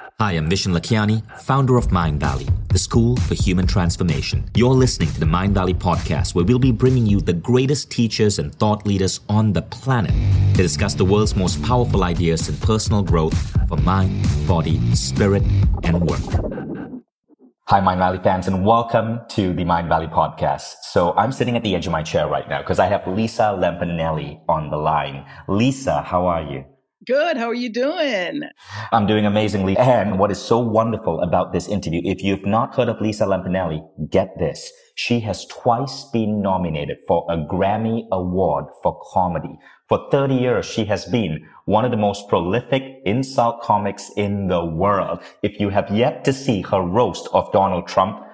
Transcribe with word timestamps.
Hi, 0.00 0.32
I'm 0.32 0.50
Vishen 0.50 0.76
Lakhiani, 0.76 1.22
founder 1.42 1.76
of 1.76 1.86
Mindvalley, 1.88 2.50
the 2.68 2.78
school 2.80 3.16
for 3.16 3.34
human 3.34 3.64
transformation. 3.64 4.44
You're 4.56 4.74
listening 4.74 5.08
to 5.12 5.20
the 5.20 5.26
Mindvalley 5.26 5.74
podcast, 5.74 6.34
where 6.34 6.44
we'll 6.44 6.58
be 6.58 6.72
bringing 6.72 7.06
you 7.06 7.20
the 7.20 7.32
greatest 7.32 7.92
teachers 7.92 8.40
and 8.40 8.52
thought 8.52 8.84
leaders 8.88 9.20
on 9.28 9.52
the 9.52 9.62
planet 9.62 10.10
to 10.56 10.62
discuss 10.62 10.94
the 10.94 11.04
world's 11.04 11.36
most 11.36 11.62
powerful 11.62 12.02
ideas 12.02 12.48
in 12.48 12.56
personal 12.56 13.04
growth 13.04 13.38
for 13.68 13.76
mind, 13.76 14.26
body, 14.48 14.80
spirit, 14.96 15.44
and 15.84 16.00
work. 16.00 16.22
Hi, 17.68 17.80
Mindvalley 17.80 18.20
fans, 18.20 18.48
and 18.48 18.66
welcome 18.66 19.20
to 19.30 19.52
the 19.52 19.64
Mindvalley 19.64 20.12
podcast. 20.12 20.74
So 20.90 21.12
I'm 21.12 21.30
sitting 21.30 21.56
at 21.56 21.62
the 21.62 21.76
edge 21.76 21.86
of 21.86 21.92
my 21.92 22.02
chair 22.02 22.26
right 22.26 22.48
now 22.48 22.62
because 22.62 22.80
I 22.80 22.86
have 22.86 23.06
Lisa 23.06 23.56
Lampanelli 23.56 24.40
on 24.48 24.70
the 24.70 24.76
line. 24.76 25.24
Lisa, 25.46 26.02
how 26.02 26.26
are 26.26 26.42
you? 26.42 26.64
Good. 27.06 27.36
How 27.36 27.48
are 27.48 27.54
you 27.54 27.70
doing? 27.70 28.42
I'm 28.92 29.06
doing 29.06 29.26
amazingly. 29.26 29.76
And 29.76 30.18
what 30.18 30.30
is 30.30 30.40
so 30.40 30.58
wonderful 30.58 31.20
about 31.20 31.52
this 31.52 31.68
interview, 31.68 32.00
if 32.04 32.22
you've 32.22 32.46
not 32.46 32.74
heard 32.74 32.88
of 32.88 33.00
Lisa 33.00 33.26
Lampanelli, 33.26 33.82
get 34.10 34.38
this. 34.38 34.72
She 34.94 35.20
has 35.20 35.44
twice 35.46 36.04
been 36.12 36.40
nominated 36.40 36.98
for 37.06 37.26
a 37.28 37.36
Grammy 37.36 38.04
Award 38.10 38.66
for 38.82 38.98
comedy. 39.12 39.58
For 39.88 40.08
30 40.10 40.34
years, 40.34 40.66
she 40.66 40.84
has 40.86 41.04
been 41.04 41.46
one 41.66 41.84
of 41.84 41.90
the 41.90 41.96
most 41.96 42.28
prolific 42.28 42.82
insult 43.04 43.60
comics 43.60 44.10
in 44.16 44.46
the 44.48 44.64
world. 44.64 45.20
If 45.42 45.60
you 45.60 45.70
have 45.70 45.90
yet 45.90 46.24
to 46.24 46.32
see 46.32 46.62
her 46.62 46.80
roast 46.80 47.28
of 47.32 47.52
Donald 47.52 47.86
Trump, 47.86 48.24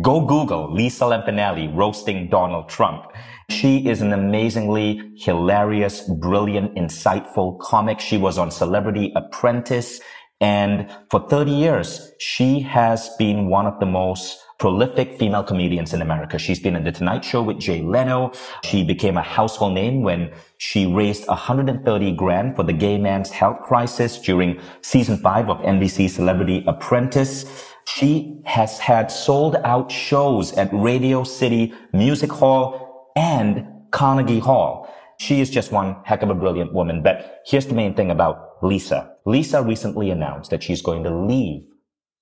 Go 0.00 0.24
Google 0.24 0.72
Lisa 0.72 1.04
Lampanelli 1.04 1.76
roasting 1.76 2.28
Donald 2.28 2.68
Trump. 2.68 3.06
She 3.50 3.88
is 3.88 4.00
an 4.00 4.12
amazingly 4.12 5.12
hilarious, 5.16 6.02
brilliant, 6.02 6.76
insightful 6.76 7.58
comic. 7.58 7.98
She 7.98 8.16
was 8.16 8.38
on 8.38 8.50
Celebrity 8.50 9.12
Apprentice. 9.16 10.00
And 10.40 10.88
for 11.10 11.28
30 11.28 11.50
years, 11.50 12.12
she 12.18 12.60
has 12.60 13.10
been 13.18 13.48
one 13.48 13.66
of 13.66 13.78
the 13.80 13.86
most 13.86 14.38
prolific 14.58 15.18
female 15.18 15.42
comedians 15.42 15.92
in 15.92 16.00
America. 16.00 16.38
She's 16.38 16.60
been 16.60 16.76
in 16.76 16.84
The 16.84 16.92
Tonight 16.92 17.24
Show 17.24 17.42
with 17.42 17.58
Jay 17.58 17.82
Leno. 17.82 18.32
She 18.62 18.84
became 18.84 19.16
a 19.16 19.22
household 19.22 19.74
name 19.74 20.02
when 20.02 20.32
she 20.58 20.86
raised 20.86 21.26
130 21.26 22.12
grand 22.12 22.56
for 22.56 22.62
the 22.62 22.72
gay 22.72 22.98
man's 22.98 23.30
health 23.30 23.60
crisis 23.62 24.18
during 24.18 24.60
season 24.80 25.18
five 25.18 25.50
of 25.50 25.58
NBC 25.58 26.08
Celebrity 26.08 26.64
Apprentice. 26.66 27.44
She 27.86 28.40
has 28.44 28.78
had 28.78 29.10
sold 29.10 29.56
out 29.64 29.90
shows 29.90 30.52
at 30.52 30.68
Radio 30.72 31.24
City 31.24 31.74
Music 31.92 32.30
Hall 32.30 32.89
and 33.20 33.66
Carnegie 33.90 34.38
Hall. 34.38 34.88
She 35.18 35.42
is 35.42 35.50
just 35.50 35.72
one 35.72 35.96
heck 36.04 36.22
of 36.22 36.30
a 36.30 36.34
brilliant 36.34 36.72
woman. 36.72 37.02
But 37.02 37.42
here's 37.44 37.66
the 37.66 37.74
main 37.74 37.94
thing 37.94 38.10
about 38.10 38.56
Lisa. 38.62 39.12
Lisa 39.26 39.62
recently 39.62 40.10
announced 40.10 40.50
that 40.50 40.62
she's 40.62 40.80
going 40.80 41.04
to 41.04 41.14
leave 41.14 41.60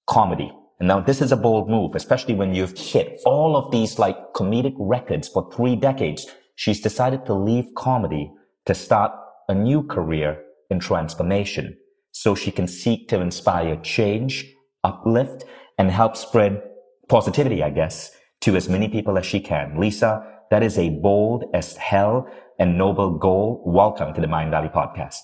comedy. 0.09 0.51
And 0.81 0.89
now 0.89 0.99
this 0.99 1.23
is 1.23 1.31
a 1.31 1.37
bold 1.37 1.71
move, 1.71 1.95
especially 1.95 2.35
when 2.35 2.53
you've 2.53 2.77
hit 2.77 3.21
all 3.25 3.57
of 3.57 3.71
these 3.71 4.01
like 4.01 4.17
comedic 4.35 4.75
records 4.77 5.29
for 5.29 5.49
three 5.53 5.77
decades. 5.77 6.27
She's 6.57 6.81
decided 6.81 7.25
to 7.27 7.35
leave 7.35 7.67
comedy 7.77 8.33
to 8.67 8.75
start 8.75 9.13
a 9.49 9.55
new 9.55 9.85
career 9.85 10.43
in 10.69 10.81
transformation 10.81 11.77
so 12.11 12.35
she 12.35 12.51
can 12.51 12.67
seek 12.67 13.09
to 13.09 13.21
inspire 13.21 13.77
change 13.77 14.53
uplift 14.83 15.45
and 15.79 15.93
help 15.93 16.17
spread 16.17 16.61
positivity, 17.09 17.63
I 17.63 17.71
guess, 17.71 18.11
to 18.41 18.57
as 18.57 18.69
many 18.69 18.89
people 18.89 19.17
as 19.17 19.27
she 19.27 19.39
can. 19.39 19.79
Lisa, 19.79 20.38
that 20.51 20.63
is 20.63 20.79
a 20.79 20.91
bold 20.91 21.45
as 21.55 21.77
hell 21.77 22.29
and 22.59 22.79
noble 22.79 23.19
goal. 23.19 23.63
Welcome 23.67 24.15
to 24.15 24.21
the 24.21 24.27
Mindvalley 24.27 24.73
podcast. 24.73 25.21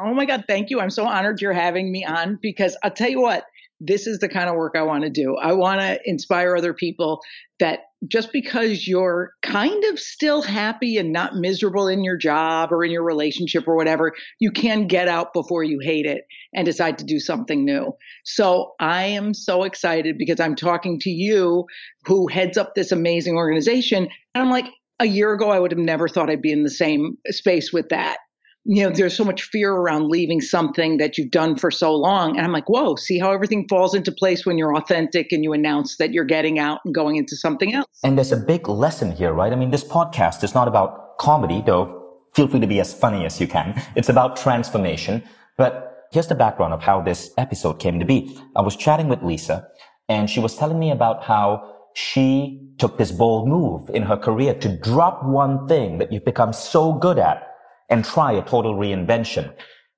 Oh 0.00 0.14
my 0.14 0.24
God, 0.24 0.44
thank 0.48 0.70
you. 0.70 0.80
I'm 0.80 0.90
so 0.90 1.06
honored 1.06 1.40
you're 1.40 1.52
having 1.52 1.92
me 1.92 2.04
on 2.04 2.38
because 2.40 2.76
I'll 2.82 2.90
tell 2.90 3.10
you 3.10 3.20
what, 3.20 3.44
this 3.80 4.06
is 4.06 4.18
the 4.18 4.28
kind 4.28 4.48
of 4.48 4.56
work 4.56 4.74
I 4.76 4.82
want 4.82 5.04
to 5.04 5.10
do. 5.10 5.36
I 5.36 5.52
want 5.52 5.80
to 5.80 6.00
inspire 6.04 6.56
other 6.56 6.74
people 6.74 7.20
that 7.60 7.80
just 8.08 8.32
because 8.32 8.86
you're 8.86 9.32
kind 9.42 9.84
of 9.84 9.98
still 9.98 10.42
happy 10.42 10.96
and 10.98 11.12
not 11.12 11.36
miserable 11.36 11.88
in 11.88 12.04
your 12.04 12.16
job 12.16 12.72
or 12.72 12.84
in 12.84 12.90
your 12.90 13.02
relationship 13.02 13.66
or 13.66 13.76
whatever, 13.76 14.12
you 14.40 14.50
can 14.50 14.86
get 14.86 15.08
out 15.08 15.32
before 15.32 15.62
you 15.64 15.78
hate 15.80 16.06
it 16.06 16.24
and 16.54 16.66
decide 16.66 16.98
to 16.98 17.04
do 17.04 17.18
something 17.18 17.64
new. 17.64 17.92
So 18.24 18.72
I 18.80 19.04
am 19.04 19.34
so 19.34 19.64
excited 19.64 20.18
because 20.18 20.40
I'm 20.40 20.56
talking 20.56 20.98
to 21.00 21.10
you 21.10 21.64
who 22.04 22.28
heads 22.28 22.58
up 22.58 22.74
this 22.74 22.92
amazing 22.92 23.36
organization. 23.36 24.08
And 24.34 24.42
I'm 24.42 24.50
like, 24.50 24.66
a 25.00 25.06
year 25.06 25.32
ago, 25.32 25.50
I 25.50 25.58
would 25.58 25.72
have 25.72 25.78
never 25.78 26.06
thought 26.06 26.30
I'd 26.30 26.40
be 26.40 26.52
in 26.52 26.62
the 26.62 26.70
same 26.70 27.18
space 27.30 27.72
with 27.72 27.88
that 27.88 28.18
you 28.64 28.82
know, 28.82 28.90
there's 28.90 29.16
so 29.16 29.24
much 29.24 29.42
fear 29.42 29.72
around 29.72 30.08
leaving 30.08 30.40
something 30.40 30.96
that 30.98 31.18
you've 31.18 31.30
done 31.30 31.56
for 31.56 31.70
so 31.70 31.94
long. 31.94 32.36
And 32.36 32.46
I'm 32.46 32.52
like, 32.52 32.68
whoa, 32.68 32.96
see 32.96 33.18
how 33.18 33.32
everything 33.32 33.66
falls 33.68 33.94
into 33.94 34.10
place 34.10 34.46
when 34.46 34.56
you're 34.56 34.74
authentic 34.74 35.32
and 35.32 35.44
you 35.44 35.52
announce 35.52 35.96
that 35.96 36.12
you're 36.12 36.24
getting 36.24 36.58
out 36.58 36.80
and 36.84 36.94
going 36.94 37.16
into 37.16 37.36
something 37.36 37.74
else. 37.74 37.88
And 38.02 38.16
there's 38.16 38.32
a 38.32 38.36
big 38.36 38.68
lesson 38.68 39.12
here, 39.12 39.32
right? 39.32 39.52
I 39.52 39.56
mean, 39.56 39.70
this 39.70 39.84
podcast 39.84 40.42
is 40.42 40.54
not 40.54 40.66
about 40.66 41.18
comedy, 41.18 41.62
though 41.64 42.04
feel 42.34 42.48
free 42.48 42.60
to 42.60 42.66
be 42.66 42.80
as 42.80 42.92
funny 42.92 43.24
as 43.24 43.40
you 43.40 43.46
can. 43.46 43.80
It's 43.94 44.08
about 44.08 44.36
transformation. 44.36 45.22
But 45.56 46.08
here's 46.10 46.26
the 46.26 46.34
background 46.34 46.74
of 46.74 46.82
how 46.82 47.00
this 47.00 47.32
episode 47.38 47.78
came 47.78 47.98
to 48.00 48.04
be. 48.04 48.36
I 48.56 48.62
was 48.62 48.76
chatting 48.76 49.08
with 49.08 49.22
Lisa 49.22 49.68
and 50.08 50.28
she 50.28 50.40
was 50.40 50.56
telling 50.56 50.78
me 50.78 50.90
about 50.90 51.22
how 51.22 51.72
she 51.94 52.60
took 52.78 52.98
this 52.98 53.12
bold 53.12 53.48
move 53.48 53.88
in 53.90 54.02
her 54.02 54.16
career 54.16 54.54
to 54.54 54.76
drop 54.78 55.24
one 55.24 55.68
thing 55.68 55.98
that 55.98 56.12
you've 56.12 56.24
become 56.24 56.52
so 56.52 56.92
good 56.92 57.18
at 57.18 57.53
and 57.94 58.04
try 58.04 58.32
a 58.32 58.42
total 58.42 58.74
reinvention. 58.74 59.54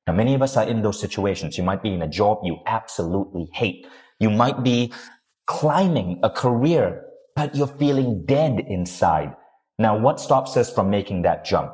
Now, 0.07 0.13
many 0.13 0.35
of 0.35 0.43
us 0.43 0.59
are 0.59 0.69
in 0.69 0.83
those 0.83 1.01
situations. 1.01 1.57
You 1.57 1.65
might 1.65 1.83
be 1.83 1.95
in 1.95 2.03
a 2.03 2.07
job 2.07 2.41
you 2.45 2.59
absolutely 2.67 3.49
hate. 3.55 3.87
You 4.21 4.29
might 4.29 4.63
be 4.63 4.93
climbing 5.47 6.21
a 6.23 6.29
career, 6.29 7.07
but 7.35 7.57
you're 7.57 7.75
feeling 7.79 8.27
dead 8.27 8.61
inside. 8.69 9.35
Now, 9.79 9.97
what 9.99 10.21
stops 10.21 10.59
us 10.59 10.71
from 10.71 10.91
making 10.91 11.23
that 11.23 11.47
jump? 11.47 11.73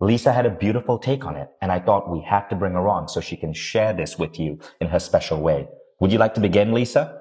Lisa 0.00 0.32
had 0.32 0.44
a 0.44 0.50
beautiful 0.50 0.98
take 0.98 1.24
on 1.24 1.36
it, 1.36 1.46
and 1.62 1.70
I 1.70 1.78
thought 1.78 2.10
we 2.10 2.20
had 2.20 2.48
to 2.48 2.56
bring 2.56 2.72
her 2.72 2.88
on 2.88 3.06
so 3.06 3.20
she 3.20 3.36
can 3.36 3.52
share 3.52 3.92
this 3.92 4.18
with 4.18 4.40
you 4.40 4.58
in 4.80 4.88
her 4.88 4.98
special 4.98 5.40
way. 5.40 5.68
Would 6.00 6.10
you 6.10 6.18
like 6.18 6.34
to 6.34 6.40
begin, 6.40 6.72
Lisa? 6.72 7.16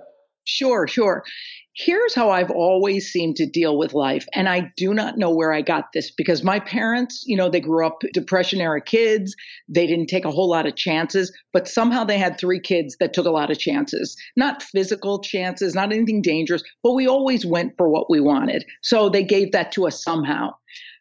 Sure, 0.46 0.88
sure. 0.88 1.24
Here's 1.82 2.14
how 2.14 2.30
I've 2.30 2.52
always 2.52 3.10
seemed 3.10 3.38
to 3.38 3.46
deal 3.46 3.78
with 3.78 3.94
life. 3.94 4.28
And 4.34 4.50
I 4.50 4.70
do 4.76 4.94
not 4.94 5.18
know 5.18 5.34
where 5.34 5.54
I 5.54 5.62
got 5.62 5.94
this 5.94 6.12
because 6.12 6.44
my 6.44 6.60
parents, 6.60 7.24
you 7.26 7.38
know, 7.38 7.50
they 7.50 7.62
grew 7.62 7.88
up 7.88 8.02
depression 8.12 8.60
era 8.60 8.82
kids. 8.82 9.34
They 9.70 9.88
didn't 9.88 10.08
take 10.08 10.26
a 10.26 10.32
whole 10.32 10.50
lot 10.50 10.66
of 10.66 10.76
chances, 10.76 11.32
but 11.54 11.70
somehow 11.70 12.04
they 12.04 12.18
had 12.18 12.38
three 12.38 12.60
kids 12.60 12.98
that 13.00 13.14
took 13.14 13.26
a 13.26 13.32
lot 13.32 13.50
of 13.50 13.60
chances. 13.60 14.18
Not 14.36 14.62
physical 14.62 15.22
chances, 15.22 15.74
not 15.74 15.94
anything 15.94 16.22
dangerous, 16.22 16.64
but 16.84 16.96
we 16.96 17.08
always 17.08 17.46
went 17.46 17.78
for 17.78 17.88
what 17.88 18.10
we 18.10 18.20
wanted. 18.20 18.66
So 18.84 19.08
they 19.08 19.24
gave 19.24 19.54
that 19.54 19.72
to 19.74 19.88
us 19.88 20.04
somehow. 20.04 20.50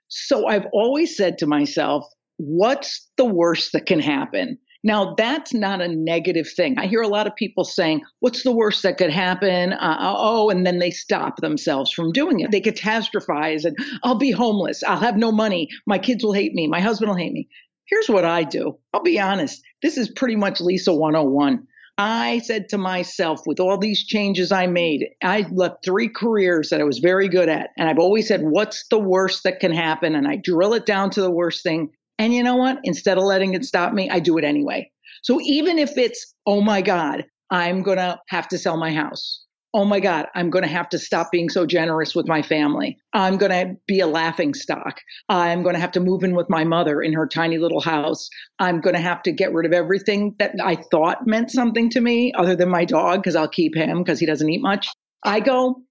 So 0.07 0.47
I've 0.47 0.67
always 0.73 1.17
said 1.17 1.39
to 1.39 1.47
myself, 1.49 2.07
what's 2.37 3.11
the 3.17 3.25
worst 3.25 3.73
that 3.73 3.87
can 3.87 3.99
happen? 3.99 4.59
Now, 4.85 5.15
that's 5.17 5.53
not 5.53 5.81
a 5.81 5.89
negative 5.89 6.49
thing. 6.49 6.79
I 6.79 6.87
hear 6.87 7.03
a 7.03 7.09
lot 7.09 7.27
of 7.27 7.35
people 7.35 7.65
saying, 7.65 8.03
What's 8.21 8.45
the 8.45 8.53
worst 8.53 8.83
that 8.85 8.97
could 8.97 9.11
happen? 9.11 9.73
Uh, 9.73 9.97
oh, 9.99 10.51
and 10.51 10.65
then 10.65 10.79
they 10.79 10.91
stop 10.91 11.39
themselves 11.39 11.93
from 11.93 12.13
doing 12.13 12.41
it. 12.41 12.51
They 12.51 12.61
catastrophize 12.61 13.65
and 13.65 13.77
I'll 14.05 14.19
be 14.19 14.31
homeless. 14.31 14.83
I'll 14.85 15.01
have 15.01 15.17
no 15.17 15.33
money. 15.33 15.69
My 15.87 15.99
kids 15.99 16.23
will 16.23 16.33
hate 16.33 16.55
me. 16.55 16.69
My 16.69 16.81
husband 16.81 17.11
will 17.11 17.17
hate 17.17 17.33
me. 17.33 17.49
Here's 17.87 18.09
what 18.09 18.25
I 18.25 18.45
do. 18.45 18.79
I'll 18.93 19.03
be 19.03 19.19
honest. 19.19 19.63
This 19.83 19.97
is 19.97 20.11
pretty 20.11 20.37
much 20.37 20.61
Lisa 20.61 20.95
101. 20.95 21.67
I 22.01 22.39
said 22.45 22.69
to 22.69 22.79
myself, 22.79 23.41
with 23.45 23.59
all 23.59 23.77
these 23.77 24.05
changes 24.05 24.53
I 24.53 24.69
made, 24.69 25.09
I 25.21 25.47
left 25.51 25.85
three 25.85 26.09
careers 26.09 26.69
that 26.69 26.81
I 26.81 26.85
was 26.85 27.01
very 27.01 27.29
good 27.29 27.49
at. 27.49 27.71
And 27.77 27.89
I've 27.89 27.99
always 27.99 28.29
said, 28.29 28.43
What's 28.43 28.87
the 28.89 29.01
worst 29.01 29.43
that 29.43 29.59
can 29.59 29.73
happen? 29.73 30.15
And 30.15 30.29
I 30.29 30.37
drill 30.37 30.75
it 30.75 30.87
down 30.87 31.11
to 31.11 31.21
the 31.21 31.31
worst 31.31 31.65
thing. 31.65 31.91
And 32.19 32.35
you 32.35 32.43
know 32.43 32.57
what? 32.57 32.79
Instead 32.85 33.19
of 33.19 33.25
letting 33.25 33.55
it 33.55 33.65
stop 33.65 33.93
me, 33.93 34.11
I 34.11 34.19
do 34.19 34.39
it 34.39 34.45
anyway. 34.45 34.91
So 35.23 35.41
even 35.43 35.79
if 35.79 35.97
it's, 35.97 36.35
oh 36.47 36.61
my 36.61 36.83
God, 36.83 37.25
I'm 37.51 37.83
going 37.83 37.99
to 37.99 38.19
have 38.29 38.49
to 38.49 38.59
sell 38.59 38.77
my 38.77 38.93
house. 38.93 39.45
Oh 39.75 39.85
my 39.85 40.01
God, 40.01 40.27
I'm 40.35 40.49
going 40.49 40.63
to 40.63 40.71
have 40.71 40.89
to 40.91 40.99
stop 40.99 41.31
being 41.31 41.51
so 41.51 41.67
generous 41.67 42.15
with 42.15 42.27
my 42.27 42.41
family. 42.41 42.97
I'm 43.13 43.37
going 43.37 43.53
to 43.53 43.75
be 43.87 44.01
a 44.01 44.07
laughing 44.07 44.55
stock. 44.55 44.99
I'm 45.29 45.63
going 45.63 45.75
to 45.75 45.81
have 45.81 45.93
to 45.93 46.01
move 46.01 46.25
in 46.25 46.35
with 46.35 46.49
my 46.49 46.65
mother 46.65 47.03
in 47.03 47.13
her 47.13 47.27
tiny 47.27 47.59
little 47.59 47.83
house. 47.83 48.31
I'm 48.59 48.81
going 48.81 48.97
to 48.97 49.03
have 49.03 49.23
to 49.25 49.33
get 49.33 49.53
rid 49.53 49.67
of 49.67 49.75
everything 49.75 50.35
that 50.39 50.53
I 50.65 50.77
thought 50.91 51.27
meant 51.27 51.51
something 51.51 51.91
to 51.91 52.01
me 52.01 52.33
other 52.33 52.57
than 52.57 52.71
my 52.71 52.87
dog 52.87 53.23
because 53.23 53.37
I'll 53.37 53.49
keep 53.49 53.77
him 53.77 53.99
because 53.99 54.19
he 54.19 54.27
doesn't 54.27 54.49
eat 54.49 54.63
much. 54.63 54.89
I 55.23 55.41
go, 55.41 55.83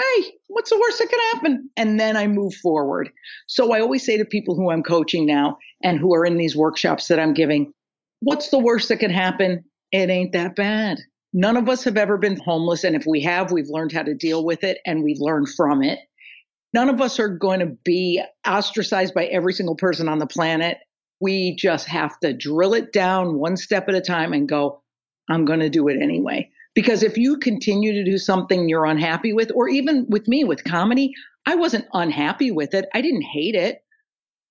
hey, 0.00 0.32
what's 0.48 0.70
the 0.70 0.78
worst 0.78 0.98
that 0.98 1.08
could 1.08 1.20
happen? 1.32 1.70
And 1.76 1.98
then 2.00 2.16
I 2.16 2.26
move 2.26 2.54
forward. 2.54 3.10
So 3.46 3.72
I 3.72 3.80
always 3.80 4.04
say 4.04 4.16
to 4.16 4.24
people 4.24 4.54
who 4.54 4.70
I'm 4.70 4.82
coaching 4.82 5.26
now 5.26 5.58
and 5.82 5.98
who 5.98 6.14
are 6.14 6.24
in 6.24 6.36
these 6.36 6.56
workshops 6.56 7.08
that 7.08 7.20
I'm 7.20 7.34
giving, 7.34 7.72
what's 8.20 8.48
the 8.48 8.58
worst 8.58 8.88
that 8.88 8.98
could 8.98 9.12
happen? 9.12 9.64
It 9.92 10.10
ain't 10.10 10.32
that 10.32 10.56
bad. 10.56 10.98
None 11.32 11.56
of 11.56 11.68
us 11.68 11.84
have 11.84 11.96
ever 11.96 12.16
been 12.16 12.40
homeless. 12.40 12.84
And 12.84 12.96
if 12.96 13.06
we 13.06 13.20
have, 13.22 13.52
we've 13.52 13.68
learned 13.68 13.92
how 13.92 14.02
to 14.02 14.14
deal 14.14 14.44
with 14.44 14.64
it 14.64 14.78
and 14.86 15.02
we've 15.02 15.20
learned 15.20 15.48
from 15.48 15.82
it. 15.82 15.98
None 16.72 16.88
of 16.88 17.00
us 17.00 17.20
are 17.20 17.28
going 17.28 17.60
to 17.60 17.76
be 17.84 18.22
ostracized 18.46 19.14
by 19.14 19.26
every 19.26 19.52
single 19.52 19.76
person 19.76 20.08
on 20.08 20.18
the 20.18 20.26
planet. 20.26 20.78
We 21.20 21.54
just 21.54 21.86
have 21.86 22.18
to 22.20 22.32
drill 22.32 22.74
it 22.74 22.92
down 22.92 23.38
one 23.38 23.56
step 23.56 23.88
at 23.88 23.94
a 23.94 24.00
time 24.00 24.32
and 24.32 24.48
go, 24.48 24.82
I'm 25.30 25.44
going 25.44 25.60
to 25.60 25.70
do 25.70 25.88
it 25.88 26.02
anyway. 26.02 26.50
Because 26.74 27.02
if 27.02 27.16
you 27.16 27.36
continue 27.36 27.92
to 27.92 28.04
do 28.04 28.18
something 28.18 28.68
you're 28.68 28.86
unhappy 28.86 29.32
with, 29.32 29.50
or 29.54 29.68
even 29.68 30.06
with 30.08 30.26
me 30.26 30.44
with 30.44 30.64
comedy, 30.64 31.12
I 31.46 31.54
wasn't 31.54 31.86
unhappy 31.92 32.50
with 32.50 32.74
it. 32.74 32.86
I 32.94 33.00
didn't 33.00 33.22
hate 33.22 33.54
it, 33.54 33.84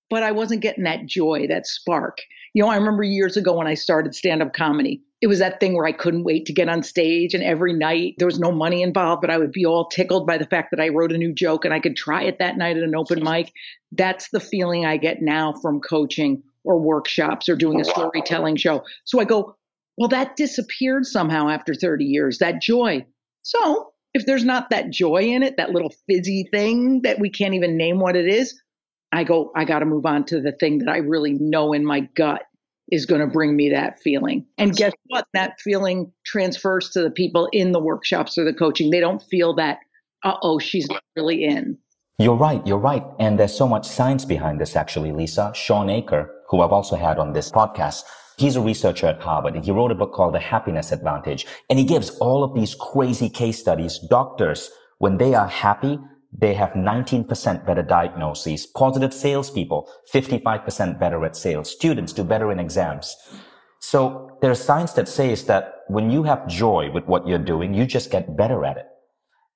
but 0.10 0.24
I 0.24 0.32
wasn't 0.32 0.62
getting 0.62 0.84
that 0.86 1.06
joy, 1.06 1.48
that 1.48 1.68
spark. 1.68 2.20
You 2.54 2.64
know, 2.64 2.70
I 2.70 2.78
remember 2.78 3.04
years 3.04 3.36
ago 3.36 3.58
when 3.58 3.68
I 3.68 3.74
started 3.74 4.16
stand 4.16 4.42
up 4.42 4.54
comedy, 4.54 5.02
it 5.22 5.28
was 5.28 5.40
that 5.40 5.60
thing 5.60 5.74
where 5.74 5.86
I 5.86 5.92
couldn't 5.92 6.24
wait 6.24 6.46
to 6.46 6.54
get 6.54 6.70
on 6.70 6.84
stage. 6.84 7.34
And 7.34 7.44
every 7.44 7.74
night 7.74 8.16
there 8.18 8.28
was 8.28 8.40
no 8.40 8.52
money 8.52 8.84
involved, 8.84 9.22
but 9.22 9.32
I 9.32 9.38
would 9.38 9.52
be 9.52 9.66
all 9.66 9.88
tickled 9.88 10.28
by 10.28 10.38
the 10.38 10.46
fact 10.46 10.70
that 10.72 10.82
I 10.82 10.90
wrote 10.90 11.12
a 11.12 11.18
new 11.18 11.34
joke 11.34 11.66
and 11.66 11.74
I 11.74 11.80
could 11.80 11.96
try 11.96 12.24
it 12.24 12.40
that 12.40 12.58
night 12.58 12.78
at 12.78 12.84
an 12.84 12.96
open 12.96 13.24
mic. 13.24 13.52
That's 13.92 14.30
the 14.30 14.40
feeling 14.40 14.86
I 14.86 14.98
get 14.98 15.22
now 15.22 15.54
from 15.54 15.80
coaching 15.80 16.44
or 16.64 16.78
workshops 16.78 17.50
or 17.50 17.56
doing 17.56 17.82
a 17.82 17.86
storytelling 17.86 18.56
show. 18.58 18.84
So 19.06 19.20
I 19.20 19.24
go, 19.24 19.56
well, 19.98 20.10
that 20.10 20.36
disappeared 20.36 21.06
somehow 21.06 21.50
after 21.50 21.74
30 21.74 22.06
years, 22.06 22.40
that 22.40 22.62
joy. 22.62 23.06
So 23.44 23.92
if 24.14 24.26
there's 24.26 24.44
not 24.44 24.70
that 24.70 24.90
joy 24.90 25.24
in 25.24 25.44
it, 25.44 25.58
that 25.58 25.72
little 25.72 25.94
fizzy 26.08 26.48
thing 26.52 27.02
that 27.02 27.20
we 27.20 27.30
can't 27.30 27.54
even 27.54 27.78
name 27.78 28.00
what 28.00 28.16
it 28.16 28.28
is, 28.28 28.60
I 29.12 29.24
go, 29.24 29.52
I 29.56 29.66
got 29.66 29.80
to 29.80 29.86
move 29.86 30.06
on 30.06 30.26
to 30.26 30.42
the 30.42 30.52
thing 30.52 30.80
that 30.80 30.90
I 30.90 30.98
really 30.98 31.34
know 31.34 31.74
in 31.74 31.86
my 31.86 32.02
gut 32.16 32.44
is 32.92 33.06
going 33.06 33.22
to 33.22 33.28
bring 33.28 33.56
me 33.56 33.70
that 33.70 34.00
feeling. 34.00 34.46
And 34.58 34.76
guess 34.76 34.94
what? 35.08 35.26
That 35.34 35.60
feeling 35.62 36.12
transfers 36.26 36.90
to 36.92 37.02
the 37.02 37.12
people 37.12 37.48
in 37.52 37.72
the 37.72 37.80
workshops 37.80 38.38
or 38.38 38.44
the 38.44 38.54
coaching. 38.54 38.90
They 38.90 39.00
don't 39.00 39.22
feel 39.22 39.56
that, 39.56 39.80
uh 40.24 40.36
oh, 40.42 40.60
she's 40.60 40.88
not 40.90 41.04
really 41.16 41.44
in. 41.44 41.78
You're 42.20 42.36
right. 42.36 42.66
You're 42.66 42.78
right. 42.78 43.04
And 43.20 43.40
there's 43.40 43.56
so 43.56 43.68
much 43.68 43.88
science 43.88 44.26
behind 44.26 44.60
this, 44.60 44.76
actually, 44.76 45.12
Lisa. 45.12 45.52
Shawn 45.56 45.90
Achor, 45.90 46.30
who 46.50 46.62
I've 46.62 46.72
also 46.72 46.96
had 46.96 47.18
on 47.18 47.34
this 47.34 47.52
podcast, 47.52 48.04
He's 48.38 48.56
a 48.56 48.62
researcher 48.62 49.08
at 49.08 49.22
Harvard 49.22 49.56
and 49.56 49.64
he 49.64 49.72
wrote 49.72 49.92
a 49.92 49.96
book 49.96 50.14
called 50.14 50.34
The 50.34 50.40
Happiness 50.40 50.92
Advantage. 50.92 51.46
And 51.70 51.78
he 51.78 51.86
gives 51.86 52.10
all 52.18 52.44
of 52.44 52.54
these 52.54 52.76
crazy 52.76 53.30
case 53.30 53.60
studies. 53.60 54.00
Doctors, 54.10 54.72
when 54.98 55.18
they 55.18 55.36
are 55.36 55.48
happy, 55.48 56.00
they 56.36 56.54
have 56.54 56.72
19% 56.72 57.66
better 57.66 57.84
diagnoses. 57.84 58.66
Positive 58.66 59.14
salespeople, 59.14 59.90
55% 60.12 61.00
better 61.00 61.24
at 61.26 61.36
sales. 61.36 61.70
Students 61.70 62.14
do 62.14 62.24
better 62.24 62.52
in 62.52 62.60
exams. 62.60 63.16
So 63.80 64.38
there's 64.42 64.64
science 64.64 64.94
that 64.94 65.08
says 65.08 65.46
that 65.46 65.74
when 65.88 66.10
you 66.10 66.24
have 66.24 66.48
joy 66.48 66.90
with 66.92 67.06
what 67.06 67.28
you're 67.28 67.38
doing, 67.38 67.74
you 67.74 67.86
just 67.86 68.10
get 68.10 68.36
better 68.36 68.66
at 68.66 68.78
it. 68.78 68.86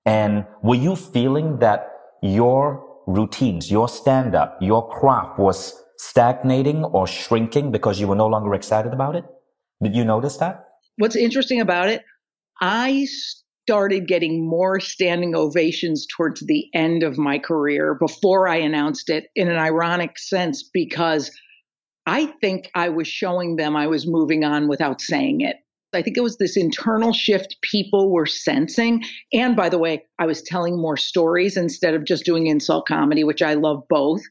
And 0.06 0.46
were 0.62 0.76
you 0.76 0.96
feeling 0.96 1.60
that 1.60 1.90
your 2.22 2.86
routines, 3.08 3.72
your 3.72 3.88
stand 3.88 4.36
up, 4.36 4.58
your 4.62 4.88
craft 4.90 5.40
was 5.40 5.74
stagnating 5.98 6.84
or 6.84 7.08
shrinking 7.08 7.72
because 7.72 8.00
you 8.00 8.08
were 8.08 8.16
no 8.16 8.28
longer 8.28 8.54
excited 8.54 8.94
about 8.94 9.16
it? 9.16 9.26
Did 9.82 9.96
you 9.96 10.04
notice 10.04 10.38
that? 10.38 10.66
What's 10.98 11.16
interesting 11.16 11.62
about 11.62 11.90
it, 11.90 12.04
I 12.62 13.08
started 13.68 14.08
getting 14.08 14.48
more 14.48 14.80
standing 14.80 15.36
ovations 15.36 16.08
towards 16.16 16.46
the 16.48 16.66
end 16.74 17.04
of 17.04 17.18
my 17.18 17.38
career 17.38 17.96
before 17.96 18.48
I 18.48 18.56
announced 18.56 19.10
it 19.10 19.26
in 19.36 19.50
an 19.50 19.58
ironic 19.58 20.18
sense 20.18 20.64
because 20.74 21.32
I 22.06 22.28
think 22.40 22.72
I 22.74 22.90
was 22.90 23.08
showing 23.08 23.58
them 23.58 23.76
I 23.76 23.88
was 23.88 24.08
moving 24.08 24.46
on 24.46 24.70
without 24.70 25.02
saying 25.02 25.42
it. 25.42 25.58
I 25.94 26.02
think 26.02 26.18
it 26.18 26.24
was 26.24 26.38
this 26.38 26.56
internal 26.56 27.12
shift 27.12 27.58
people 27.62 28.12
were 28.12 28.26
sensing. 28.26 29.04
And 29.34 29.56
by 29.56 29.68
the 29.70 29.78
way, 29.78 30.06
I 30.20 30.26
was 30.26 30.42
telling 30.42 30.80
more 30.80 30.98
stories 30.98 31.58
instead 31.58 31.94
of 31.94 32.06
just 32.06 32.26
doing 32.26 32.48
insult 32.48 32.88
comedy, 32.88 33.24
which 33.24 33.42
I 33.42 33.56
love 33.56 33.84
both. 33.90 34.22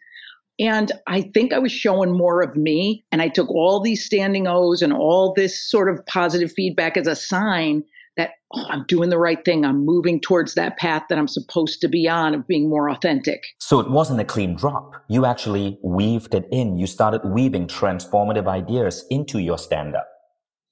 And 0.59 0.93
I 1.07 1.23
think 1.23 1.53
I 1.53 1.59
was 1.59 1.73
showing 1.73 2.17
more 2.17 2.43
of 2.43 2.57
me. 2.57 3.05
And 3.13 3.21
I 3.21 3.29
took 3.29 3.49
all 3.51 3.81
these 3.81 4.05
standing 4.05 4.47
O's 4.47 4.83
and 4.83 4.93
all 4.93 5.35
this 5.35 5.61
sort 5.63 5.89
of 5.89 6.05
positive 6.07 6.53
feedback 6.53 6.97
as 6.97 7.07
a 7.07 7.17
sign 7.17 7.85
that 8.17 8.31
oh, 8.55 8.65
I'm 8.71 8.85
doing 8.89 9.11
the 9.11 9.19
right 9.19 9.45
thing. 9.45 9.65
I'm 9.65 9.85
moving 9.85 10.21
towards 10.21 10.55
that 10.55 10.79
path 10.79 11.03
that 11.09 11.19
I'm 11.19 11.29
supposed 11.29 11.81
to 11.83 11.89
be 11.89 12.09
on 12.09 12.35
of 12.35 12.47
being 12.47 12.69
more 12.69 12.89
authentic. 12.89 13.45
So 13.59 13.81
it 13.81 13.91
wasn't 13.91 14.21
a 14.21 14.25
clean 14.25 14.57
drop. 14.57 14.95
You 15.09 15.27
actually 15.27 15.79
weaved 15.83 16.35
it 16.35 16.49
in. 16.51 16.79
You 16.79 16.87
started 16.87 17.23
weaving 17.25 17.67
transformative 17.67 18.49
ideas 18.49 19.05
into 19.11 19.39
your 19.39 19.59
stand 19.59 19.95
up. 19.95 20.09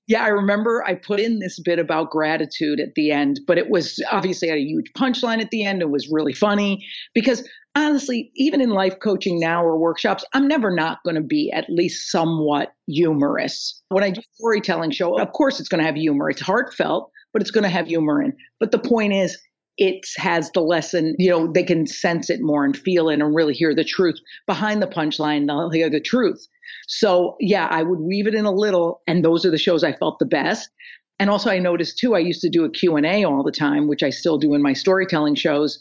Yeah, 0.06 0.23
I 0.23 0.29
remember 0.29 0.85
I 0.87 0.95
put 0.95 1.19
in 1.19 1.39
this 1.39 1.59
bit 1.59 1.79
about 1.79 2.11
gratitude 2.11 2.79
at 2.79 2.95
the 2.95 3.11
end, 3.11 3.41
but 3.47 3.56
it 3.56 3.71
was 3.71 3.99
obviously 4.12 4.49
had 4.49 4.59
a 4.59 4.62
huge 4.62 4.93
punchline 4.97 5.41
at 5.41 5.51
the 5.51 5.65
end. 5.65 5.81
It 5.81 5.91
was 5.91 6.11
really 6.11 6.35
funny 6.35 6.85
because 7.15 7.49
honestly, 7.75 8.31
even 8.37 8.61
in 8.61 8.71
life 8.71 8.97
coaching 9.03 9.41
now 9.41 9.65
or 9.65 9.79
workshops, 9.79 10.25
I'm 10.35 10.47
never 10.47 10.71
not 10.71 10.99
going 11.05 11.17
to 11.17 11.23
be 11.23 11.51
at 11.53 11.71
least 11.71 12.11
somewhat 12.11 12.73
humorous. 12.87 13.83
When 13.89 14.05
I 14.05 14.11
do 14.11 14.21
storytelling 14.35 14.91
show, 14.91 15.19
of 15.19 15.33
course 15.33 15.59
it's 15.59 15.69
going 15.69 15.81
to 15.81 15.87
have 15.87 15.97
humor. 15.97 16.29
It's 16.29 16.43
heartfelt, 16.43 17.11
but 17.33 17.41
it's 17.41 17.51
going 17.51 17.65
to 17.65 17.71
have 17.71 17.87
humor 17.87 18.23
in. 18.23 18.35
But 18.61 18.73
the 18.73 18.79
point 18.79 19.15
is, 19.15 19.39
it 19.76 20.06
has 20.17 20.50
the 20.53 20.61
lesson, 20.61 21.15
you 21.19 21.31
know, 21.31 21.50
they 21.53 21.65
can 21.65 21.87
sense 21.87 22.31
it 22.31 22.41
more 22.41 22.65
and 22.65 22.76
feel 22.76 23.09
it 23.09 23.21
and 23.21 23.35
really 23.35 23.55
hear 23.55 23.75
the 23.75 23.85
truth 23.85 24.19
behind 24.47 24.81
the 24.81 24.87
punchline. 24.87 25.47
They'll 25.47 25.71
hear 25.71 25.91
the 25.91 26.00
truth. 26.00 26.47
So 26.87 27.37
yeah, 27.41 27.67
I 27.71 27.82
would 27.82 28.00
weave 28.00 28.26
it 28.26 28.35
in 28.35 28.44
a 28.44 28.53
little, 28.53 29.03
and 29.06 29.25
those 29.25 29.44
are 29.44 29.50
the 29.50 29.59
shows 29.59 29.82
I 29.82 29.93
felt 29.93 30.19
the 30.19 30.26
best. 30.26 30.71
And 31.19 31.31
also, 31.31 31.50
I 31.50 31.59
noticed 31.59 31.99
too, 31.99 32.15
I 32.15 32.19
used 32.19 32.41
to 32.41 32.50
do 32.50 32.65
a 32.65 32.71
Q 32.71 32.97
and 32.97 33.06
A 33.06 33.25
all 33.25 33.43
the 33.43 33.53
time, 33.53 33.88
which 33.88 34.03
I 34.03 34.11
still 34.11 34.38
do 34.38 34.55
in 34.55 34.62
my 34.62 34.73
storytelling 34.73 35.37
shows, 35.37 35.79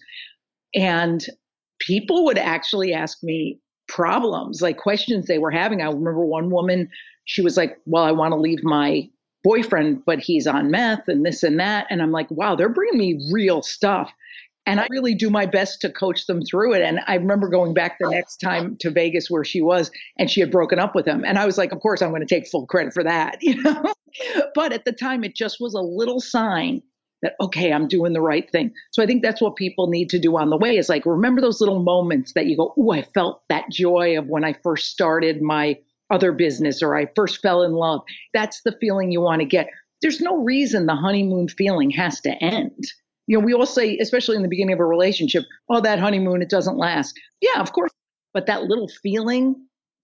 and 0.75 1.25
people 1.79 2.23
would 2.25 2.37
actually 2.37 2.93
ask 2.93 3.17
me 3.23 3.59
problems, 3.87 4.61
like 4.61 4.77
questions 4.77 5.25
they 5.25 5.39
were 5.39 5.51
having. 5.51 5.81
I 5.81 5.85
remember 5.85 6.25
one 6.25 6.51
woman, 6.51 6.87
she 7.25 7.41
was 7.41 7.57
like, 7.57 7.77
"Well, 7.85 8.03
I 8.03 8.11
want 8.11 8.31
to 8.31 8.39
leave 8.39 8.63
my 8.63 9.09
boyfriend, 9.43 10.03
but 10.05 10.19
he's 10.19 10.47
on 10.47 10.71
meth 10.71 11.07
and 11.07 11.25
this 11.25 11.43
and 11.43 11.59
that," 11.59 11.87
and 11.89 12.01
I'm 12.01 12.11
like, 12.11 12.29
"Wow, 12.31 12.55
they're 12.55 12.69
bringing 12.69 12.97
me 12.97 13.29
real 13.31 13.61
stuff." 13.61 14.11
And 14.65 14.79
I 14.79 14.87
really 14.91 15.13
do 15.13 15.29
my 15.29 15.45
best 15.45 15.81
to 15.81 15.89
coach 15.89 16.25
them 16.25 16.41
through 16.41 16.73
it. 16.73 16.81
And 16.81 17.01
I 17.05 17.15
remember 17.15 17.49
going 17.49 17.73
back 17.73 17.97
the 17.99 18.09
next 18.09 18.37
time 18.37 18.77
to 18.77 18.89
Vegas 18.89 19.29
where 19.29 19.43
she 19.43 19.61
was 19.61 19.91
and 20.17 20.31
she 20.31 20.39
had 20.39 20.51
broken 20.51 20.79
up 20.79 20.95
with 20.95 21.05
him. 21.05 21.25
And 21.25 21.37
I 21.37 21.45
was 21.45 21.57
like, 21.57 21.73
of 21.73 21.81
course, 21.81 22.01
I'm 22.01 22.11
going 22.11 22.25
to 22.25 22.35
take 22.35 22.47
full 22.47 22.65
credit 22.65 22.93
for 22.93 23.03
that, 23.03 23.37
you 23.41 23.61
know? 23.61 23.93
but 24.55 24.71
at 24.71 24.85
the 24.85 24.93
time, 24.93 25.23
it 25.23 25.35
just 25.35 25.59
was 25.59 25.73
a 25.73 25.81
little 25.81 26.21
sign 26.21 26.81
that, 27.23 27.35
okay, 27.41 27.73
I'm 27.73 27.87
doing 27.87 28.13
the 28.13 28.21
right 28.21 28.49
thing. 28.51 28.71
So 28.91 29.03
I 29.03 29.05
think 29.05 29.21
that's 29.21 29.41
what 29.41 29.55
people 29.55 29.87
need 29.87 30.09
to 30.09 30.19
do 30.19 30.37
on 30.37 30.49
the 30.49 30.57
way 30.57 30.77
is 30.77 30.89
like, 30.89 31.05
remember 31.05 31.41
those 31.41 31.59
little 31.59 31.81
moments 31.81 32.33
that 32.33 32.45
you 32.45 32.55
go, 32.55 32.73
oh, 32.77 32.91
I 32.91 33.01
felt 33.01 33.41
that 33.49 33.69
joy 33.69 34.17
of 34.17 34.27
when 34.27 34.43
I 34.43 34.53
first 34.53 34.91
started 34.91 35.41
my 35.41 35.77
other 36.09 36.31
business 36.31 36.81
or 36.81 36.95
I 36.95 37.07
first 37.15 37.41
fell 37.41 37.63
in 37.63 37.73
love. 37.73 38.01
That's 38.33 38.61
the 38.63 38.75
feeling 38.79 39.11
you 39.11 39.21
want 39.21 39.41
to 39.41 39.45
get. 39.45 39.69
There's 40.01 40.21
no 40.21 40.37
reason 40.37 40.85
the 40.85 40.95
honeymoon 40.95 41.47
feeling 41.47 41.89
has 41.91 42.19
to 42.21 42.31
end 42.43 42.85
you 43.27 43.39
know, 43.39 43.45
we 43.45 43.53
all 43.53 43.65
say, 43.65 43.97
especially 43.99 44.35
in 44.35 44.41
the 44.41 44.49
beginning 44.49 44.73
of 44.73 44.79
a 44.79 44.85
relationship, 44.85 45.45
oh, 45.69 45.81
that 45.81 45.99
honeymoon, 45.99 46.41
it 46.41 46.49
doesn't 46.49 46.77
last. 46.77 47.17
Yeah, 47.41 47.61
of 47.61 47.71
course. 47.71 47.91
But 48.33 48.47
that 48.47 48.63
little 48.63 48.89
feeling, 49.01 49.55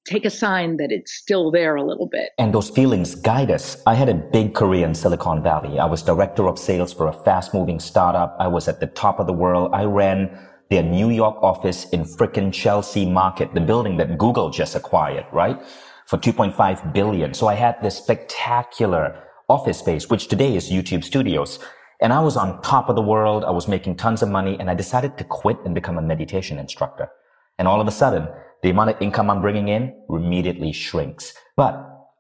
take 0.08 0.24
a 0.24 0.30
sign 0.30 0.78
that 0.78 0.92
it's 0.92 1.14
still 1.14 1.52
there 1.52 1.76
a 1.76 1.84
little 1.84 2.08
bit. 2.08 2.30
And 2.38 2.54
those 2.54 2.70
feelings 2.70 3.16
guide 3.16 3.52
us. 3.52 3.82
I 3.86 3.96
had 3.96 4.08
a 4.08 4.14
big 4.14 4.54
career 4.54 4.86
in 4.86 4.96
Silicon 4.96 5.44
Valley. 5.44 5.80
I 5.80 5.86
was 5.86 6.02
director 6.02 6.48
of 6.48 6.58
sales 6.58 6.94
for 6.94 7.08
a 7.08 7.14
fast 7.14 7.54
moving 7.54 7.80
startup. 7.80 8.38
I 8.40 8.48
was 8.48 8.68
at 8.68 8.80
the 8.80 8.88
top 8.88 9.20
of 9.20 9.28
the 9.28 9.34
world. 9.34 9.72
I 9.74 9.84
ran 9.84 10.38
their 10.70 10.84
New 10.84 11.10
York 11.10 11.36
office 11.42 11.90
in 11.90 12.04
frickin' 12.04 12.54
Chelsea 12.54 13.06
Market, 13.06 13.54
the 13.56 13.62
building 13.62 13.98
that 13.98 14.18
Google 14.18 14.52
just 14.52 14.76
acquired, 14.76 15.26
right? 15.34 15.60
For 16.10 16.18
2.5 16.18 16.92
billion. 16.92 17.36
So 17.36 17.46
I 17.46 17.54
had 17.54 17.76
this 17.84 17.96
spectacular 17.96 19.22
office 19.48 19.78
space, 19.78 20.10
which 20.10 20.28
today 20.28 20.56
is 20.56 20.72
YouTube 20.72 21.04
studios. 21.04 21.60
And 22.02 22.12
I 22.12 22.20
was 22.20 22.36
on 22.36 22.64
top 22.64 22.90
of 22.90 22.96
the 22.96 23.02
world. 23.04 23.44
I 23.44 23.52
was 23.52 23.68
making 23.68 23.98
tons 23.98 24.24
of 24.24 24.30
money 24.30 24.58
and 24.60 24.72
I 24.72 24.74
decided 24.74 25.20
to 25.20 25.24
quit 25.24 25.60
and 25.66 25.76
become 25.76 26.00
a 26.00 26.02
meditation 26.02 26.58
instructor. 26.58 27.10
And 27.60 27.68
all 27.68 27.80
of 27.80 27.88
a 27.88 27.92
sudden, 27.92 28.28
the 28.64 28.72
amount 28.72 28.90
of 28.90 29.00
income 29.00 29.30
I'm 29.30 29.40
bringing 29.40 29.68
in 29.68 29.94
immediately 30.10 30.72
shrinks. 30.72 31.36
But 31.56 31.76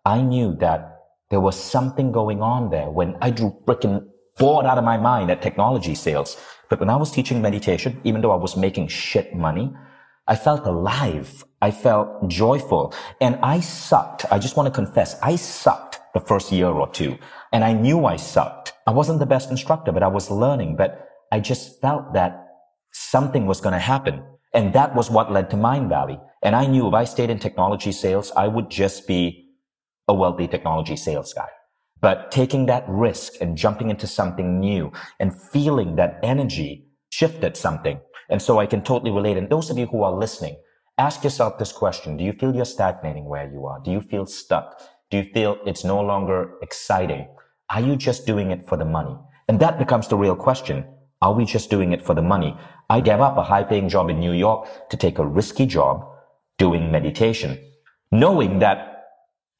I 0.05 0.21
knew 0.21 0.55
that 0.57 0.99
there 1.31 1.41
was 1.41 1.59
something 1.59 2.11
going 2.11 2.43
on 2.43 2.69
there 2.69 2.91
when 2.91 3.17
I 3.21 3.31
drew 3.31 3.57
freaking 3.65 4.05
bored 4.37 4.67
out 4.67 4.77
of 4.77 4.83
my 4.83 4.97
mind 4.97 5.31
at 5.31 5.41
technology 5.41 5.95
sales. 5.95 6.37
But 6.69 6.79
when 6.79 6.91
I 6.91 6.95
was 6.95 7.09
teaching 7.09 7.41
meditation, 7.41 7.99
even 8.03 8.21
though 8.21 8.33
I 8.33 8.35
was 8.35 8.55
making 8.55 8.89
shit 8.89 9.33
money, 9.33 9.73
I 10.29 10.35
felt 10.35 10.67
alive. 10.67 11.43
I 11.59 11.71
felt 11.71 12.29
joyful 12.29 12.93
and 13.19 13.37
I 13.41 13.59
sucked. 13.61 14.25
I 14.31 14.37
just 14.37 14.55
want 14.55 14.67
to 14.67 14.71
confess, 14.71 15.19
I 15.21 15.35
sucked 15.35 15.99
the 16.13 16.19
first 16.19 16.51
year 16.51 16.67
or 16.67 16.87
two 16.87 17.17
and 17.51 17.63
I 17.63 17.73
knew 17.73 18.05
I 18.05 18.15
sucked. 18.15 18.73
I 18.85 18.91
wasn't 18.91 19.19
the 19.19 19.25
best 19.25 19.49
instructor, 19.49 19.91
but 19.91 20.03
I 20.03 20.07
was 20.07 20.29
learning, 20.29 20.75
but 20.77 21.07
I 21.31 21.39
just 21.39 21.81
felt 21.81 22.13
that 22.13 22.45
something 22.91 23.47
was 23.47 23.59
going 23.59 23.73
to 23.73 23.79
happen. 23.79 24.23
And 24.53 24.73
that 24.73 24.95
was 24.95 25.09
what 25.09 25.31
led 25.31 25.49
to 25.49 25.55
Mindvalley. 25.55 26.21
And 26.43 26.55
I 26.55 26.67
knew 26.67 26.87
if 26.87 26.93
I 26.93 27.05
stayed 27.05 27.31
in 27.31 27.39
technology 27.39 27.91
sales, 27.91 28.31
I 28.35 28.47
would 28.47 28.69
just 28.69 29.07
be 29.07 29.49
a 30.07 30.13
wealthy 30.13 30.47
technology 30.47 30.95
sales 30.95 31.33
guy. 31.33 31.49
But 32.01 32.31
taking 32.31 32.67
that 32.67 32.85
risk 32.87 33.33
and 33.41 33.57
jumping 33.57 33.89
into 33.89 34.07
something 34.07 34.59
new 34.59 34.91
and 35.19 35.39
feeling 35.51 35.95
that 35.97 36.19
energy 36.23 36.85
shifted 37.09 37.57
something. 37.57 37.99
And 38.29 38.41
so 38.41 38.59
I 38.59 38.65
can 38.65 38.81
totally 38.83 39.11
relate. 39.11 39.37
And 39.37 39.49
those 39.49 39.69
of 39.69 39.77
you 39.77 39.87
who 39.87 40.03
are 40.03 40.13
listening, 40.13 40.57
ask 40.97 41.23
yourself 41.23 41.57
this 41.57 41.71
question. 41.71 42.17
Do 42.17 42.23
you 42.23 42.33
feel 42.33 42.55
you're 42.55 42.65
stagnating 42.65 43.25
where 43.25 43.49
you 43.51 43.65
are? 43.65 43.79
Do 43.83 43.91
you 43.91 44.01
feel 44.01 44.25
stuck? 44.25 44.81
Do 45.09 45.17
you 45.17 45.23
feel 45.33 45.57
it's 45.65 45.83
no 45.83 45.99
longer 46.01 46.53
exciting? 46.61 47.27
Are 47.69 47.81
you 47.81 47.95
just 47.95 48.25
doing 48.25 48.51
it 48.51 48.67
for 48.67 48.77
the 48.77 48.85
money? 48.85 49.15
And 49.47 49.59
that 49.59 49.79
becomes 49.79 50.07
the 50.07 50.17
real 50.17 50.35
question. 50.35 50.85
Are 51.21 51.33
we 51.33 51.45
just 51.45 51.69
doing 51.69 51.91
it 51.91 52.05
for 52.05 52.13
the 52.13 52.21
money? 52.21 52.55
I 52.89 53.01
gave 53.01 53.19
up 53.19 53.37
a 53.37 53.43
high 53.43 53.63
paying 53.63 53.89
job 53.89 54.09
in 54.09 54.19
New 54.19 54.31
York 54.33 54.89
to 54.89 54.97
take 54.97 55.19
a 55.19 55.25
risky 55.25 55.65
job 55.65 56.05
doing 56.57 56.91
meditation, 56.91 57.59
knowing 58.11 58.59
that 58.59 59.05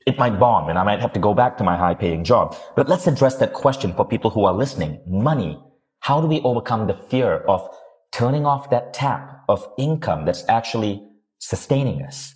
it 0.05 0.17
might 0.17 0.39
bomb 0.39 0.69
and 0.69 0.79
I 0.79 0.83
might 0.83 1.01
have 1.01 1.13
to 1.13 1.19
go 1.19 1.33
back 1.33 1.57
to 1.57 1.63
my 1.63 1.77
high 1.77 1.95
paying 1.95 2.23
job. 2.23 2.55
But 2.75 2.87
let's 2.87 3.07
address 3.07 3.35
that 3.37 3.53
question 3.53 3.93
for 3.93 4.05
people 4.05 4.31
who 4.31 4.45
are 4.45 4.53
listening. 4.53 5.01
Money. 5.07 5.61
How 5.99 6.21
do 6.21 6.27
we 6.27 6.39
overcome 6.41 6.87
the 6.87 6.93
fear 7.09 7.39
of 7.47 7.67
turning 8.11 8.45
off 8.45 8.69
that 8.69 8.93
tap 8.93 9.43
of 9.47 9.67
income 9.77 10.25
that's 10.25 10.43
actually 10.49 11.03
sustaining 11.39 12.01
us? 12.01 12.35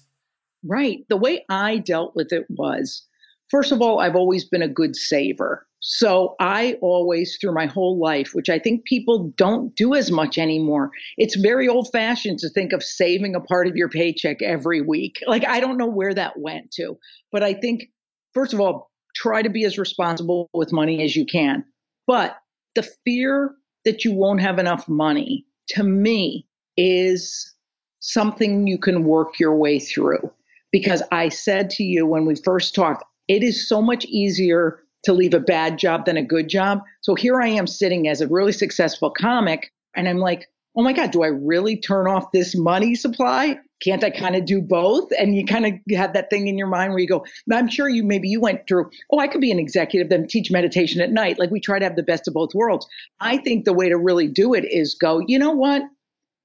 Right. 0.65 1.00
The 1.10 1.18
way 1.18 1.46
I 1.50 1.77
dealt 1.77 2.15
with 2.15 2.32
it 2.32 2.46
was, 2.50 3.06
first 3.50 3.72
of 3.72 3.82
all, 3.82 4.00
I've 4.00 4.15
always 4.15 4.46
been 4.46 4.62
a 4.62 4.68
good 4.68 4.96
saver. 4.96 5.68
So 5.86 6.36
I 6.39 6.77
always, 6.82 7.38
through 7.42 7.53
my 7.53 7.65
whole 7.65 8.00
life, 8.00 8.30
which 8.34 8.50
I 8.50 8.58
think 8.58 8.86
people 8.86 9.34
don't 9.36 9.75
do 9.75 9.94
as 9.94 10.10
much 10.10 10.38
anymore, 10.38 10.92
it's 11.18 11.36
very 11.36 11.68
old 11.68 11.89
fashioned 11.92 12.39
to 12.39 12.50
think 12.50 12.72
of 12.72 12.82
saving 12.82 13.36
a 13.36 13.42
part 13.42 13.68
of 13.68 13.75
your 13.75 13.89
paycheck 13.89 14.42
every 14.42 14.80
week. 14.80 15.18
Like, 15.27 15.46
I 15.46 15.60
don't 15.60 15.77
know 15.77 15.88
where 15.88 16.13
that 16.13 16.39
went 16.39 16.72
to. 16.75 16.98
But 17.34 17.44
I 17.44 17.53
think, 17.53 17.89
first 18.34 18.53
of 18.53 18.62
all, 18.62 18.92
try 19.13 19.42
to 19.42 19.50
be 19.50 19.65
as 19.65 19.77
responsible 19.77 20.50
with 20.53 20.72
money 20.72 21.03
as 21.03 21.18
you 21.18 21.25
can. 21.25 21.65
But 22.08 22.38
the 22.75 22.88
fear 23.03 23.53
that 23.84 24.06
you 24.06 24.13
won't 24.13 24.39
have 24.42 24.60
enough 24.60 24.88
money, 24.88 25.46
to 25.70 25.84
me, 25.84 26.48
is 26.77 27.53
something 28.00 28.67
you 28.67 28.77
can 28.77 29.03
work 29.03 29.39
your 29.39 29.55
way 29.55 29.79
through. 29.79 30.32
Because 30.72 31.03
I 31.12 31.29
said 31.29 31.70
to 31.72 31.84
you 31.84 32.05
when 32.05 32.25
we 32.25 32.36
first 32.36 32.74
talked, 32.74 33.03
it 33.27 33.43
is 33.43 33.67
so 33.70 33.82
much 33.82 34.05
easier 34.05 34.79
to 35.03 35.13
leave 35.13 35.34
a 35.34 35.39
bad 35.39 35.77
job 35.77 36.05
than 36.05 36.17
a 36.17 36.24
good 36.24 36.50
job. 36.50 36.82
So 37.01 37.15
here 37.15 37.41
I 37.41 37.48
am 37.48 37.67
sitting 37.67 38.08
as 38.08 38.22
a 38.22 38.27
really 38.27 38.51
successful 38.51 39.12
comic, 39.12 39.72
and 39.96 40.08
I'm 40.08 40.17
like, 40.17 40.48
oh 40.75 40.82
my 40.82 40.93
God, 40.93 41.12
do 41.12 41.24
I 41.24 41.27
really 41.27 41.77
turn 41.77 42.08
off 42.08 42.32
this 42.32 42.55
money 42.55 42.96
supply? 42.96 43.60
Can't 43.83 44.03
I 44.03 44.09
kind 44.09 44.35
of 44.35 44.45
do 44.45 44.61
both? 44.61 45.09
And 45.17 45.35
you 45.35 45.45
kind 45.45 45.65
of 45.65 45.73
have 45.97 46.13
that 46.13 46.29
thing 46.29 46.47
in 46.47 46.57
your 46.57 46.67
mind 46.67 46.91
where 46.91 46.99
you 46.99 47.07
go, 47.07 47.25
I'm 47.51 47.67
sure 47.67 47.89
you 47.89 48.03
maybe 48.03 48.29
you 48.29 48.39
went 48.39 48.67
through, 48.67 48.89
oh, 49.11 49.19
I 49.19 49.27
could 49.27 49.41
be 49.41 49.51
an 49.51 49.59
executive, 49.59 50.09
then 50.09 50.27
teach 50.27 50.51
meditation 50.51 51.01
at 51.01 51.11
night. 51.11 51.39
Like 51.39 51.51
we 51.51 51.59
try 51.59 51.79
to 51.79 51.85
have 51.85 51.95
the 51.95 52.03
best 52.03 52.27
of 52.27 52.33
both 52.33 52.53
worlds. 52.53 52.87
I 53.19 53.37
think 53.37 53.65
the 53.65 53.73
way 53.73 53.89
to 53.89 53.97
really 53.97 54.27
do 54.27 54.53
it 54.53 54.65
is 54.65 54.95
go, 54.95 55.21
you 55.27 55.37
know 55.37 55.51
what? 55.51 55.83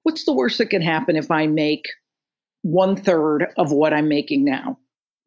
What's 0.03 0.25
the 0.25 0.33
worst 0.33 0.59
that 0.59 0.71
can 0.71 0.83
happen 0.83 1.17
if 1.17 1.31
I 1.31 1.47
make 1.47 1.85
one 2.63 2.97
third 2.97 3.47
of 3.57 3.73
what 3.73 3.93
I'm 3.93 4.09
making 4.09 4.45
now? 4.45 4.79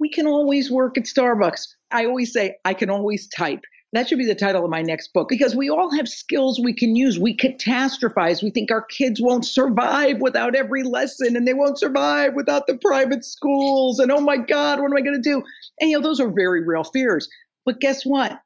we 0.02 0.10
can 0.10 0.26
always 0.26 0.72
work 0.72 0.98
at 0.98 1.04
Starbucks. 1.04 1.68
I 1.92 2.06
always 2.06 2.34
say, 2.34 2.56
I 2.66 2.74
can 2.74 2.90
always 2.90 3.28
type. 3.28 3.62
That 3.94 4.08
should 4.08 4.20
be 4.20 4.26
the 4.26 4.36
title 4.36 4.64
of 4.64 4.72
my 4.72 4.82
next 4.82 5.12
book 5.14 5.28
because 5.28 5.54
we 5.54 5.70
all 5.70 5.94
have 5.96 6.08
skills 6.08 6.62
we 6.64 6.74
can 6.74 6.96
use. 6.96 7.20
We 7.20 7.36
catastrophize. 7.36 8.42
We 8.42 8.50
think 8.50 8.72
our 8.72 8.84
kids 8.84 9.22
won't 9.22 9.46
survive 9.46 10.22
without 10.22 10.56
every 10.56 10.84
lesson 10.84 11.36
and 11.36 11.46
they 11.46 11.54
won't 11.54 11.78
survive 11.78 12.34
without 12.34 12.68
the 12.68 12.78
private 12.78 13.26
schools. 13.26 14.00
And 14.00 14.10
oh 14.10 14.22
my 14.22 14.38
God, 14.38 14.80
what 14.80 14.92
am 14.92 14.98
I 14.98 15.02
going 15.02 15.22
to 15.22 15.30
do? 15.30 15.44
And 15.82 15.90
you 15.90 15.98
know, 15.98 16.04
those 16.04 16.22
are 16.22 16.32
very 16.32 16.66
real 16.66 16.86
fears. 16.86 17.28
But 17.66 17.82
guess 17.82 18.04
what? 18.04 18.40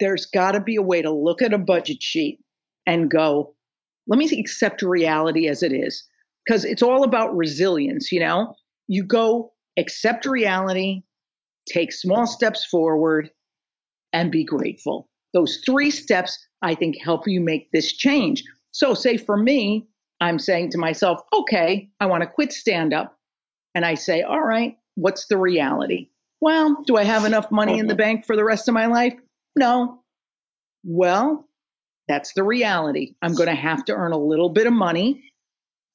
There's 0.00 0.26
got 0.26 0.52
to 0.52 0.60
be 0.60 0.76
a 0.76 0.82
way 0.82 1.00
to 1.00 1.10
look 1.10 1.40
at 1.40 1.54
a 1.54 1.58
budget 1.58 2.02
sheet 2.02 2.38
and 2.86 3.10
go, 3.10 3.54
let 4.06 4.18
me 4.18 4.28
accept 4.38 4.82
reality 4.82 5.48
as 5.48 5.62
it 5.62 5.72
is. 5.72 6.04
Because 6.44 6.64
it's 6.64 6.82
all 6.82 7.04
about 7.04 7.34
resilience, 7.36 8.12
you 8.12 8.20
know? 8.20 8.54
You 8.86 9.04
go, 9.04 9.52
accept 9.78 10.26
reality, 10.26 11.02
take 11.66 11.92
small 11.92 12.26
steps 12.26 12.64
forward, 12.64 13.30
and 14.12 14.30
be 14.30 14.44
grateful. 14.44 15.08
Those 15.32 15.62
three 15.64 15.90
steps, 15.90 16.38
I 16.62 16.74
think, 16.74 16.96
help 17.00 17.26
you 17.26 17.40
make 17.40 17.70
this 17.72 17.92
change. 17.92 18.44
So, 18.72 18.94
say 18.94 19.16
for 19.16 19.36
me, 19.36 19.88
I'm 20.20 20.38
saying 20.38 20.70
to 20.70 20.78
myself, 20.78 21.20
okay, 21.32 21.88
I 22.00 22.06
want 22.06 22.22
to 22.22 22.28
quit 22.28 22.52
stand 22.52 22.92
up. 22.92 23.16
And 23.74 23.84
I 23.84 23.94
say, 23.94 24.22
all 24.22 24.42
right, 24.42 24.76
what's 24.96 25.26
the 25.26 25.38
reality? 25.38 26.08
Well, 26.40 26.82
do 26.86 26.96
I 26.96 27.04
have 27.04 27.24
enough 27.24 27.50
money 27.50 27.78
in 27.78 27.86
the 27.86 27.94
bank 28.04 28.26
for 28.26 28.36
the 28.36 28.44
rest 28.44 28.68
of 28.68 28.74
my 28.74 28.86
life? 28.86 29.14
No. 29.56 30.02
Well, 30.84 31.48
that's 32.08 32.32
the 32.32 32.42
reality. 32.42 33.14
I'm 33.22 33.34
going 33.34 33.48
to 33.48 33.54
have 33.54 33.84
to 33.86 33.94
earn 33.94 34.12
a 34.12 34.18
little 34.18 34.48
bit 34.48 34.66
of 34.66 34.72
money 34.72 35.22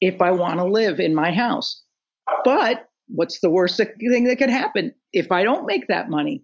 if 0.01 0.21
I 0.21 0.31
want 0.31 0.59
to 0.59 0.65
live 0.65 0.99
in 0.99 1.13
my 1.13 1.31
house. 1.31 1.83
But 2.43 2.87
what's 3.07 3.39
the 3.39 3.49
worst 3.49 3.77
thing 3.77 4.23
that 4.25 4.37
could 4.37 4.49
happen 4.49 4.93
if 5.13 5.31
I 5.31 5.43
don't 5.43 5.65
make 5.65 5.87
that 5.87 6.09
money? 6.09 6.43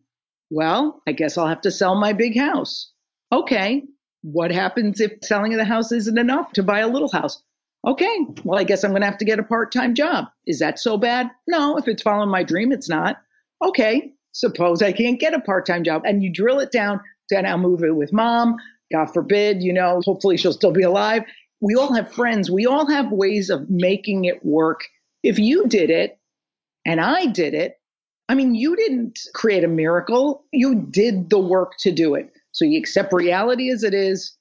Well, 0.51 1.01
I 1.07 1.13
guess 1.13 1.37
I'll 1.37 1.47
have 1.47 1.61
to 1.61 1.71
sell 1.71 1.95
my 1.95 2.13
big 2.13 2.37
house. 2.37 2.91
Okay. 3.31 3.83
What 4.21 4.51
happens 4.51 4.99
if 4.99 5.13
selling 5.23 5.55
the 5.55 5.65
house 5.65 5.91
isn't 5.91 6.19
enough 6.19 6.51
to 6.53 6.63
buy 6.63 6.79
a 6.79 6.87
little 6.87 7.09
house? 7.09 7.41
Okay. 7.87 8.25
Well, 8.43 8.59
I 8.59 8.65
guess 8.65 8.83
I'm 8.83 8.91
going 8.91 9.01
to 9.01 9.07
have 9.07 9.17
to 9.19 9.25
get 9.25 9.39
a 9.39 9.43
part 9.43 9.71
time 9.71 9.95
job. 9.95 10.25
Is 10.45 10.59
that 10.59 10.77
so 10.77 10.97
bad? 10.97 11.31
No. 11.47 11.77
If 11.77 11.87
it's 11.87 12.03
following 12.03 12.29
my 12.29 12.43
dream, 12.43 12.71
it's 12.71 12.89
not. 12.89 13.17
Okay. 13.63 14.11
Suppose 14.33 14.81
I 14.81 14.91
can't 14.91 15.19
get 15.19 15.33
a 15.33 15.39
part 15.39 15.65
time 15.65 15.83
job. 15.83 16.03
And 16.05 16.21
you 16.21 16.31
drill 16.31 16.59
it 16.59 16.71
down, 16.71 16.99
then 17.29 17.45
I'll 17.45 17.57
move 17.57 17.83
it 17.83 17.95
with 17.95 18.13
mom. 18.13 18.57
God 18.91 19.05
forbid, 19.13 19.63
you 19.63 19.71
know, 19.71 20.01
hopefully 20.03 20.35
she'll 20.35 20.53
still 20.53 20.73
be 20.73 20.83
alive. 20.83 21.23
We 21.61 21.75
all 21.75 21.93
have 21.95 22.11
friends. 22.11 22.51
We 22.51 22.65
all 22.65 22.87
have 22.87 23.11
ways 23.11 23.49
of 23.49 23.69
making 23.69 24.25
it 24.25 24.43
work. 24.45 24.81
If 25.23 25.39
you 25.39 25.67
did 25.67 25.89
it, 25.89 26.17
and 26.85 26.99
I 26.99 27.27
did 27.27 27.53
it. 27.53 27.79
I 28.31 28.33
mean, 28.33 28.55
you 28.55 28.77
didn't 28.77 29.19
create 29.33 29.65
a 29.65 29.67
miracle, 29.67 30.45
you 30.53 30.87
did 30.89 31.29
the 31.29 31.37
work 31.37 31.73
to 31.79 31.91
do 31.91 32.15
it. 32.15 32.31
So 32.53 32.63
you 32.63 32.79
accept 32.79 33.11
reality 33.11 33.69
as 33.69 33.83
it 33.83 33.93
is. 33.93 34.37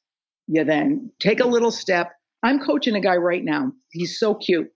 You 0.46 0.62
then 0.62 1.10
take 1.18 1.40
a 1.40 1.46
little 1.48 1.72
step. 1.72 2.12
I'm 2.44 2.60
coaching 2.60 2.94
a 2.94 3.00
guy 3.00 3.16
right 3.16 3.42
now. 3.44 3.72
He's 3.90 4.16
so 4.16 4.36
cute. 4.36 4.70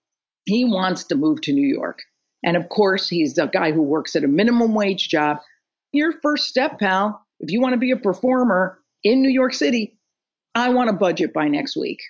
He 0.46 0.64
wants 0.64 1.04
to 1.04 1.14
move 1.14 1.42
to 1.42 1.52
New 1.52 1.64
York. 1.64 2.00
And 2.44 2.56
of 2.56 2.68
course, 2.68 3.08
he's 3.08 3.38
a 3.38 3.46
guy 3.46 3.70
who 3.70 3.82
works 3.82 4.16
at 4.16 4.24
a 4.24 4.28
minimum 4.28 4.74
wage 4.74 5.08
job. 5.08 5.36
Your 5.92 6.14
first 6.20 6.48
step, 6.48 6.80
pal, 6.80 7.24
if 7.38 7.52
you 7.52 7.60
want 7.60 7.74
to 7.74 7.78
be 7.78 7.92
a 7.92 7.96
performer 7.96 8.80
in 9.04 9.22
New 9.22 9.30
York 9.30 9.54
City, 9.54 9.96
I 10.56 10.70
want 10.70 10.90
a 10.90 10.92
budget 10.92 11.32
by 11.32 11.46
next 11.46 11.76
week. 11.76 12.00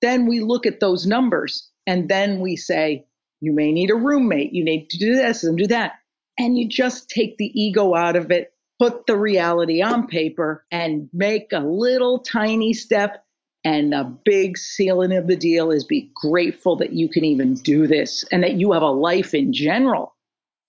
Then 0.00 0.26
we 0.26 0.40
look 0.40 0.64
at 0.64 0.80
those 0.80 1.06
numbers 1.06 1.68
and 1.86 2.08
then 2.08 2.40
we 2.40 2.56
say, 2.56 3.04
you 3.42 3.52
may 3.52 3.72
need 3.72 3.90
a 3.90 3.94
roommate. 3.94 4.54
You 4.54 4.64
need 4.64 4.88
to 4.88 4.98
do 4.98 5.14
this 5.14 5.44
and 5.44 5.58
do 5.58 5.66
that. 5.66 5.99
And 6.40 6.56
you 6.56 6.66
just 6.66 7.10
take 7.10 7.36
the 7.36 7.52
ego 7.54 7.94
out 7.94 8.16
of 8.16 8.30
it, 8.30 8.54
put 8.78 9.06
the 9.06 9.16
reality 9.16 9.82
on 9.82 10.06
paper, 10.06 10.64
and 10.70 11.10
make 11.12 11.52
a 11.52 11.60
little 11.60 12.20
tiny 12.20 12.72
step. 12.72 13.22
And 13.62 13.92
the 13.92 14.16
big 14.24 14.56
ceiling 14.56 15.14
of 15.14 15.26
the 15.26 15.36
deal 15.36 15.70
is 15.70 15.84
be 15.84 16.10
grateful 16.14 16.76
that 16.76 16.94
you 16.94 17.10
can 17.10 17.26
even 17.26 17.54
do 17.56 17.86
this 17.86 18.24
and 18.32 18.42
that 18.42 18.54
you 18.54 18.72
have 18.72 18.80
a 18.80 18.90
life 18.90 19.34
in 19.34 19.52
general. 19.52 20.16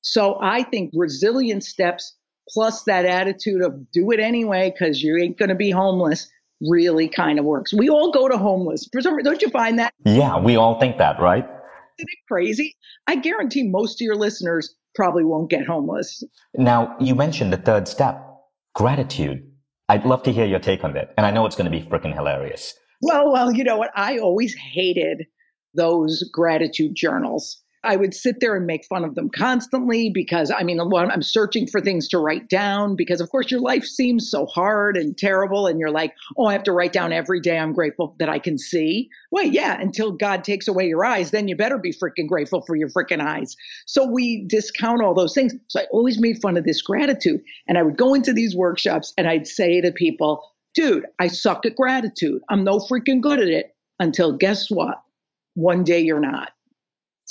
So 0.01 0.37
I 0.41 0.63
think 0.63 0.91
resilient 0.93 1.63
steps 1.63 2.17
plus 2.49 2.83
that 2.83 3.05
attitude 3.05 3.61
of 3.61 3.89
do 3.91 4.11
it 4.11 4.19
anyway 4.19 4.73
because 4.77 5.01
you 5.01 5.17
ain't 5.17 5.37
going 5.37 5.47
to 5.47 5.55
be 5.55 5.71
homeless 5.71 6.29
really 6.59 7.07
kind 7.07 7.39
of 7.39 7.45
works. 7.45 7.73
We 7.73 7.87
all 7.87 8.11
go 8.11 8.27
to 8.27 8.37
homeless. 8.37 8.89
For 8.91 8.99
some, 8.99 9.17
don't 9.23 9.41
you 9.41 9.49
find 9.49 9.79
that? 9.79 9.93
Yeah, 10.03 10.37
we 10.37 10.57
all 10.57 10.81
think 10.81 10.97
that, 10.97 11.17
right? 11.21 11.45
Isn't 11.45 12.09
it 12.09 12.19
crazy? 12.27 12.75
I 13.07 13.15
guarantee 13.15 13.63
most 13.63 14.01
of 14.01 14.05
your 14.05 14.15
listeners 14.15 14.75
probably 14.95 15.23
won't 15.23 15.49
get 15.49 15.65
homeless. 15.65 16.23
Now, 16.55 16.95
you 16.99 17.15
mentioned 17.15 17.53
the 17.53 17.57
third 17.57 17.87
step 17.87 18.23
gratitude. 18.75 19.47
I'd 19.89 20.05
love 20.05 20.23
to 20.23 20.31
hear 20.31 20.45
your 20.45 20.59
take 20.59 20.83
on 20.83 20.93
that. 20.93 21.13
And 21.17 21.25
I 21.25 21.31
know 21.31 21.45
it's 21.45 21.55
going 21.55 21.69
to 21.69 21.77
be 21.77 21.85
freaking 21.85 22.13
hilarious. 22.13 22.73
Well, 23.01 23.31
well, 23.31 23.51
you 23.51 23.63
know 23.63 23.77
what? 23.77 23.91
I 23.95 24.19
always 24.19 24.53
hated 24.55 25.25
those 25.73 26.23
gratitude 26.31 26.95
journals. 26.95 27.61
I 27.83 27.95
would 27.95 28.13
sit 28.13 28.39
there 28.39 28.55
and 28.55 28.67
make 28.67 28.85
fun 28.85 29.03
of 29.03 29.15
them 29.15 29.29
constantly 29.29 30.11
because 30.13 30.51
I 30.51 30.61
mean, 30.63 30.79
I'm 30.79 31.21
searching 31.23 31.65
for 31.65 31.81
things 31.81 32.07
to 32.09 32.19
write 32.19 32.47
down 32.47 32.95
because, 32.95 33.21
of 33.21 33.29
course, 33.31 33.49
your 33.49 33.59
life 33.59 33.83
seems 33.83 34.29
so 34.29 34.45
hard 34.45 34.97
and 34.97 35.17
terrible. 35.17 35.65
And 35.65 35.79
you're 35.79 35.89
like, 35.89 36.13
oh, 36.37 36.45
I 36.45 36.53
have 36.53 36.63
to 36.63 36.73
write 36.73 36.93
down 36.93 37.11
every 37.11 37.39
day 37.39 37.57
I'm 37.57 37.73
grateful 37.73 38.15
that 38.19 38.29
I 38.29 38.37
can 38.37 38.59
see. 38.59 39.09
Well, 39.31 39.45
yeah, 39.45 39.81
until 39.81 40.11
God 40.11 40.43
takes 40.43 40.67
away 40.67 40.87
your 40.87 41.03
eyes, 41.03 41.31
then 41.31 41.47
you 41.47 41.55
better 41.55 41.79
be 41.79 41.91
freaking 41.91 42.27
grateful 42.27 42.61
for 42.61 42.75
your 42.75 42.89
freaking 42.89 43.19
eyes. 43.19 43.55
So 43.87 44.05
we 44.05 44.45
discount 44.47 45.01
all 45.01 45.15
those 45.15 45.33
things. 45.33 45.55
So 45.67 45.79
I 45.81 45.85
always 45.91 46.19
made 46.19 46.39
fun 46.39 46.57
of 46.57 46.65
this 46.65 46.83
gratitude. 46.83 47.41
And 47.67 47.79
I 47.79 47.83
would 47.83 47.97
go 47.97 48.13
into 48.13 48.31
these 48.31 48.55
workshops 48.55 49.11
and 49.17 49.27
I'd 49.27 49.47
say 49.47 49.81
to 49.81 49.91
people, 49.91 50.43
dude, 50.75 51.05
I 51.19 51.27
suck 51.27 51.65
at 51.65 51.75
gratitude. 51.75 52.43
I'm 52.47 52.63
no 52.63 52.77
freaking 52.77 53.21
good 53.21 53.39
at 53.39 53.47
it 53.47 53.75
until 53.99 54.37
guess 54.37 54.69
what? 54.69 55.01
One 55.55 55.83
day 55.83 55.99
you're 55.99 56.19
not 56.19 56.51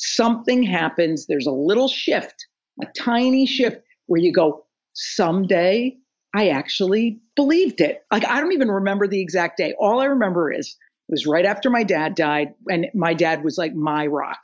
something 0.00 0.62
happens. 0.62 1.26
There's 1.26 1.46
a 1.46 1.52
little 1.52 1.88
shift, 1.88 2.46
a 2.82 2.86
tiny 2.96 3.46
shift 3.46 3.82
where 4.06 4.20
you 4.20 4.32
go, 4.32 4.64
someday 4.94 5.96
I 6.34 6.48
actually 6.48 7.20
believed 7.36 7.80
it. 7.80 8.04
Like, 8.12 8.24
I 8.26 8.40
don't 8.40 8.52
even 8.52 8.70
remember 8.70 9.06
the 9.06 9.20
exact 9.20 9.56
day. 9.56 9.74
All 9.78 10.00
I 10.00 10.06
remember 10.06 10.52
is 10.52 10.76
it 11.08 11.12
was 11.12 11.26
right 11.26 11.44
after 11.44 11.70
my 11.70 11.82
dad 11.82 12.14
died, 12.14 12.54
and 12.68 12.86
my 12.94 13.14
dad 13.14 13.42
was 13.42 13.58
like 13.58 13.74
my 13.74 14.06
rock. 14.06 14.38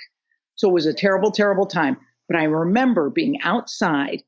So 0.57 0.69
it 0.69 0.73
was 0.73 0.87
a 0.87 0.95
terrible, 0.95 1.31
terrible 1.31 1.67
time. 1.67 1.97
But 2.29 2.39
I 2.39 2.45
remember 2.45 3.09
being 3.09 3.41
outside 3.43 4.25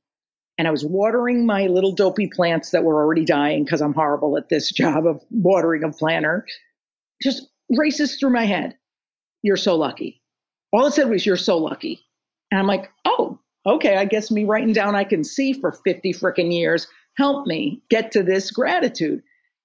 and 0.57 0.67
I 0.67 0.73
was 0.73 0.85
watering 0.85 1.47
my 1.47 1.67
little 1.67 1.93
dopey 1.93 2.29
plants 2.29 2.71
that 2.71 2.85
were 2.85 3.03
already 3.03 3.25
dying 3.25 3.65
because 3.65 3.81
I'm 3.81 3.95
horrible 3.95 4.37
at 4.37 4.49
this 4.49 4.71
job 4.73 5.07
of 5.07 5.23
watering 5.31 5.85
a 5.85 5.91
planter. 5.91 6.47
Just 7.23 7.49
races 7.77 8.17
through 8.17 8.31
my 8.31 8.45
head. 8.45 8.77
You're 9.43 9.57
so 9.57 9.77
lucky. 9.77 10.21
All 10.73 10.87
it 10.87 10.93
said 10.93 11.09
was, 11.09 11.25
You're 11.25 11.37
so 11.37 11.59
lucky. 11.59 12.01
And 12.51 12.61
I'm 12.61 12.67
like, 12.67 12.91
Oh, 13.05 13.39
okay. 13.67 13.97
I 13.97 14.05
guess 14.05 14.31
me 14.31 14.45
writing 14.45 14.73
down 14.73 14.95
I 14.95 15.05
can 15.05 15.25
see 15.25 15.53
for 15.53 15.73
50 15.73 16.13
freaking 16.15 16.53
years 16.53 16.87
helped 17.17 17.49
me 17.49 17.83
get 17.91 18.13
to 18.13 18.23
this 18.23 18.51
gratitude. 18.51 19.23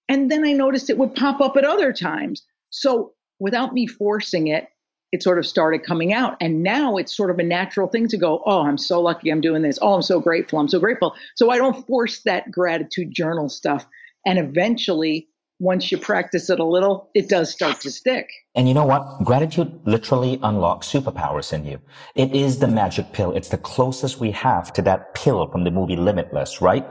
And 0.09 0.29
then 0.29 0.45
I 0.45 0.53
noticed 0.53 0.89
it 0.89 0.97
would 0.97 1.15
pop 1.15 1.39
up 1.39 1.55
at 1.55 1.65
other 1.65 1.93
times. 1.93 2.43
So 2.71 3.13
without 3.39 3.73
me 3.73 3.87
forcing 3.87 4.47
it, 4.47 4.67
it 5.11 5.21
sort 5.21 5.37
of 5.37 5.45
started 5.45 5.83
coming 5.83 6.11
out. 6.11 6.35
And 6.41 6.63
now 6.63 6.97
it's 6.97 7.15
sort 7.15 7.29
of 7.29 7.37
a 7.37 7.43
natural 7.43 7.87
thing 7.87 8.07
to 8.07 8.17
go, 8.17 8.41
oh, 8.47 8.63
I'm 8.63 8.79
so 8.79 8.99
lucky 8.99 9.29
I'm 9.29 9.41
doing 9.41 9.61
this. 9.61 9.77
Oh, 9.79 9.93
I'm 9.93 10.01
so 10.01 10.19
grateful. 10.19 10.57
I'm 10.59 10.67
so 10.67 10.79
grateful. 10.79 11.13
So 11.35 11.51
I 11.51 11.57
don't 11.59 11.85
force 11.85 12.21
that 12.23 12.49
gratitude 12.49 13.11
journal 13.11 13.47
stuff. 13.47 13.85
And 14.25 14.39
eventually, 14.39 15.27
once 15.63 15.91
you 15.91 15.97
practice 15.97 16.49
it 16.49 16.59
a 16.59 16.63
little, 16.63 17.09
it 17.15 17.29
does 17.29 17.49
start 17.49 17.79
to 17.81 17.89
stick. 17.89 18.27
And 18.53 18.67
you 18.67 18.73
know 18.73 18.85
what? 18.85 19.23
Gratitude 19.23 19.79
literally 19.85 20.37
unlocks 20.43 20.87
superpowers 20.91 21.53
in 21.53 21.65
you. 21.65 21.79
It 22.15 22.35
is 22.35 22.59
the 22.59 22.67
magic 22.67 23.13
pill. 23.13 23.31
It's 23.31 23.49
the 23.49 23.57
closest 23.57 24.19
we 24.19 24.31
have 24.31 24.73
to 24.73 24.81
that 24.81 25.15
pill 25.15 25.47
from 25.47 25.63
the 25.63 25.71
movie 25.71 25.95
Limitless, 25.95 26.61
right? 26.61 26.85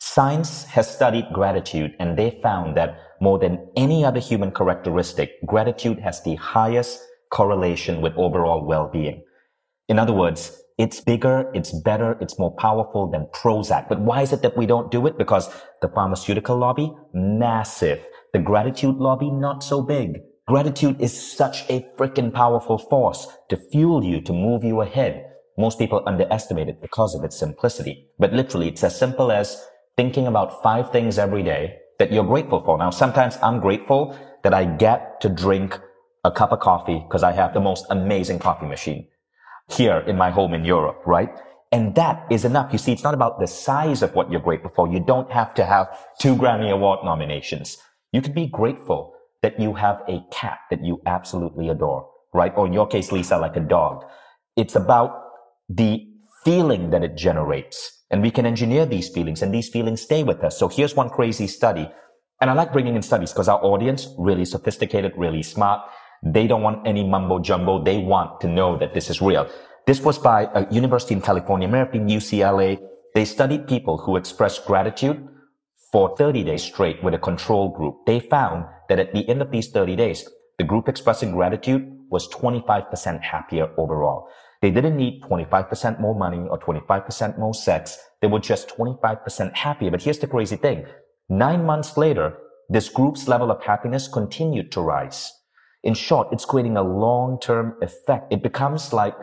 Science 0.00 0.64
has 0.64 0.94
studied 0.94 1.26
gratitude 1.32 1.94
and 1.98 2.18
they 2.18 2.38
found 2.42 2.76
that 2.76 2.98
more 3.20 3.38
than 3.38 3.66
any 3.76 4.04
other 4.04 4.20
human 4.20 4.50
characteristic, 4.50 5.32
gratitude 5.46 5.98
has 6.00 6.22
the 6.22 6.34
highest 6.36 7.00
correlation 7.30 8.02
with 8.02 8.12
overall 8.16 8.64
well-being. 8.64 9.22
In 9.88 9.98
other 9.98 10.12
words, 10.12 10.59
it's 10.80 10.98
bigger, 10.98 11.50
it's 11.52 11.72
better, 11.82 12.16
it's 12.22 12.38
more 12.38 12.56
powerful 12.56 13.10
than 13.10 13.26
Prozac. 13.34 13.86
But 13.86 14.00
why 14.00 14.22
is 14.22 14.32
it 14.32 14.40
that 14.40 14.56
we 14.56 14.64
don't 14.64 14.90
do 14.90 15.06
it? 15.06 15.18
Because 15.18 15.50
the 15.82 15.88
pharmaceutical 15.88 16.56
lobby, 16.56 16.90
massive. 17.12 18.02
The 18.32 18.38
gratitude 18.38 18.96
lobby, 18.96 19.30
not 19.30 19.62
so 19.62 19.82
big. 19.82 20.20
Gratitude 20.48 20.98
is 20.98 21.12
such 21.12 21.68
a 21.68 21.86
freaking 21.98 22.32
powerful 22.32 22.78
force 22.78 23.28
to 23.50 23.58
fuel 23.70 24.02
you, 24.02 24.22
to 24.22 24.32
move 24.32 24.64
you 24.64 24.80
ahead. 24.80 25.26
Most 25.58 25.78
people 25.78 26.02
underestimate 26.06 26.68
it 26.68 26.80
because 26.80 27.14
of 27.14 27.24
its 27.24 27.38
simplicity. 27.38 28.08
But 28.18 28.32
literally, 28.32 28.68
it's 28.68 28.82
as 28.82 28.98
simple 28.98 29.30
as 29.30 29.62
thinking 29.98 30.26
about 30.26 30.62
five 30.62 30.90
things 30.92 31.18
every 31.18 31.42
day 31.42 31.76
that 31.98 32.10
you're 32.10 32.24
grateful 32.24 32.64
for. 32.64 32.78
Now, 32.78 32.88
sometimes 32.88 33.36
I'm 33.42 33.60
grateful 33.60 34.16
that 34.44 34.54
I 34.54 34.64
get 34.64 35.20
to 35.20 35.28
drink 35.28 35.78
a 36.24 36.30
cup 36.30 36.52
of 36.52 36.60
coffee 36.60 37.04
because 37.06 37.22
I 37.22 37.32
have 37.32 37.52
the 37.52 37.60
most 37.60 37.84
amazing 37.90 38.38
coffee 38.38 38.66
machine 38.66 39.09
here 39.72 39.98
in 40.06 40.16
my 40.16 40.30
home 40.30 40.54
in 40.54 40.64
Europe, 40.64 41.02
right? 41.06 41.30
And 41.72 41.94
that 41.94 42.26
is 42.30 42.44
enough. 42.44 42.72
You 42.72 42.78
see, 42.78 42.92
it's 42.92 43.04
not 43.04 43.14
about 43.14 43.38
the 43.38 43.46
size 43.46 44.02
of 44.02 44.14
what 44.14 44.30
you're 44.30 44.40
grateful 44.40 44.72
for. 44.74 44.88
You 44.88 45.00
don't 45.00 45.30
have 45.30 45.54
to 45.54 45.64
have 45.64 45.86
two 46.18 46.34
Grammy 46.34 46.70
Award 46.70 47.00
nominations. 47.04 47.78
You 48.12 48.22
can 48.22 48.32
be 48.32 48.46
grateful 48.46 49.14
that 49.42 49.60
you 49.60 49.74
have 49.74 50.02
a 50.08 50.20
cat 50.32 50.58
that 50.70 50.84
you 50.84 51.00
absolutely 51.06 51.68
adore, 51.68 52.08
right? 52.34 52.52
Or 52.56 52.66
in 52.66 52.72
your 52.72 52.86
case, 52.86 53.12
Lisa, 53.12 53.38
like 53.38 53.56
a 53.56 53.60
dog. 53.60 54.04
It's 54.56 54.74
about 54.74 55.22
the 55.68 56.06
feeling 56.44 56.90
that 56.90 57.04
it 57.04 57.16
generates. 57.16 58.02
And 58.10 58.22
we 58.22 58.32
can 58.32 58.44
engineer 58.44 58.84
these 58.86 59.08
feelings 59.08 59.40
and 59.40 59.54
these 59.54 59.68
feelings 59.68 60.02
stay 60.02 60.24
with 60.24 60.42
us. 60.42 60.58
So 60.58 60.68
here's 60.68 60.96
one 60.96 61.08
crazy 61.08 61.46
study. 61.46 61.88
And 62.40 62.50
I 62.50 62.54
like 62.54 62.72
bringing 62.72 62.96
in 62.96 63.02
studies 63.02 63.32
because 63.32 63.48
our 63.48 63.62
audience 63.62 64.08
really 64.18 64.44
sophisticated, 64.44 65.12
really 65.16 65.42
smart. 65.42 65.82
They 66.22 66.46
don't 66.46 66.62
want 66.62 66.86
any 66.86 67.02
mumbo 67.02 67.38
jumbo. 67.38 67.82
They 67.82 67.98
want 67.98 68.40
to 68.42 68.48
know 68.48 68.78
that 68.78 68.94
this 68.94 69.10
is 69.10 69.20
real. 69.22 69.48
This 69.86 70.00
was 70.00 70.18
by 70.18 70.48
a 70.54 70.72
university 70.72 71.14
in 71.14 71.20
California, 71.20 71.66
American 71.66 72.08
UCLA. 72.08 72.78
They 73.14 73.24
studied 73.24 73.66
people 73.66 73.98
who 73.98 74.16
expressed 74.16 74.66
gratitude 74.66 75.26
for 75.92 76.16
30 76.16 76.44
days 76.44 76.62
straight 76.62 77.02
with 77.02 77.14
a 77.14 77.18
control 77.18 77.74
group. 77.76 78.06
They 78.06 78.20
found 78.20 78.66
that 78.88 78.98
at 78.98 79.12
the 79.12 79.28
end 79.28 79.42
of 79.42 79.50
these 79.50 79.70
30 79.70 79.96
days, 79.96 80.28
the 80.58 80.64
group 80.64 80.88
expressing 80.88 81.32
gratitude 81.32 81.90
was 82.10 82.28
25% 82.28 83.22
happier 83.22 83.70
overall. 83.78 84.28
They 84.60 84.70
didn't 84.70 84.96
need 84.96 85.22
25% 85.22 86.00
more 86.00 86.14
money 86.14 86.46
or 86.50 86.58
25% 86.58 87.38
more 87.38 87.54
sex. 87.54 87.98
They 88.20 88.28
were 88.28 88.40
just 88.40 88.68
25% 88.76 89.56
happier. 89.56 89.90
But 89.90 90.02
here's 90.02 90.18
the 90.18 90.26
crazy 90.26 90.56
thing. 90.56 90.84
Nine 91.30 91.64
months 91.64 91.96
later, 91.96 92.36
this 92.68 92.90
group's 92.90 93.26
level 93.26 93.50
of 93.50 93.64
happiness 93.64 94.06
continued 94.06 94.70
to 94.72 94.82
rise. 94.82 95.32
In 95.82 95.94
short, 95.94 96.28
it's 96.32 96.44
creating 96.44 96.76
a 96.76 96.82
long-term 96.82 97.76
effect. 97.80 98.32
It 98.32 98.42
becomes 98.42 98.92
like 98.92 99.14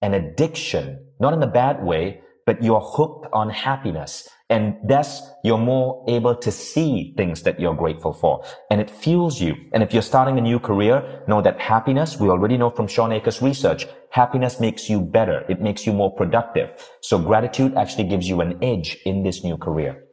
an 0.00 0.14
addiction, 0.14 1.04
not 1.20 1.34
in 1.34 1.42
a 1.42 1.46
bad 1.46 1.84
way, 1.84 2.20
but 2.46 2.62
you're 2.62 2.80
hooked 2.80 3.26
on 3.34 3.50
happiness. 3.50 4.26
And 4.48 4.76
thus 4.82 5.20
you're 5.44 5.58
more 5.58 6.02
able 6.08 6.34
to 6.36 6.50
see 6.50 7.12
things 7.18 7.42
that 7.42 7.60
you're 7.60 7.74
grateful 7.74 8.14
for 8.14 8.42
and 8.70 8.80
it 8.80 8.88
fuels 8.88 9.38
you. 9.38 9.54
And 9.74 9.82
if 9.82 9.92
you're 9.92 10.00
starting 10.00 10.38
a 10.38 10.40
new 10.40 10.58
career, 10.58 11.22
know 11.28 11.42
that 11.42 11.60
happiness, 11.60 12.18
we 12.18 12.30
already 12.30 12.56
know 12.56 12.70
from 12.70 12.86
Shawn 12.86 13.12
Achor's 13.12 13.42
research, 13.42 13.86
happiness 14.10 14.58
makes 14.58 14.88
you 14.88 15.02
better. 15.02 15.44
It 15.50 15.60
makes 15.60 15.86
you 15.86 15.92
more 15.92 16.14
productive. 16.14 16.70
So 17.02 17.18
gratitude 17.18 17.74
actually 17.76 18.04
gives 18.04 18.26
you 18.26 18.40
an 18.40 18.58
edge 18.64 18.96
in 19.04 19.22
this 19.22 19.44
new 19.44 19.58
career. 19.58 20.04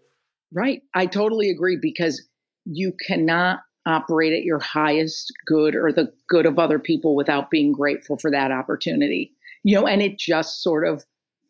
Right. 0.51 0.81
I 0.93 1.05
totally 1.05 1.49
agree 1.49 1.79
because 1.81 2.21
you 2.65 2.91
cannot 3.07 3.59
operate 3.85 4.33
at 4.33 4.43
your 4.43 4.59
highest 4.59 5.31
good 5.45 5.75
or 5.75 5.91
the 5.91 6.11
good 6.27 6.45
of 6.45 6.59
other 6.59 6.79
people 6.79 7.15
without 7.15 7.49
being 7.49 7.71
grateful 7.71 8.17
for 8.17 8.31
that 8.31 8.51
opportunity. 8.51 9.33
You 9.63 9.75
know, 9.75 9.87
and 9.87 10.01
it 10.01 10.17
just 10.17 10.61
sort 10.61 10.87
of 10.87 11.03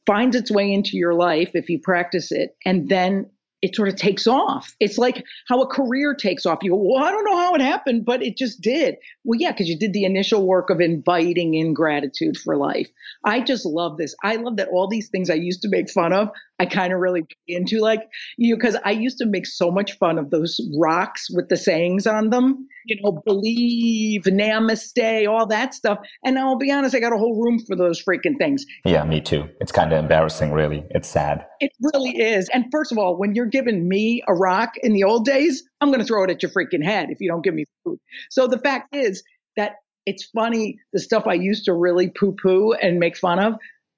finds 0.06 0.36
its 0.36 0.52
way 0.52 0.72
into 0.72 0.98
your 0.98 1.14
life 1.14 1.52
if 1.54 1.70
you 1.70 1.80
practice 1.80 2.32
it. 2.32 2.56
And 2.66 2.88
then 2.90 3.30
it 3.62 3.76
sort 3.76 3.90
of 3.90 3.96
takes 3.96 4.28
off. 4.28 4.76
It's 4.80 4.98
like 4.98 5.24
how 5.48 5.62
a 5.62 5.68
career 5.68 6.14
takes 6.14 6.46
off. 6.46 6.60
You 6.62 6.72
go, 6.72 6.76
well, 6.76 7.04
I 7.04 7.12
don't 7.12 7.26
know 7.26 7.38
how 7.38 7.56
it 7.56 7.62
happened, 7.62 8.06
but 8.06 8.22
it 8.22 8.38
just 8.38 8.62
did. 8.62 8.98
Well, 9.24 9.40
yeah, 9.40 9.52
because 9.52 9.68
you 9.68 9.80
did 9.80 9.92
the 9.92 10.06
initial 10.06 10.46
work 10.46 10.70
of 10.70 10.82
inviting 10.82 11.56
in 11.56 11.74
gratitude 11.74 12.38
for 12.38 12.56
life. 12.58 12.90
I 13.24 13.42
just 13.42 13.66
love 13.66 13.98
this. 13.98 14.14
I 14.24 14.36
love 14.36 14.58
that 14.58 14.70
all 14.70 14.88
these 14.88 15.10
things 15.10 15.30
I 15.30 15.36
used 15.36 15.64
to 15.64 15.70
make 15.70 15.90
fun 15.90 16.14
of, 16.14 16.30
I 16.60 16.66
kind 16.66 16.94
of 16.94 17.00
really 17.00 17.24
into 17.48 17.80
like 17.80 18.02
you, 18.38 18.56
because 18.56 18.78
I 18.86 18.92
used 18.92 19.18
to 19.18 19.26
make 19.26 19.46
so 19.46 19.72
much 19.72 19.98
fun 19.98 20.18
of 20.18 20.30
those 20.30 20.60
rocks 20.80 21.28
with 21.30 21.50
the 21.50 21.58
sayings 21.58 22.08
on 22.08 22.30
them 22.30 22.68
you 22.86 23.02
know, 23.02 23.22
believe, 23.26 24.24
namaste, 24.24 25.28
all 25.28 25.46
that 25.48 25.74
stuff. 25.74 26.00
And 26.24 26.38
I'll 26.38 26.58
be 26.58 26.72
honest, 26.72 26.96
I 26.96 27.00
got 27.00 27.14
a 27.14 27.18
whole 27.18 27.42
room 27.44 27.60
for 27.60 27.76
those 27.76 28.02
freaking 28.02 28.38
things. 28.38 28.66
Yeah, 28.86 29.04
me 29.04 29.22
too. 29.22 29.50
It's 29.60 29.72
kind 29.72 29.92
of 29.92 30.00
embarrassing, 30.00 30.52
really. 30.52 30.86
It's 30.92 31.10
sad. 31.10 31.46
It 31.60 31.72
really 31.82 32.18
is. 32.20 32.50
And 32.50 32.66
first 32.72 32.92
of 32.92 32.98
all, 32.98 33.18
when 33.18 33.36
you're 33.36 33.46
giving 33.46 33.88
me 33.88 34.22
a 34.28 34.34
rock 34.34 34.74
in 34.82 34.94
the 34.94 35.04
old 35.04 35.26
days, 35.26 35.64
I'm 35.82 35.90
going 35.90 36.00
to 36.00 36.06
throw 36.06 36.24
it 36.24 36.30
at 36.30 36.44
your 36.44 36.52
freaking 36.52 36.84
head 36.84 37.10
if 37.10 37.20
you 37.20 37.30
don't 37.30 37.44
give 37.44 37.54
me 37.54 37.66
food. 37.84 38.00
So 38.30 38.48
the 38.48 38.60
fact 38.60 38.96
is 38.96 39.24
that 39.58 39.74
it's 40.06 40.26
funny, 40.26 40.78
the 40.94 41.00
stuff 41.00 41.24
I 41.26 41.34
used 41.34 41.66
to 41.66 41.74
really 41.74 42.10
poo 42.10 42.36
poo 42.40 42.74
and 42.74 43.00
make 43.00 43.18
fun 43.18 43.40
of, 43.40 43.56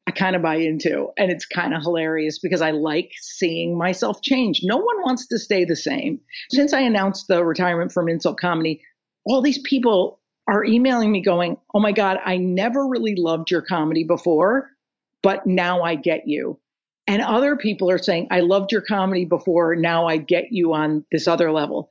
I 0.07 0.11
kind 0.11 0.37
of 0.37 0.41
buy 0.41 0.55
into. 0.55 1.09
And 1.17 1.29
it's 1.29 1.45
kind 1.45 1.73
of 1.73 1.81
hilarious 1.81 2.39
because 2.39 2.61
I 2.61 2.71
like 2.71 3.11
seeing 3.19 3.77
myself 3.77 4.21
change. 4.21 4.61
No 4.63 4.77
one 4.77 5.01
wants 5.03 5.27
to 5.27 5.37
stay 5.37 5.65
the 5.65 5.75
same. 5.75 6.21
Since 6.49 6.71
I 6.71 6.79
announced 6.79 7.27
the 7.27 7.43
retirement 7.43 7.91
from 7.91 8.07
insult 8.07 8.39
comedy, 8.39 8.81
all 9.25 9.41
these 9.41 9.59
people 9.59 10.21
are 10.47 10.63
emailing 10.63 11.11
me 11.11 11.21
going, 11.21 11.57
Oh 11.75 11.81
my 11.81 11.91
God, 11.91 12.19
I 12.25 12.37
never 12.37 12.87
really 12.87 13.15
loved 13.15 13.51
your 13.51 13.61
comedy 13.61 14.05
before, 14.05 14.69
but 15.21 15.45
now 15.45 15.81
I 15.81 15.95
get 15.95 16.25
you. 16.25 16.57
And 17.05 17.21
other 17.21 17.57
people 17.57 17.91
are 17.91 17.97
saying, 17.97 18.27
I 18.31 18.39
loved 18.39 18.71
your 18.71 18.81
comedy 18.81 19.25
before, 19.25 19.75
now 19.75 20.07
I 20.07 20.17
get 20.17 20.51
you 20.51 20.73
on 20.73 21.05
this 21.11 21.27
other 21.27 21.51
level. 21.51 21.89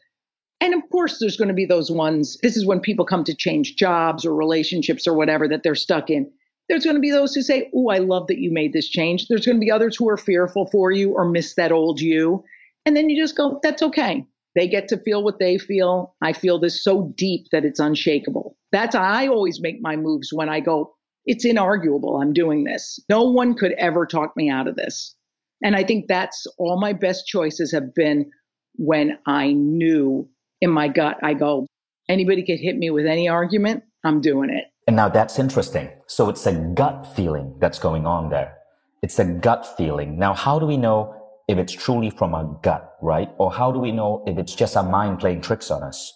And 0.61 0.73
of 0.73 0.81
course, 0.91 1.19
there's 1.21 1.37
going 1.37 1.49
to 1.49 1.55
be 1.55 1.67
those 1.67 1.91
ones. 1.91 2.39
This 2.43 2.57
is 2.57 2.67
when 2.67 2.81
people 2.81 3.05
come 3.05 3.25
to 3.25 3.35
change 3.35 3.77
jobs 3.77 4.25
or 4.25 4.35
relationships 4.35 5.07
or 5.07 5.15
whatever 5.15 5.49
that 5.49 5.63
they're 5.63 5.75
stuck 5.75 6.09
in. 6.09 6.31
There's 6.69 6.85
going 6.85 6.97
to 6.97 7.01
be 7.01 7.11
those 7.11 7.35
who 7.35 7.43
say, 7.43 7.71
Oh, 7.75 7.89
I 7.89 7.99
love 7.99 8.27
that 8.29 8.39
you 8.39 8.51
made 8.53 8.73
this 8.73 8.89
change. 8.89 9.29
There's 9.29 9.47
going 9.47 9.57
to 9.57 9.65
be 9.65 9.71
others 9.71 9.97
who 9.97 10.09
are 10.09 10.17
fearful 10.17 10.67
for 10.67 10.91
you 10.91 11.13
or 11.13 11.29
miss 11.29 11.55
that 11.55 11.73
old 11.73 12.01
you. 12.01 12.45
And 12.85 12.97
then 12.97 13.09
you 13.09 13.21
just 13.21 13.37
go, 13.37 13.61
That's 13.63 13.83
okay. 13.83 14.27
They 14.55 14.67
get 14.67 14.89
to 14.89 14.99
feel 14.99 15.23
what 15.23 15.39
they 15.39 15.59
feel. 15.59 16.15
I 16.23 16.33
feel 16.33 16.59
this 16.59 16.83
so 16.83 17.13
deep 17.17 17.47
that 17.53 17.65
it's 17.65 17.81
unshakable. 17.81 18.57
That's 18.73 18.95
I 18.95 19.27
always 19.27 19.61
make 19.61 19.81
my 19.81 19.97
moves 19.97 20.33
when 20.33 20.49
I 20.49 20.61
go, 20.61 20.95
It's 21.25 21.47
inarguable. 21.47 22.23
I'm 22.23 22.33
doing 22.33 22.65
this. 22.65 22.99
No 23.09 23.23
one 23.23 23.55
could 23.55 23.73
ever 23.73 24.07
talk 24.07 24.37
me 24.37 24.51
out 24.51 24.67
of 24.67 24.77
this. 24.77 25.15
And 25.63 25.77
I 25.77 25.85
think 25.85 26.07
that's 26.07 26.47
all 26.59 26.79
my 26.81 26.93
best 26.93 27.27
choices 27.27 27.73
have 27.73 27.95
been 27.95 28.31
when 28.75 29.19
I 29.27 29.53
knew 29.53 30.29
in 30.61 30.71
my 30.71 30.89
gut, 30.89 31.19
I 31.23 31.35
go, 31.35 31.67
anybody 32.09 32.45
could 32.45 32.61
hit 32.61 32.77
me 32.77 32.91
with 32.91 33.07
any 33.07 33.29
argument. 33.29 33.85
I'm 34.05 34.21
doing 34.21 34.51
it. 34.51 34.65
And 34.87 34.95
now 34.95 35.09
that's 35.09 35.39
interesting. 35.39 35.91
So 36.07 36.29
it's 36.29 36.47
a 36.47 36.53
gut 36.75 37.07
feeling 37.17 37.57
that's 37.59 37.79
going 37.79 38.07
on 38.07 38.31
there. 38.31 38.57
It's 39.03 39.19
a 39.19 39.25
gut 39.25 39.67
feeling. 39.77 40.19
Now, 40.19 40.33
how 40.33 40.59
do 40.59 40.67
we 40.67 40.77
know 40.77 41.15
if 41.49 41.59
it's 41.59 41.73
truly 41.73 42.11
from 42.11 42.35
a 42.35 42.59
gut, 42.63 42.97
right? 43.03 43.29
Or 43.39 43.53
how 43.53 43.73
do 43.73 43.79
we 43.79 43.93
know 43.93 44.23
if 44.27 44.39
it's 44.39 44.55
just 44.55 44.77
our 44.77 44.89
mind 44.89 45.19
playing 45.19 45.41
tricks 45.41 45.71
on 45.71 45.83
us? 45.83 46.13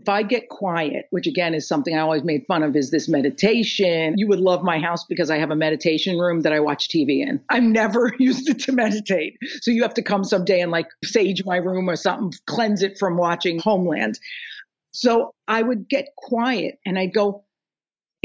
If 0.00 0.08
I 0.08 0.22
get 0.22 0.48
quiet, 0.48 1.06
which 1.10 1.26
again 1.26 1.54
is 1.54 1.66
something 1.66 1.96
I 1.96 2.00
always 2.00 2.22
made 2.22 2.44
fun 2.46 2.62
of, 2.62 2.76
is 2.76 2.90
this 2.92 3.08
meditation. 3.08 4.14
You 4.16 4.28
would 4.28 4.38
love 4.38 4.62
my 4.62 4.78
house 4.78 5.04
because 5.04 5.28
I 5.28 5.38
have 5.38 5.50
a 5.50 5.56
meditation 5.56 6.18
room 6.18 6.42
that 6.42 6.52
I 6.52 6.60
watch 6.60 6.88
TV 6.88 7.20
in. 7.20 7.40
I've 7.50 7.64
never 7.64 8.14
used 8.18 8.48
it 8.48 8.60
to 8.60 8.72
meditate. 8.72 9.36
So 9.60 9.70
you 9.70 9.82
have 9.82 9.94
to 9.94 10.02
come 10.02 10.22
someday 10.22 10.60
and 10.60 10.70
like 10.70 10.86
sage 11.04 11.44
my 11.44 11.56
room 11.56 11.90
or 11.90 11.96
something, 11.96 12.32
cleanse 12.46 12.82
it 12.82 12.96
from 12.96 13.16
watching 13.16 13.58
Homeland. 13.58 14.20
So 14.92 15.34
I 15.48 15.62
would 15.62 15.88
get 15.88 16.08
quiet 16.16 16.78
and 16.86 16.98
I'd 16.98 17.12
go, 17.12 17.44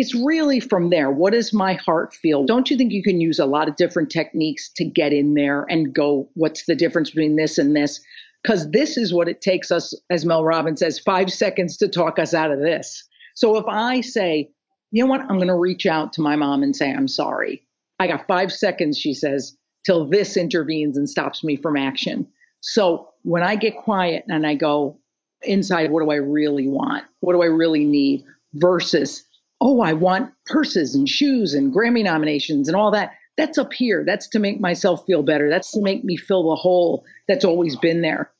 it's 0.04 0.16
really 0.16 0.60
from 0.60 0.90
there. 0.90 1.10
What 1.10 1.34
does 1.34 1.54
my 1.54 1.74
heart 1.74 2.14
feel? 2.14 2.46
Don't 2.46 2.70
you 2.70 2.78
think 2.78 2.92
you 2.92 3.04
can 3.04 3.22
use 3.22 3.40
a 3.40 3.46
lot 3.46 3.68
of 3.68 3.76
different 3.76 4.12
techniques 4.12 4.70
to 4.76 4.86
get 4.86 5.14
in 5.14 5.34
there 5.34 5.66
and 5.70 5.94
go, 5.94 6.30
what's 6.34 6.66
the 6.66 6.76
difference 6.76 7.10
between 7.10 7.36
this 7.36 7.58
and 7.58 7.76
this? 7.76 8.00
because 8.44 8.70
this 8.72 8.98
is 8.98 9.14
what 9.14 9.30
it 9.30 9.42
takes 9.42 9.72
us, 9.72 9.94
as 10.10 10.26
Mel 10.26 10.44
Robbins 10.44 10.80
says, 10.80 11.00
five 11.00 11.32
seconds 11.32 11.78
to 11.78 11.88
talk 11.88 12.20
us 12.20 12.34
out 12.34 12.52
of 12.52 12.60
this. 12.60 13.08
So 13.36 13.58
if 13.58 13.66
I 13.68 14.02
say, 14.02 14.50
you 14.92 15.04
know 15.04 15.10
what, 15.10 15.22
I'm 15.22 15.38
going 15.38 15.48
to 15.48 15.56
reach 15.56 15.86
out 15.86 16.14
to 16.14 16.22
my 16.22 16.36
mom 16.36 16.62
and 16.62 16.76
say, 16.76 16.92
I'm 16.92 17.08
sorry. 17.08 17.66
I 18.00 18.08
got 18.08 18.28
five 18.28 18.52
seconds, 18.52 19.00
she 19.00 19.14
says, 19.14 19.58
till 19.86 20.08
this 20.08 20.36
intervenes 20.36 20.98
and 20.98 21.10
stops 21.10 21.44
me 21.44 21.56
from 21.56 21.78
action. 21.78 22.28
So 22.60 23.10
when 23.24 23.44
I 23.44 23.56
get 23.56 23.78
quiet 23.78 24.26
and 24.28 24.46
I 24.46 24.56
go 24.56 25.00
inside, 25.42 25.90
what 25.92 26.04
do 26.04 26.12
I 26.12 26.16
really 26.16 26.68
want? 26.68 27.06
What 27.22 27.34
do 27.34 27.42
I 27.42 27.48
really 27.48 27.86
need? 27.86 28.26
Versus, 28.56 29.24
oh, 29.62 29.82
I 29.82 29.94
want 29.94 30.34
purses 30.46 30.96
and 30.96 31.08
shoes 31.08 31.54
and 31.54 31.74
Grammy 31.74 32.04
nominations 32.04 32.68
and 32.68 32.76
all 32.76 32.92
that. 32.92 33.14
That's 33.38 33.58
up 33.58 33.74
here. 33.74 34.04
That's 34.06 34.28
to 34.30 34.40
make 34.40 34.60
myself 34.60 35.06
feel 35.06 35.24
better. 35.24 35.50
That's 35.50 35.72
to 35.72 35.82
make 35.82 36.04
me 36.04 36.18
fill 36.18 36.50
the 36.50 36.56
hole 36.56 37.04
that's 37.28 37.46
always 37.46 37.76
been 37.76 38.02
there. 38.02 38.32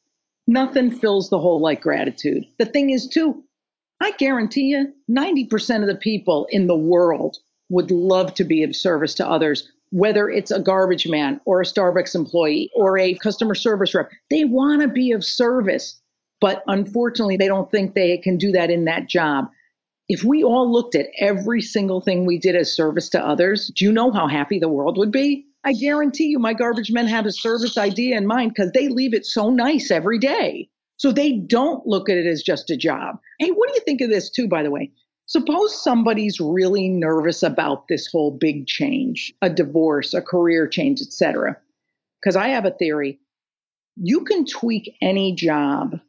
Nothing 0.46 0.92
fills 0.92 1.30
the 1.30 1.40
hole 1.40 1.62
like 1.62 1.82
gratitude. 1.82 2.44
The 2.60 2.66
thing 2.66 2.90
is, 2.90 3.08
too, 3.08 3.44
I 4.02 4.12
guarantee 4.12 4.64
you 4.64 4.94
90% 5.10 5.82
of 5.82 5.88
the 5.88 5.96
people 5.96 6.48
in 6.52 6.68
the 6.68 6.76
world 6.76 7.38
would 7.70 7.90
love 7.90 8.34
to 8.36 8.44
be 8.44 8.64
of 8.64 8.76
service 8.76 9.14
to 9.16 9.28
others, 9.28 9.72
whether 9.92 10.30
it's 10.30 10.52
a 10.52 10.60
garbage 10.60 11.08
man 11.08 11.40
or 11.46 11.62
a 11.62 11.66
Starbucks 11.66 12.14
employee 12.14 12.70
or 12.76 12.98
a 12.98 13.16
customer 13.16 13.56
service 13.56 13.96
rep. 13.96 14.10
They 14.30 14.44
want 14.44 14.82
to 14.82 14.90
be 14.90 15.12
of 15.14 15.24
service, 15.24 16.00
but 16.42 16.64
unfortunately, 16.68 17.38
they 17.38 17.48
don't 17.48 17.72
think 17.72 17.94
they 17.94 18.18
can 18.18 18.38
do 18.38 18.52
that 18.52 18.70
in 18.70 18.86
that 18.86 19.08
job. 19.08 19.46
If 20.10 20.24
we 20.24 20.44
all 20.44 20.72
looked 20.72 20.96
at 20.96 21.08
every 21.20 21.62
single 21.62 22.02
thing 22.02 22.26
we 22.26 22.38
did 22.38 22.56
as 22.56 22.76
service 22.76 23.10
to 23.10 23.26
others, 23.26 23.72
do 23.76 23.86
you 23.86 23.92
know 23.92 24.12
how 24.12 24.28
happy 24.28 24.60
the 24.60 24.70
world 24.70 24.98
would 24.98 25.12
be? 25.12 25.46
I 25.64 25.74
guarantee 25.74 26.26
you 26.26 26.40
my 26.40 26.54
garbage 26.54 26.92
men 26.92 27.08
have 27.08 27.26
a 27.26 27.32
service 27.32 27.78
idea 27.78 28.18
in 28.18 28.28
mind 28.28 28.54
because 28.54 28.72
they 28.74 28.90
leave 28.90 29.14
it 29.14 29.26
so 29.26 29.50
nice 29.50 29.92
every 29.92 30.20
day. 30.20 30.70
So 30.98 31.12
they 31.12 31.34
don't 31.34 31.88
look 31.88 32.10
at 32.10 32.18
it 32.18 32.28
as 32.28 32.44
just 32.44 32.70
a 32.70 32.78
job. 32.78 33.18
Hey, 33.40 33.50
what 33.50 33.70
do 33.70 33.76
you 33.76 33.82
think 33.86 34.02
of 34.02 34.10
this 34.10 34.30
too, 34.30 34.48
by 34.48 34.62
the 34.62 34.72
way? 34.72 34.92
Suppose 35.26 35.82
somebody's 35.82 36.40
really 36.40 36.90
nervous 36.90 37.42
about 37.42 37.88
this 37.88 38.08
whole 38.08 38.32
big 38.32 38.68
change, 38.68 39.34
a 39.42 39.50
divorce, 39.50 40.14
a 40.14 40.22
career 40.22 40.68
change, 40.68 41.02
etc. 41.02 41.58
Because 42.22 42.36
I 42.36 42.50
have 42.50 42.66
a 42.66 42.72
theory. 42.72 43.20
You 43.96 44.26
can 44.26 44.46
tweak 44.46 44.96
any 45.02 45.34
job 45.34 46.00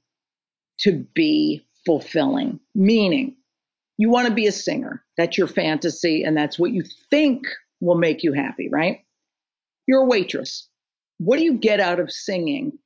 to 0.80 1.06
be 1.14 1.64
fulfilling, 1.86 2.58
meaning 2.74 3.36
you 3.98 4.10
want 4.10 4.28
to 4.28 4.34
be 4.34 4.46
a 4.46 4.52
singer. 4.52 5.04
That's 5.16 5.38
your 5.38 5.46
fantasy, 5.46 6.22
and 6.24 6.36
that's 6.36 6.58
what 6.58 6.72
you 6.72 6.82
think 7.10 7.46
will 7.80 7.96
make 7.96 8.22
you 8.22 8.32
happy, 8.32 8.68
right? 8.68 9.04
You're 9.86 10.02
a 10.02 10.06
waitress. 10.06 10.68
What 11.18 11.38
do 11.38 11.44
you 11.44 11.54
get 11.54 11.80
out 11.80 12.00
of 12.00 12.10
singing 12.10 12.78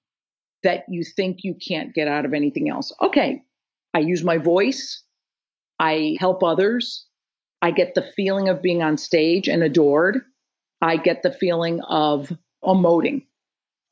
that 0.62 0.84
you 0.88 1.04
think 1.04 1.38
you 1.42 1.54
can't 1.54 1.94
get 1.94 2.08
out 2.08 2.24
of 2.24 2.34
anything 2.34 2.68
else? 2.68 2.92
Okay, 3.00 3.42
I 3.94 4.00
use 4.00 4.22
my 4.22 4.38
voice, 4.38 5.02
I 5.78 6.16
help 6.20 6.42
others, 6.42 7.06
I 7.62 7.70
get 7.70 7.94
the 7.94 8.10
feeling 8.14 8.48
of 8.48 8.62
being 8.62 8.82
on 8.82 8.98
stage 8.98 9.48
and 9.48 9.62
adored, 9.62 10.20
I 10.82 10.96
get 10.96 11.22
the 11.22 11.32
feeling 11.32 11.80
of 11.88 12.32
emoting. 12.62 13.24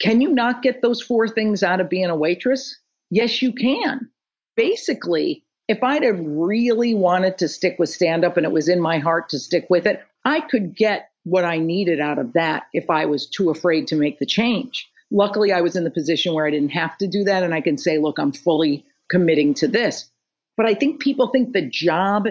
Can 0.00 0.20
you 0.20 0.28
not 0.28 0.62
get 0.62 0.82
those 0.82 1.00
four 1.00 1.28
things 1.28 1.62
out 1.62 1.80
of 1.80 1.88
being 1.88 2.10
a 2.10 2.16
waitress? 2.16 2.78
Yes, 3.10 3.40
you 3.40 3.52
can. 3.52 4.10
Basically, 4.56 5.45
if 5.68 5.82
I'd 5.82 6.02
have 6.02 6.20
really 6.20 6.94
wanted 6.94 7.38
to 7.38 7.48
stick 7.48 7.76
with 7.78 7.88
stand 7.88 8.24
up 8.24 8.36
and 8.36 8.46
it 8.46 8.52
was 8.52 8.68
in 8.68 8.80
my 8.80 8.98
heart 8.98 9.28
to 9.30 9.38
stick 9.38 9.66
with 9.68 9.86
it, 9.86 10.02
I 10.24 10.40
could 10.40 10.76
get 10.76 11.10
what 11.24 11.44
I 11.44 11.58
needed 11.58 12.00
out 12.00 12.18
of 12.18 12.34
that 12.34 12.64
if 12.72 12.88
I 12.88 13.06
was 13.06 13.26
too 13.26 13.50
afraid 13.50 13.88
to 13.88 13.96
make 13.96 14.18
the 14.18 14.26
change. 14.26 14.88
Luckily, 15.10 15.52
I 15.52 15.60
was 15.60 15.76
in 15.76 15.84
the 15.84 15.90
position 15.90 16.34
where 16.34 16.46
I 16.46 16.50
didn't 16.50 16.70
have 16.70 16.96
to 16.98 17.06
do 17.06 17.24
that. 17.24 17.42
And 17.42 17.52
I 17.52 17.60
can 17.60 17.78
say, 17.78 17.98
look, 17.98 18.18
I'm 18.18 18.32
fully 18.32 18.84
committing 19.08 19.54
to 19.54 19.68
this. 19.68 20.08
But 20.56 20.66
I 20.66 20.74
think 20.74 21.00
people 21.00 21.28
think 21.28 21.52
the 21.52 21.68
job 21.68 22.28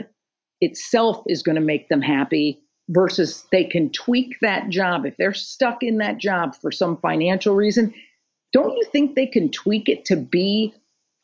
itself 0.61 1.23
is 1.27 1.43
going 1.43 1.55
to 1.55 1.61
make 1.61 1.89
them 1.89 2.01
happy 2.01 2.61
versus 2.89 3.45
they 3.51 3.65
can 3.65 3.91
tweak 3.91 4.37
that 4.41 4.69
job. 4.69 5.05
If 5.05 5.17
they're 5.17 5.33
stuck 5.33 5.83
in 5.83 5.97
that 5.97 6.17
job 6.17 6.55
for 6.55 6.71
some 6.71 6.97
financial 6.97 7.55
reason, 7.55 7.93
don't 8.53 8.77
you 8.77 8.85
think 8.91 9.15
they 9.15 9.27
can 9.27 9.51
tweak 9.51 9.89
it 9.89 10.05
to 10.05 10.15
be 10.15 10.73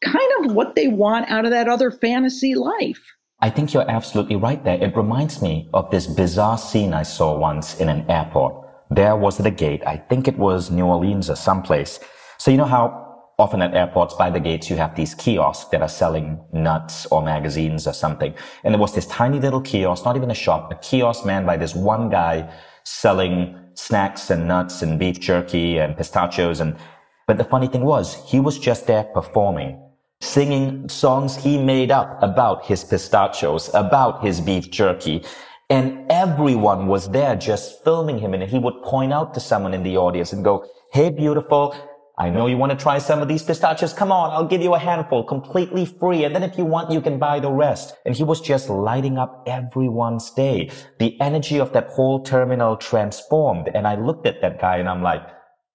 kind 0.03 0.31
of 0.39 0.53
what 0.53 0.75
they 0.75 0.87
want 0.87 1.29
out 1.29 1.45
of 1.45 1.51
that 1.51 1.67
other 1.67 1.91
fantasy 1.91 2.55
life? 2.55 3.01
I 3.39 3.49
think 3.49 3.73
you're 3.73 3.89
absolutely 3.89 4.35
right 4.35 4.63
there. 4.63 4.77
It 4.81 4.95
reminds 4.95 5.41
me 5.41 5.67
of 5.73 5.89
this 5.89 6.05
bizarre 6.05 6.57
scene 6.57 6.93
I 6.93 7.03
saw 7.03 7.37
once 7.37 7.79
in 7.79 7.89
an 7.89 8.09
airport. 8.09 8.67
There 8.91 9.15
was 9.15 9.37
the 9.37 9.49
gate. 9.49 9.81
I 9.85 9.97
think 9.97 10.27
it 10.27 10.37
was 10.37 10.69
New 10.69 10.85
Orleans 10.85 11.29
or 11.29 11.35
someplace. 11.35 11.99
So 12.37 12.51
you 12.51 12.57
know 12.57 12.65
how 12.65 13.11
often 13.39 13.63
at 13.63 13.73
airports 13.73 14.13
by 14.13 14.29
the 14.29 14.39
gates 14.39 14.69
you 14.69 14.75
have 14.75 14.95
these 14.95 15.15
kiosks 15.15 15.71
that 15.71 15.81
are 15.81 15.89
selling 15.89 16.39
nuts 16.53 17.07
or 17.07 17.23
magazines 17.23 17.87
or 17.87 17.93
something. 17.93 18.35
And 18.63 18.75
there 18.75 18.79
was 18.79 18.93
this 18.93 19.07
tiny 19.07 19.39
little 19.39 19.61
kiosk, 19.61 20.05
not 20.05 20.15
even 20.15 20.29
a 20.29 20.35
shop, 20.35 20.71
a 20.71 20.75
kiosk 20.75 21.25
manned 21.25 21.47
by 21.47 21.57
this 21.57 21.73
one 21.73 22.09
guy 22.09 22.47
selling 22.83 23.57
snacks 23.73 24.29
and 24.29 24.47
nuts 24.47 24.83
and 24.83 24.99
beef 24.99 25.19
jerky 25.19 25.79
and 25.79 25.97
pistachios. 25.97 26.59
And, 26.59 26.77
but 27.25 27.39
the 27.39 27.43
funny 27.43 27.67
thing 27.67 27.83
was 27.83 28.13
he 28.29 28.39
was 28.39 28.59
just 28.59 28.85
there 28.85 29.05
performing 29.05 29.81
singing 30.21 30.87
songs 30.87 31.35
he 31.35 31.57
made 31.57 31.91
up 31.91 32.21
about 32.21 32.65
his 32.65 32.83
pistachios, 32.83 33.69
about 33.73 34.23
his 34.23 34.39
beef 34.39 34.71
jerky. 34.71 35.23
And 35.69 36.09
everyone 36.11 36.87
was 36.87 37.09
there 37.09 37.35
just 37.35 37.83
filming 37.83 38.19
him. 38.19 38.33
And 38.33 38.43
he 38.43 38.59
would 38.59 38.81
point 38.83 39.11
out 39.11 39.33
to 39.33 39.39
someone 39.39 39.73
in 39.73 39.83
the 39.83 39.97
audience 39.97 40.31
and 40.33 40.43
go, 40.43 40.65
Hey, 40.93 41.09
beautiful. 41.09 41.75
I 42.17 42.29
know 42.29 42.45
you 42.45 42.57
want 42.57 42.71
to 42.71 42.77
try 42.77 42.99
some 42.99 43.21
of 43.21 43.27
these 43.27 43.41
pistachios. 43.41 43.93
Come 43.93 44.11
on. 44.11 44.31
I'll 44.31 44.45
give 44.45 44.61
you 44.61 44.75
a 44.75 44.79
handful 44.79 45.23
completely 45.23 45.85
free. 45.85 46.23
And 46.23 46.35
then 46.35 46.43
if 46.43 46.57
you 46.57 46.65
want, 46.65 46.91
you 46.91 47.01
can 47.01 47.17
buy 47.17 47.39
the 47.39 47.49
rest. 47.49 47.95
And 48.05 48.15
he 48.15 48.23
was 48.23 48.41
just 48.41 48.69
lighting 48.69 49.17
up 49.17 49.43
everyone's 49.47 50.29
day. 50.31 50.69
The 50.99 51.19
energy 51.19 51.59
of 51.59 51.73
that 51.73 51.87
whole 51.87 52.21
terminal 52.21 52.77
transformed. 52.77 53.69
And 53.73 53.87
I 53.87 53.95
looked 53.95 54.27
at 54.27 54.41
that 54.41 54.59
guy 54.59 54.77
and 54.77 54.87
I'm 54.87 55.01
like, 55.01 55.23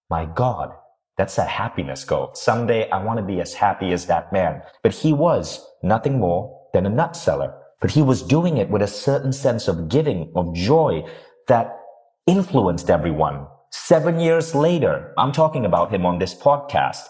my 0.08 0.26
God, 0.26 0.72
that's 1.16 1.38
a 1.38 1.44
happiness 1.44 2.04
goal. 2.04 2.30
Someday 2.34 2.90
I 2.90 3.02
want 3.02 3.18
to 3.18 3.24
be 3.24 3.40
as 3.40 3.54
happy 3.54 3.92
as 3.92 4.06
that 4.06 4.32
man. 4.32 4.62
But 4.82 4.92
he 4.94 5.12
was 5.12 5.66
nothing 5.82 6.18
more 6.18 6.60
than 6.72 6.86
a 6.86 6.90
nut 6.90 7.16
seller. 7.16 7.54
But 7.80 7.90
he 7.90 8.02
was 8.02 8.22
doing 8.22 8.56
it 8.58 8.70
with 8.70 8.82
a 8.82 8.86
certain 8.86 9.32
sense 9.32 9.68
of 9.68 9.88
giving, 9.88 10.32
of 10.34 10.54
joy 10.54 11.04
that 11.48 11.78
influenced 12.26 12.90
everyone. 12.90 13.46
Seven 13.70 14.20
years 14.20 14.54
later, 14.54 15.12
I'm 15.18 15.32
talking 15.32 15.64
about 15.64 15.92
him 15.92 16.06
on 16.06 16.18
this 16.18 16.34
podcast. 16.34 17.04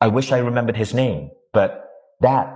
I 0.00 0.08
wish 0.08 0.32
I 0.32 0.38
remembered 0.38 0.76
his 0.76 0.94
name, 0.94 1.30
but 1.52 1.88
that 2.20 2.52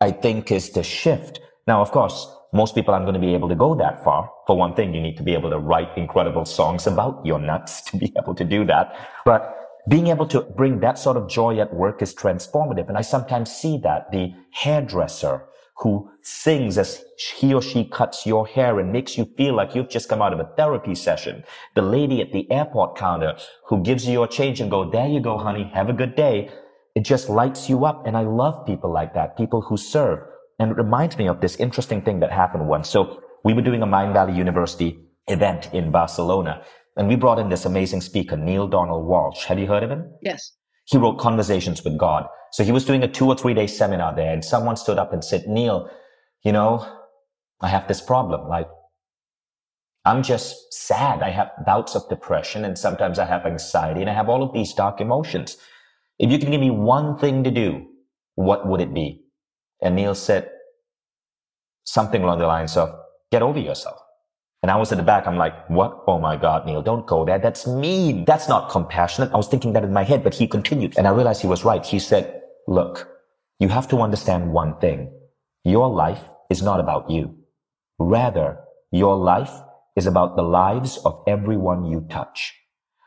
I 0.00 0.10
think 0.10 0.50
is 0.50 0.70
the 0.70 0.82
shift. 0.82 1.40
Now, 1.66 1.80
of 1.80 1.90
course, 1.90 2.28
most 2.52 2.74
people 2.74 2.92
aren't 2.94 3.06
going 3.06 3.14
to 3.14 3.20
be 3.20 3.34
able 3.34 3.48
to 3.48 3.54
go 3.54 3.74
that 3.76 4.02
far. 4.02 4.30
For 4.46 4.56
one 4.56 4.74
thing, 4.74 4.94
you 4.94 5.00
need 5.00 5.16
to 5.18 5.22
be 5.22 5.34
able 5.34 5.50
to 5.50 5.58
write 5.58 5.96
incredible 5.96 6.44
songs 6.44 6.86
about 6.86 7.24
your 7.24 7.38
nuts 7.38 7.82
to 7.82 7.96
be 7.96 8.12
able 8.18 8.34
to 8.34 8.44
do 8.44 8.64
that. 8.64 8.96
But 9.24 9.56
being 9.90 10.06
able 10.06 10.26
to 10.28 10.42
bring 10.42 10.78
that 10.80 10.98
sort 10.98 11.16
of 11.16 11.28
joy 11.28 11.58
at 11.58 11.74
work 11.74 12.00
is 12.00 12.14
transformative. 12.14 12.88
And 12.88 12.96
I 12.96 13.00
sometimes 13.00 13.50
see 13.50 13.76
that 13.78 14.12
the 14.12 14.32
hairdresser 14.52 15.42
who 15.78 16.08
sings 16.22 16.78
as 16.78 17.02
he 17.38 17.52
or 17.52 17.60
she 17.60 17.84
cuts 17.84 18.24
your 18.24 18.46
hair 18.46 18.78
and 18.78 18.92
makes 18.92 19.18
you 19.18 19.24
feel 19.36 19.54
like 19.54 19.74
you've 19.74 19.88
just 19.88 20.08
come 20.08 20.22
out 20.22 20.32
of 20.32 20.38
a 20.38 20.48
therapy 20.56 20.94
session. 20.94 21.42
The 21.74 21.82
lady 21.82 22.20
at 22.20 22.32
the 22.32 22.48
airport 22.52 22.96
counter 22.96 23.36
who 23.66 23.82
gives 23.82 24.06
you 24.06 24.12
your 24.12 24.28
change 24.28 24.60
and 24.60 24.70
go, 24.70 24.88
there 24.88 25.08
you 25.08 25.20
go, 25.20 25.38
honey. 25.38 25.68
Have 25.74 25.88
a 25.88 25.94
good 25.94 26.14
day. 26.14 26.50
It 26.94 27.00
just 27.00 27.28
lights 27.28 27.68
you 27.68 27.84
up. 27.84 28.06
And 28.06 28.16
I 28.16 28.22
love 28.22 28.64
people 28.66 28.92
like 28.92 29.14
that, 29.14 29.36
people 29.36 29.60
who 29.62 29.76
serve. 29.76 30.20
And 30.60 30.70
it 30.70 30.76
reminds 30.76 31.18
me 31.18 31.26
of 31.26 31.40
this 31.40 31.56
interesting 31.56 32.02
thing 32.02 32.20
that 32.20 32.30
happened 32.30 32.68
once. 32.68 32.88
So 32.88 33.22
we 33.42 33.54
were 33.54 33.62
doing 33.62 33.82
a 33.82 33.86
Mindvalley 33.86 34.36
University 34.36 35.00
event 35.26 35.70
in 35.72 35.90
Barcelona 35.90 36.62
and 37.00 37.08
we 37.08 37.16
brought 37.16 37.38
in 37.38 37.48
this 37.48 37.64
amazing 37.64 38.02
speaker, 38.02 38.36
Neale 38.36 38.68
Donald 38.68 39.08
Walsch. 39.08 39.44
Have 39.44 39.58
you 39.58 39.66
heard 39.66 39.82
of 39.82 39.90
him? 39.90 40.12
Yes. 40.20 40.52
He 40.84 40.98
wrote 40.98 41.18
Conversations 41.18 41.82
with 41.82 41.96
God. 41.96 42.26
So 42.52 42.62
he 42.62 42.72
was 42.72 42.84
doing 42.84 43.02
a 43.02 43.08
two 43.08 43.26
or 43.26 43.34
three 43.34 43.54
day 43.54 43.66
seminar 43.66 44.14
there 44.14 44.34
and 44.34 44.44
someone 44.44 44.76
stood 44.76 44.98
up 44.98 45.10
and 45.10 45.24
said, 45.24 45.46
Neil, 45.48 45.88
you 46.44 46.52
know, 46.52 46.86
I 47.62 47.68
have 47.68 47.88
this 47.88 48.02
problem. 48.02 48.46
Like, 48.50 48.68
I'm 50.04 50.22
just 50.22 50.74
sad. 50.74 51.22
I 51.22 51.30
have 51.30 51.50
bouts 51.64 51.96
of 51.96 52.06
depression 52.10 52.66
and 52.66 52.78
sometimes 52.78 53.18
I 53.18 53.24
have 53.24 53.46
anxiety 53.46 54.02
and 54.02 54.10
I 54.10 54.12
have 54.12 54.28
all 54.28 54.42
of 54.42 54.52
these 54.52 54.74
dark 54.74 55.00
emotions. 55.00 55.56
If 56.18 56.30
you 56.30 56.38
can 56.38 56.50
give 56.50 56.60
me 56.60 56.70
one 56.70 57.16
thing 57.16 57.44
to 57.44 57.50
do, 57.50 57.86
what 58.34 58.68
would 58.68 58.82
it 58.82 58.92
be? 58.92 59.22
And 59.80 59.96
Neil 59.96 60.14
said 60.14 60.50
something 61.84 62.22
along 62.22 62.40
the 62.40 62.46
lines 62.46 62.76
of, 62.76 62.94
get 63.32 63.40
over 63.40 63.58
yourself. 63.58 63.96
And 64.62 64.70
I 64.70 64.76
was 64.76 64.92
at 64.92 64.98
the 64.98 65.04
back. 65.04 65.26
I'm 65.26 65.36
like, 65.36 65.68
what? 65.70 66.04
Oh 66.06 66.18
my 66.18 66.36
God, 66.36 66.66
Neale, 66.66 66.82
don't 66.82 67.06
go 67.06 67.24
there. 67.24 67.38
That's 67.38 67.66
mean. 67.66 68.24
That's 68.26 68.48
not 68.48 68.70
compassionate. 68.70 69.32
I 69.32 69.36
was 69.36 69.48
thinking 69.48 69.72
that 69.72 69.84
in 69.84 69.92
my 69.92 70.04
head, 70.04 70.22
but 70.22 70.34
he 70.34 70.46
continued. 70.46 70.98
And 70.98 71.06
I 71.06 71.10
realized 71.10 71.40
he 71.40 71.48
was 71.48 71.64
right. 71.64 71.84
He 71.84 71.98
said, 71.98 72.42
look, 72.66 73.08
you 73.58 73.68
have 73.68 73.88
to 73.88 73.98
understand 73.98 74.52
one 74.52 74.78
thing. 74.78 75.10
Your 75.64 75.88
life 75.88 76.22
is 76.50 76.62
not 76.62 76.80
about 76.80 77.10
you. 77.10 77.36
Rather, 77.98 78.58
your 78.92 79.16
life 79.16 79.52
is 79.96 80.06
about 80.06 80.36
the 80.36 80.42
lives 80.42 80.98
of 81.04 81.22
everyone 81.26 81.84
you 81.84 82.06
touch. 82.10 82.54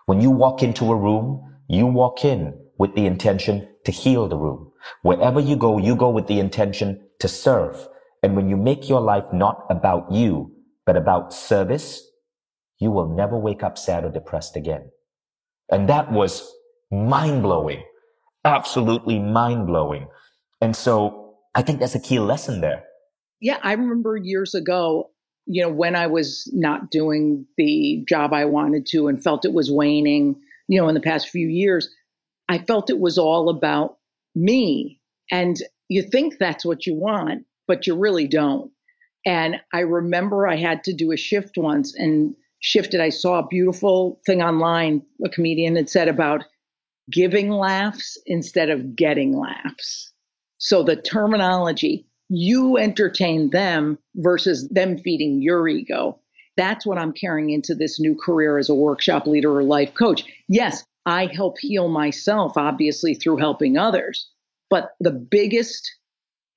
When 0.06 0.22
you 0.22 0.32
walk 0.32 0.64
into 0.64 0.92
a 0.92 0.96
room, 0.96 1.56
you 1.68 1.86
walk 1.88 2.26
in 2.26 2.54
with 2.78 2.96
the 2.96 3.06
intention 3.06 3.68
to 3.86 3.92
heal 3.92 4.28
the 4.28 4.38
room. 4.38 4.72
Wherever 5.04 5.40
you 5.40 5.56
go, 5.56 5.78
you 5.78 5.96
go 5.96 6.10
with 6.10 6.28
the 6.28 6.40
intention 6.40 7.02
to 7.20 7.28
serve. 7.28 7.88
And 8.22 8.36
when 8.36 8.50
you 8.50 8.58
make 8.58 8.90
your 8.90 9.02
life 9.02 9.26
not 9.32 9.66
about 9.70 10.12
you, 10.12 10.52
but 10.86 10.98
about 10.98 11.34
service, 11.34 12.06
you 12.80 12.92
will 12.92 13.16
never 13.16 13.38
wake 13.38 13.64
up 13.64 13.78
sad 13.78 14.04
or 14.04 14.12
depressed 14.12 14.56
again. 14.56 14.90
And 15.72 15.90
that 15.90 16.12
was 16.12 16.52
mind 16.92 17.44
blowing, 17.44 17.84
absolutely 18.46 19.20
mind 19.20 19.68
blowing. 19.68 20.08
And 20.62 20.76
so 20.76 21.36
I 21.56 21.62
think 21.62 21.80
that's 21.80 21.96
a 21.96 22.00
key 22.00 22.20
lesson 22.20 22.62
there. 22.62 22.84
Yeah, 23.40 23.58
I 23.62 23.74
remember 23.74 24.16
years 24.18 24.54
ago, 24.56 25.12
you 25.46 25.62
know, 25.62 25.70
when 25.70 25.96
I 25.96 26.08
was 26.08 26.50
not 26.54 26.90
doing 26.90 27.46
the 27.58 28.04
job 28.08 28.34
I 28.34 28.46
wanted 28.46 28.86
to 28.88 29.08
and 29.08 29.22
felt 29.22 29.46
it 29.46 29.54
was 29.54 29.72
waning, 29.72 30.36
you 30.68 30.80
know, 30.80 30.88
in 30.88 30.96
the 30.96 31.02
past 31.02 31.30
few 31.30 31.48
years, 31.48 31.90
I 32.48 32.60
felt 32.60 32.90
it 32.90 33.00
was 33.00 33.18
all 33.18 33.50
about 33.50 33.98
me. 34.36 35.02
And 35.32 35.58
you 35.90 36.02
think 36.02 36.36
that's 36.40 36.66
what 36.66 36.86
you 36.86 36.96
want, 36.96 37.46
but 37.68 37.88
you 37.88 37.96
really 37.96 38.28
don't. 38.28 38.72
And 39.26 39.62
I 39.74 39.80
remember 39.80 40.48
I 40.48 40.58
had 40.58 40.84
to 40.86 40.94
do 40.94 41.12
a 41.12 41.18
shift 41.18 41.58
once 41.58 41.96
and 41.96 42.36
shifted. 42.60 43.00
I 43.00 43.10
saw 43.10 43.40
a 43.40 43.48
beautiful 43.48 44.20
thing 44.26 44.42
online, 44.42 45.02
a 45.24 45.30
comedian 45.30 45.76
had 45.76 45.90
said 45.90 46.08
about 46.08 46.44
giving 47.12 47.50
laughs 47.50 48.18
instead 48.26 48.70
of 48.70 48.96
getting 48.96 49.38
laughs. 49.38 50.12
So 50.58 50.84
the 50.84 50.96
terminology, 50.96 52.08
you 52.30 52.78
entertain 52.78 53.50
them 53.50 53.98
versus 54.16 54.68
them 54.70 54.98
feeding 54.98 55.42
your 55.42 55.68
ego. 55.68 56.20
That's 56.56 56.86
what 56.86 56.98
I'm 56.98 57.12
carrying 57.12 57.50
into 57.50 57.76
this 57.76 58.00
new 58.00 58.16
career 58.16 58.58
as 58.58 58.70
a 58.70 58.76
workshop 58.76 59.28
leader 59.28 59.58
or 59.58 59.64
life 59.64 59.94
coach. 59.94 60.24
Yes, 60.48 60.86
I 61.06 61.26
help 61.26 61.58
heal 61.60 61.90
myself, 61.90 62.54
obviously, 62.56 63.14
through 63.14 63.38
helping 63.38 63.78
others. 63.78 64.30
But 64.70 64.92
the 65.00 65.12
biggest 65.12 65.92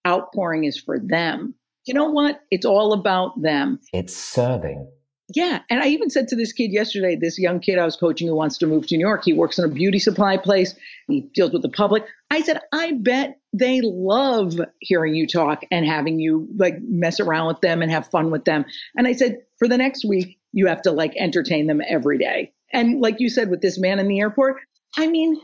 outpouring 0.07 0.65
is 0.65 0.79
for 0.79 0.99
them 1.01 1.55
you 1.87 1.95
know 1.95 2.11
what? 2.11 2.41
It's 2.51 2.67
all 2.67 2.93
about 2.93 3.41
them. 3.41 3.81
It's 3.93 4.15
serving. 4.15 4.89
Yeah. 5.35 5.61
And 5.71 5.83
I 5.83 5.89
even 5.89 6.09
said 6.09 6.29
to 6.29 6.37
this 6.37 6.53
kid 6.53 6.73
yesterday, 6.73 7.17
this 7.17 7.39
young 7.39 7.59
kid 7.59 7.79
I 7.79 7.85
was 7.85 7.97
coaching 7.97 8.29
who 8.29 8.37
wants 8.37 8.59
to 8.59 8.67
move 8.67 8.87
to 8.87 8.97
New 8.97 9.05
York, 9.05 9.25
he 9.25 9.33
works 9.33 9.59
in 9.59 9.65
a 9.65 9.69
beauty 9.69 9.99
supply 9.99 10.37
place, 10.37 10.75
he 11.09 11.23
deals 11.35 11.53
with 11.53 11.63
the 11.63 11.69
public. 11.69 12.05
I 12.31 12.43
said, 12.43 12.61
I 12.73 12.93
bet 12.93 13.41
they 13.53 13.81
love 13.83 14.55
hearing 14.81 15.17
you 15.17 15.27
talk 15.27 15.65
and 15.71 15.85
having 15.85 16.21
you 16.21 16.49
like 16.57 16.77
mess 16.81 17.19
around 17.19 17.49
with 17.49 17.61
them 17.61 17.83
and 17.83 17.91
have 17.91 18.09
fun 18.09 18.31
with 18.31 18.45
them. 18.45 18.65
And 18.97 19.09
I 19.09 19.13
said, 19.13 19.39
for 19.59 19.67
the 19.67 19.79
next 19.79 20.05
week, 20.05 20.39
you 20.53 20.69
have 20.69 20.83
to 20.83 20.93
like 20.93 21.15
entertain 21.17 21.67
them 21.67 21.83
every 21.89 22.19
day. 22.19 22.53
And 22.73 23.01
like 23.01 23.19
you 23.19 23.29
said 23.29 23.51
with 23.51 23.63
this 23.63 23.79
man 23.79 23.99
in 23.99 24.07
the 24.07 24.21
airport, 24.21 24.59
I 24.97 25.09
mean, 25.09 25.41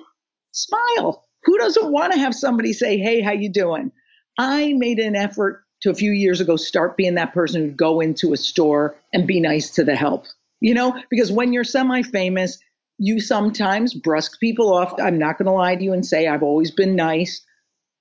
smile. 0.52 1.24
Who 1.44 1.58
doesn't 1.58 1.90
want 1.90 2.12
to 2.12 2.18
have 2.20 2.34
somebody 2.34 2.72
say, 2.72 2.98
"Hey, 2.98 3.20
how 3.20 3.32
you 3.32 3.48
doing?" 3.48 3.90
I 4.38 4.74
made 4.74 5.00
an 5.00 5.16
effort 5.16 5.64
to 5.82 5.90
a 5.90 5.94
few 5.94 6.12
years 6.12 6.40
ago 6.40 6.56
start 6.56 6.96
being 6.96 7.14
that 7.16 7.34
person 7.34 7.62
who'd 7.62 7.76
go 7.76 8.00
into 8.00 8.32
a 8.32 8.36
store 8.36 8.96
and 9.12 9.26
be 9.26 9.40
nice 9.40 9.70
to 9.70 9.84
the 9.84 9.96
help. 9.96 10.26
You 10.60 10.74
know, 10.74 11.00
because 11.10 11.32
when 11.32 11.52
you're 11.52 11.64
semi 11.64 12.02
famous, 12.02 12.58
you 12.98 13.20
sometimes 13.20 13.94
brusque 13.94 14.38
people 14.38 14.72
off. 14.72 14.94
I'm 15.00 15.18
not 15.18 15.38
going 15.38 15.46
to 15.46 15.52
lie 15.52 15.74
to 15.74 15.82
you 15.82 15.92
and 15.92 16.06
say 16.06 16.28
I've 16.28 16.44
always 16.44 16.70
been 16.70 16.94
nice. 16.94 17.44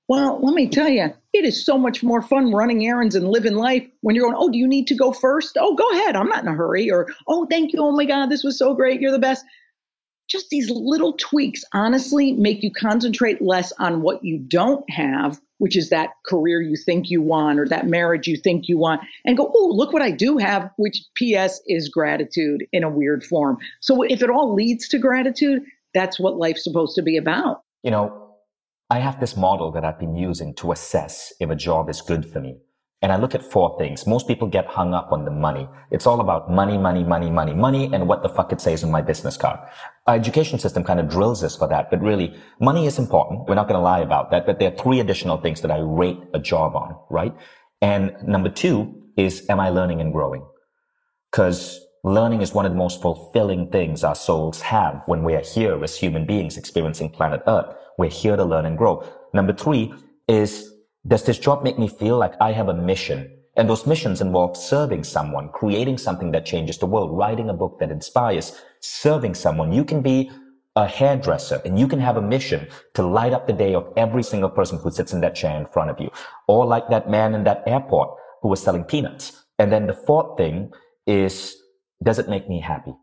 Well, 0.08 0.39
let 0.44 0.54
me 0.54 0.67
tell 0.67 0.89
you, 0.89 1.13
it 1.34 1.46
is 1.46 1.65
so 1.65 1.78
much 1.78 2.04
more 2.04 2.22
fun 2.22 2.52
running 2.52 2.86
errands 2.86 3.15
and 3.15 3.30
living 3.30 3.56
life 3.56 3.88
when 4.02 4.15
you're 4.15 4.26
going, 4.26 4.36
oh, 4.38 4.50
do 4.50 4.58
you 4.58 4.67
need 4.67 4.88
to 4.88 4.96
go 4.96 5.12
first? 5.12 5.58
Oh, 5.60 5.74
go 5.76 5.89
ahead. 5.91 6.15
I'm 6.15 6.28
not 6.28 6.44
in 6.44 6.50
a 6.50 6.54
hurry. 6.54 6.91
Or, 6.91 7.08
oh, 7.28 7.48
thank 7.50 7.74
you. 7.74 7.80
Oh 7.80 7.94
my 7.94 8.06
God, 8.06 8.28
this 8.28 8.44
was 8.44 8.60
so 8.60 8.74
great. 8.74 9.00
You're 9.00 9.12
the 9.12 9.20
best. 9.20 9.46
Just 10.30 10.50
these 10.50 10.70
little 10.70 11.13
tweaks, 11.13 11.63
honestly, 11.74 12.34
make 12.34 12.62
you 12.62 12.72
concentrate 12.72 13.41
less 13.41 13.72
on 13.80 14.02
what 14.02 14.24
you 14.24 14.38
don't 14.38 14.88
have 14.89 15.39
which 15.62 15.78
is 15.78 15.89
that 15.91 16.10
career 16.26 16.60
you 16.60 16.76
think 16.76 17.12
you 17.12 17.21
want 17.21 17.60
or 17.60 17.67
that 17.67 17.86
marriage 17.86 18.28
you 18.28 18.36
think 18.36 18.67
you 18.67 18.80
want, 18.80 19.00
and 19.26 19.38
go, 19.38 19.52
oh, 19.56 19.71
look 19.71 19.93
what 19.93 20.02
I 20.02 20.10
do 20.10 20.39
have, 20.39 20.71
which 20.78 21.04
PS 21.15 21.62
is 21.67 21.88
gratitude 21.88 22.65
in 22.74 22.84
a 22.84 22.89
weird 22.89 23.24
form. 23.24 23.60
So 23.80 24.02
if 24.02 24.24
it 24.24 24.32
all 24.32 24.56
leads 24.56 24.88
to 24.88 24.97
gratitude, 24.97 25.62
that's 25.93 26.19
what 26.19 26.38
life's 26.38 26.63
supposed 26.63 26.95
to 26.95 27.04
be 27.04 27.15
about. 27.15 27.62
You 27.84 27.91
know, 27.91 28.34
I 28.89 28.97
have 28.97 29.19
this 29.19 29.38
model 29.38 29.71
that 29.74 29.86
I've 29.86 30.00
been 30.00 30.15
using 30.15 30.56
to 30.56 30.71
assess 30.71 31.32
if 31.39 31.52
a 31.52 31.56
job 31.56 31.91
is 31.91 32.02
good 32.02 32.26
for 32.26 32.39
me. 32.39 32.58
And 33.02 33.12
I 33.12 33.18
look 33.18 33.34
at 33.34 33.44
four 33.44 33.78
things. 33.80 34.06
Most 34.06 34.28
people 34.28 34.48
get 34.48 34.68
hung 34.68 34.94
up 34.94 35.12
on 35.12 35.26
the 35.26 35.32
money. 35.32 35.68
It's 35.90 36.06
all 36.06 36.20
about 36.20 36.52
money, 36.52 36.78
money, 36.78 37.04
money, 37.04 37.32
money, 37.32 37.54
money, 37.54 37.90
and 37.92 38.08
what 38.08 38.22
the 38.22 38.30
fuck 38.30 38.52
it 38.54 38.62
says 38.62 38.84
on 38.84 38.92
my 38.92 39.02
business 39.02 39.38
card. 39.38 39.60
Our 40.06 40.16
education 40.16 40.60
system 40.60 40.84
kind 40.84 41.00
of 41.00 41.10
drills 41.10 41.44
us 41.44 41.56
for 41.56 41.68
that, 41.68 41.90
but 41.90 42.00
really, 42.00 42.36
money 42.60 42.86
is 42.86 43.00
important. 43.00 43.50
We're 43.50 43.56
not 43.56 43.68
going 43.68 43.80
to 43.80 43.84
lie 43.84 44.02
about 44.02 44.30
that, 44.32 44.46
but 44.46 44.60
there 44.60 44.72
are 44.72 44.76
three 44.76 45.00
additional 45.00 45.38
things 45.38 45.62
that 45.62 45.72
I 45.72 45.80
rate 45.80 46.20
a 46.36 46.40
job 46.40 46.76
on, 46.76 46.96
right? 47.10 47.34
And 47.82 48.14
number 48.28 48.50
two 48.50 49.02
is, 49.18 49.50
am 49.50 49.60
I 49.60 49.70
learning 49.70 50.00
and 50.00 50.14
growing? 50.14 50.46
Because 51.32 51.80
learning 52.04 52.42
is 52.42 52.54
one 52.54 52.66
of 52.66 52.72
the 52.72 52.78
most 52.78 53.02
fulfilling 53.02 53.72
things 53.72 54.04
our 54.04 54.16
souls 54.16 54.62
have 54.62 55.02
when 55.08 55.24
we 55.24 55.34
are 55.34 55.42
here 55.42 55.84
as 55.84 55.98
human 55.98 56.26
beings 56.28 56.58
experiencing 56.58 57.10
planet 57.10 57.42
Earth. 57.48 57.76
We're 57.98 58.10
here 58.10 58.36
to 58.36 58.46
learn 58.46 58.66
and 58.66 58.78
grow. 58.78 59.04
Number 59.34 59.54
three 59.54 59.94
is, 60.28 60.70
does 61.08 61.24
this 61.24 61.40
job 61.40 61.64
make 61.64 61.80
me 61.80 61.88
feel 61.88 62.18
like 62.18 62.34
I 62.40 62.52
have 62.52 62.70
a 62.70 62.74
mission? 62.74 63.38
And 63.58 63.70
those 63.70 63.86
missions 63.86 64.22
involve 64.22 64.56
serving 64.56 65.04
someone, 65.04 65.50
creating 65.50 65.98
something 65.98 66.32
that 66.32 66.46
changes 66.46 66.78
the 66.78 66.86
world, 66.86 67.18
writing 67.18 67.50
a 67.50 67.54
book 67.54 67.80
that 67.80 67.92
inspires, 67.92 68.62
serving 68.80 69.34
someone. 69.34 69.74
You 69.74 69.84
can 69.84 70.02
be 70.02 70.32
a 70.76 70.88
hairdresser 70.88 71.62
and 71.66 71.78
you 71.78 71.88
can 71.88 72.00
have 72.00 72.16
a 72.16 72.22
mission 72.22 72.68
to 72.94 73.06
light 73.06 73.34
up 73.34 73.46
the 73.46 73.54
day 73.54 73.74
of 73.74 73.92
every 73.98 74.24
single 74.24 74.50
person 74.50 74.80
who 74.80 74.90
sits 74.90 75.12
in 75.12 75.20
that 75.22 75.36
chair 75.36 75.58
in 75.60 75.66
front 75.66 75.90
of 75.90 76.00
you. 76.00 76.10
Or 76.48 76.66
like 76.66 76.88
that 76.90 77.10
man 77.10 77.34
in 77.34 77.44
that 77.44 77.64
airport 77.68 78.10
who 78.42 78.50
was 78.50 78.62
selling 78.62 78.86
peanuts. 78.86 79.44
And 79.60 79.72
then 79.72 79.88
the 79.88 79.94
fourth 79.94 80.38
thing 80.38 80.72
is, 81.06 81.58
does 82.02 82.20
it 82.20 82.30
make 82.30 82.48
me 82.48 82.62
happy? 82.62 82.94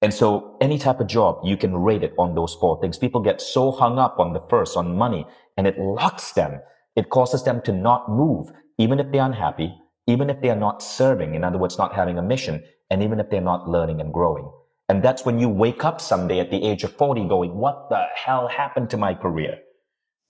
And 0.00 0.14
so 0.14 0.56
any 0.60 0.78
type 0.78 1.00
of 1.00 1.06
job, 1.06 1.40
you 1.44 1.56
can 1.56 1.76
rate 1.76 2.02
it 2.02 2.14
on 2.18 2.34
those 2.34 2.54
four 2.54 2.80
things. 2.80 2.98
People 2.98 3.20
get 3.20 3.40
so 3.40 3.72
hung 3.72 3.98
up 3.98 4.18
on 4.18 4.32
the 4.32 4.42
first, 4.48 4.76
on 4.76 4.96
money, 4.96 5.26
and 5.56 5.66
it 5.66 5.78
locks 5.78 6.32
them 6.32 6.60
it 6.96 7.10
causes 7.10 7.44
them 7.44 7.60
to 7.62 7.72
not 7.72 8.10
move, 8.10 8.50
even 8.78 9.00
if 9.00 9.10
they're 9.12 9.24
unhappy, 9.24 9.74
even 10.06 10.30
if 10.30 10.40
they 10.40 10.50
are 10.50 10.56
not 10.56 10.82
serving, 10.82 11.34
in 11.34 11.44
other 11.44 11.58
words, 11.58 11.78
not 11.78 11.94
having 11.94 12.18
a 12.18 12.22
mission, 12.22 12.62
and 12.90 13.02
even 13.02 13.20
if 13.20 13.30
they're 13.30 13.40
not 13.40 13.68
learning 13.68 14.00
and 14.00 14.12
growing. 14.12 14.50
And 14.88 15.02
that's 15.02 15.24
when 15.24 15.38
you 15.38 15.48
wake 15.48 15.84
up 15.84 16.00
someday 16.00 16.40
at 16.40 16.50
the 16.50 16.64
age 16.64 16.82
of 16.82 16.92
40 16.96 17.28
going, 17.28 17.54
what 17.54 17.88
the 17.90 18.04
hell 18.14 18.48
happened 18.48 18.88
to 18.90 18.96
my 18.96 19.14
career? 19.14 19.58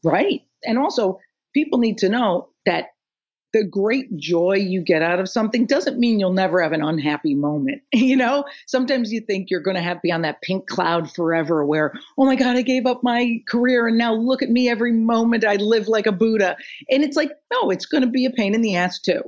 Right. 0.03 0.43
And 0.65 0.79
also, 0.79 1.21
people 1.55 1.79
need 1.79 1.99
to 1.99 2.09
know 2.09 2.49
that 2.67 2.87
the 3.53 3.65
great 3.65 4.15
joy 4.17 4.55
you 4.55 4.83
get 4.83 5.01
out 5.01 5.21
of 5.21 5.29
something 5.29 5.65
doesn't 5.65 5.99
mean 5.99 6.21
you'll 6.21 6.33
never 6.33 6.63
have 6.63 6.73
an 6.73 6.83
unhappy 6.83 7.35
moment. 7.35 7.83
You 8.09 8.17
know, 8.17 8.45
sometimes 8.67 9.13
you 9.13 9.21
think 9.21 9.51
you're 9.51 9.61
going 9.61 9.77
to 9.77 9.83
have 9.83 10.01
be 10.01 10.11
on 10.11 10.23
that 10.23 10.41
pink 10.41 10.67
cloud 10.67 11.13
forever 11.13 11.65
where, 11.65 11.93
oh 12.17 12.25
my 12.25 12.37
God, 12.37 12.57
I 12.57 12.63
gave 12.63 12.87
up 12.87 13.03
my 13.03 13.43
career 13.47 13.87
and 13.87 13.99
now 13.99 14.15
look 14.15 14.43
at 14.43 14.49
me 14.49 14.71
every 14.71 14.93
moment 14.93 15.45
I 15.45 15.57
live 15.57 15.89
like 15.89 16.07
a 16.07 16.13
Buddha. 16.13 16.57
And 16.91 17.05
it's 17.05 17.17
like, 17.17 17.31
no, 17.53 17.69
it's 17.71 17.85
going 17.85 18.01
to 18.01 18.09
be 18.09 18.25
a 18.25 18.31
pain 18.31 18.55
in 18.55 18.63
the 18.63 18.77
ass 18.77 18.99
too. 18.99 19.21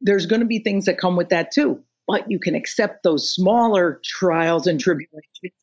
There's 0.00 0.26
going 0.26 0.40
to 0.40 0.46
be 0.46 0.60
things 0.60 0.84
that 0.84 0.98
come 0.98 1.16
with 1.16 1.30
that 1.30 1.50
too, 1.50 1.82
but 2.06 2.30
you 2.30 2.38
can 2.38 2.54
accept 2.54 3.02
those 3.02 3.34
smaller 3.34 4.00
trials 4.04 4.68
and 4.68 4.78
tribulations. 4.78 5.54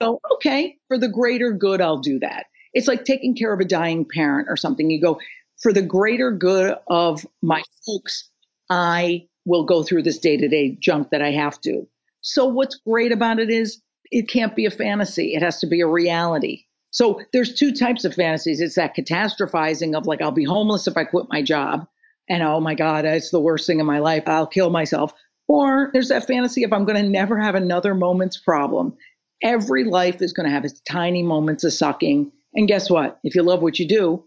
So, 0.00 0.20
okay, 0.34 0.78
for 0.88 0.96
the 0.96 1.08
greater 1.08 1.52
good, 1.52 1.82
I'll 1.82 1.98
do 1.98 2.18
that. 2.20 2.46
It's 2.72 2.88
like 2.88 3.04
taking 3.04 3.36
care 3.36 3.52
of 3.52 3.60
a 3.60 3.64
dying 3.64 4.04
parent 4.04 4.48
or 4.48 4.56
something. 4.56 4.90
You 4.90 5.00
go, 5.00 5.18
for 5.60 5.72
the 5.72 5.82
greater 5.82 6.30
good 6.30 6.76
of 6.88 7.26
my 7.42 7.62
folks, 7.86 8.28
I 8.70 9.26
will 9.44 9.64
go 9.64 9.82
through 9.82 10.02
this 10.02 10.18
day 10.18 10.36
to 10.36 10.48
day 10.48 10.76
junk 10.80 11.10
that 11.10 11.22
I 11.22 11.30
have 11.30 11.60
to. 11.62 11.86
So, 12.20 12.46
what's 12.46 12.76
great 12.86 13.12
about 13.12 13.38
it 13.38 13.50
is 13.50 13.80
it 14.10 14.28
can't 14.28 14.56
be 14.56 14.66
a 14.66 14.70
fantasy, 14.70 15.34
it 15.34 15.42
has 15.42 15.58
to 15.60 15.66
be 15.66 15.80
a 15.80 15.86
reality. 15.86 16.64
So, 16.90 17.20
there's 17.32 17.54
two 17.54 17.72
types 17.72 18.04
of 18.04 18.14
fantasies 18.14 18.60
it's 18.60 18.76
that 18.76 18.96
catastrophizing 18.96 19.96
of 19.96 20.06
like, 20.06 20.22
I'll 20.22 20.30
be 20.30 20.44
homeless 20.44 20.86
if 20.86 20.96
I 20.96 21.04
quit 21.04 21.26
my 21.28 21.42
job, 21.42 21.86
and 22.28 22.42
oh 22.42 22.60
my 22.60 22.74
God, 22.74 23.04
it's 23.04 23.30
the 23.30 23.40
worst 23.40 23.66
thing 23.66 23.80
in 23.80 23.86
my 23.86 23.98
life, 23.98 24.24
I'll 24.26 24.46
kill 24.46 24.70
myself. 24.70 25.12
Or 25.46 25.90
there's 25.92 26.08
that 26.08 26.26
fantasy 26.26 26.64
of 26.64 26.72
I'm 26.72 26.86
going 26.86 27.02
to 27.02 27.08
never 27.08 27.38
have 27.38 27.54
another 27.54 27.94
moment's 27.94 28.38
problem. 28.38 28.96
Every 29.42 29.84
life 29.84 30.22
is 30.22 30.32
going 30.32 30.48
to 30.48 30.54
have 30.54 30.64
its 30.64 30.80
tiny 30.80 31.22
moments 31.22 31.64
of 31.64 31.74
sucking. 31.74 32.32
And 32.54 32.66
guess 32.66 32.88
what? 32.88 33.18
If 33.24 33.34
you 33.34 33.42
love 33.42 33.60
what 33.60 33.78
you 33.78 33.86
do, 33.86 34.24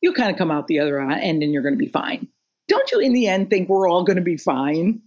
you 0.00 0.12
kind 0.12 0.30
of 0.30 0.36
come 0.36 0.50
out 0.50 0.66
the 0.66 0.78
other 0.78 1.00
end 1.00 1.42
and 1.42 1.52
you're 1.52 1.62
going 1.62 1.74
to 1.74 1.78
be 1.78 1.90
fine. 1.90 2.28
Don't 2.68 2.90
you, 2.92 3.00
in 3.00 3.12
the 3.12 3.26
end, 3.26 3.50
think 3.50 3.68
we're 3.68 3.88
all 3.88 4.04
going 4.04 4.16
to 4.16 4.22
be 4.22 4.36
fine? 4.36 5.00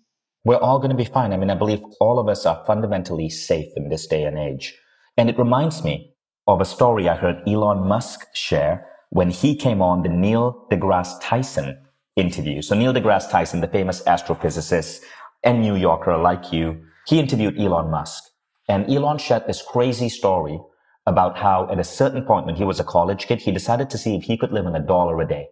We're 0.44 0.58
all 0.58 0.80
going 0.80 0.90
to 0.90 0.98
be 0.98 1.06
fine. 1.06 1.34
I 1.34 1.38
mean, 1.38 1.52
I 1.52 1.56
believe 1.56 1.82
all 2.00 2.18
of 2.18 2.28
us 2.28 2.46
are 2.46 2.64
fundamentally 2.66 3.30
safe 3.30 3.72
in 3.76 3.90
this 3.90 4.08
day 4.08 4.24
and 4.24 4.38
age. 4.38 4.76
And 5.18 5.30
it 5.30 5.38
reminds 5.38 5.84
me 5.84 6.16
of 6.48 6.62
a 6.62 6.66
story 6.66 7.08
I 7.08 7.16
heard 7.16 7.48
Elon 7.48 7.88
Musk 7.88 8.26
share 8.34 8.88
when 9.12 9.30
he 9.30 9.56
came 9.56 9.82
on 9.82 10.02
the 10.02 10.10
Neil 10.10 10.66
deGrasse 10.72 11.20
Tyson 11.22 11.78
interview. 12.16 12.62
So 12.62 12.76
Neil 12.76 12.94
deGrasse 12.94 13.30
Tyson, 13.30 13.62
the 13.62 13.68
famous 13.68 14.02
astrophysicist 14.04 15.02
and 15.44 15.62
New 15.62 15.76
Yorker 15.76 16.18
like 16.18 16.52
you, 16.52 16.82
he 17.08 17.20
interviewed 17.20 17.60
Elon 17.60 17.92
Musk. 17.92 18.24
And 18.68 18.90
Elon 18.90 19.18
shared 19.20 19.48
this 19.48 19.62
crazy 19.62 20.10
story 20.10 20.60
about 21.06 21.38
how 21.38 21.68
at 21.72 21.80
a 21.80 21.84
certain 21.84 22.24
point 22.24 22.46
when 22.46 22.56
he 22.56 22.64
was 22.64 22.80
a 22.80 22.84
college 22.84 23.28
kid, 23.28 23.40
he 23.40 23.52
decided 23.52 23.90
to 23.90 23.98
see 23.98 24.16
if 24.16 24.24
he 24.24 24.38
could 24.38 24.52
live 24.52 24.66
on 24.66 24.76
a 24.76 24.86
dollar 24.86 25.20
a 25.22 25.28
day. 25.28 25.48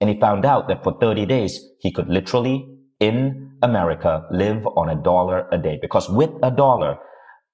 And 0.00 0.10
he 0.10 0.18
found 0.18 0.44
out 0.44 0.68
that 0.68 0.82
for 0.82 0.96
30 0.98 1.26
days, 1.26 1.60
he 1.80 1.90
could 1.90 2.08
literally 2.08 2.68
in 3.00 3.52
America 3.62 4.26
live 4.30 4.66
on 4.66 4.88
a 4.88 5.02
dollar 5.02 5.48
a 5.52 5.58
day 5.58 5.78
because 5.80 6.08
with 6.08 6.30
a 6.42 6.50
dollar, 6.50 6.98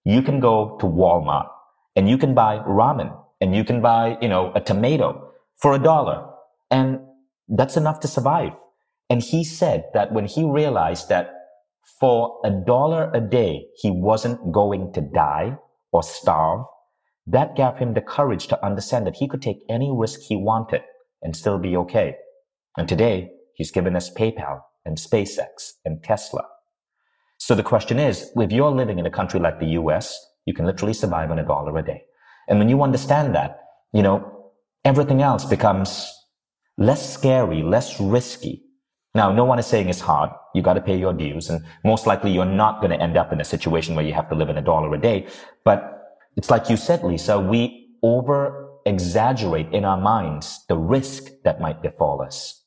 you 0.05 0.23
can 0.23 0.41
go 0.41 0.77
to 0.81 0.87
Walmart 0.87 1.49
and 1.97 2.09
you 2.09 2.19
can 2.19 2.35
buy 2.35 2.59
ramen 2.59 3.15
and 3.41 3.55
you 3.55 3.65
can 3.65 3.81
buy, 3.81 4.17
you 4.21 4.29
know, 4.29 4.53
a 4.55 4.61
tomato 4.61 5.31
for 5.57 5.75
a 5.75 5.79
dollar. 5.79 6.27
And 6.71 7.01
that's 7.49 7.77
enough 7.77 8.01
to 8.01 8.09
survive. 8.09 8.53
And 9.11 9.23
he 9.23 9.45
said 9.45 9.85
that 9.95 10.13
when 10.13 10.27
he 10.27 10.45
realized 10.45 11.09
that 11.09 11.31
for 12.01 12.41
a 12.45 12.51
dollar 12.51 13.11
a 13.15 13.21
day, 13.21 13.67
he 13.77 13.91
wasn't 13.91 14.53
going 14.53 14.93
to 14.95 15.01
die 15.01 15.57
or 15.93 16.03
starve, 16.03 16.65
that 17.27 17.57
gave 17.57 17.77
him 17.77 17.95
the 17.95 18.01
courage 18.01 18.47
to 18.49 18.65
understand 18.65 19.07
that 19.07 19.17
he 19.17 19.29
could 19.29 19.43
take 19.43 19.65
any 19.69 19.91
risk 19.93 20.21
he 20.21 20.37
wanted 20.37 20.83
and 21.23 21.35
still 21.35 21.59
be 21.59 21.77
okay. 21.77 22.17
And 22.77 22.89
today, 22.89 23.31
he's 23.55 23.71
given 23.71 23.97
us 23.97 24.11
PayPal 24.11 24.61
and 24.85 24.99
SpaceX 24.99 25.73
and 25.85 26.03
Tesla. 26.03 26.45
So 27.39 27.55
the 27.55 27.63
question 27.63 27.99
is, 27.99 28.31
if 28.37 28.53
you're 28.53 28.71
living 28.71 28.99
in 28.99 29.07
a 29.07 29.11
country 29.11 29.41
like 29.41 29.59
the 29.59 29.79
US, 29.81 30.19
you 30.45 30.55
can 30.55 30.67
literally 30.67 30.95
survive 30.95 31.31
on 31.31 31.39
a 31.39 31.47
dollar 31.47 31.77
a 31.79 31.83
day. 31.83 32.03
And 32.49 32.59
when 32.59 32.69
you 32.69 32.83
understand 32.83 33.35
that, 33.35 33.59
you 33.93 34.03
know, 34.03 34.51
everything 34.85 35.23
else 35.23 35.45
becomes 35.45 36.13
less 36.77 37.15
scary, 37.15 37.63
less 37.63 37.99
risky. 38.01 38.63
Now, 39.15 39.33
no 39.33 39.45
one 39.45 39.59
is 39.59 39.67
saying 39.67 39.89
it's 39.89 40.01
hard. 40.01 40.31
You 40.55 40.63
got 40.63 40.75
to 40.75 40.81
pay 40.81 40.99
your 40.99 41.13
dues. 41.13 41.49
And 41.49 41.65
most 41.85 42.07
likely 42.07 42.33
you're 42.33 42.45
not 42.45 42.81
going 42.81 42.91
to 42.91 43.01
end 43.01 43.17
up 43.17 43.33
in 43.33 43.41
a 43.41 43.45
situation 43.45 43.95
where 43.95 44.05
you 44.05 44.13
have 44.13 44.29
to 44.29 44.35
live 44.35 44.49
in 44.49 44.59
a 44.59 44.63
dollar 44.63 44.93
a 44.93 45.01
day. 45.01 45.29
But 45.65 45.94
it's 46.37 46.51
like 46.51 46.69
you 46.69 46.77
said, 46.77 47.03
Lisa, 47.03 47.39
we 47.39 47.89
over 48.03 48.69
exaggerate 48.87 49.73
in 49.73 49.85
our 49.85 50.01
minds 50.01 50.65
the 50.69 50.77
risk 50.77 51.31
that 51.45 51.61
might 51.61 51.83
befall 51.83 52.23
us. 52.23 52.63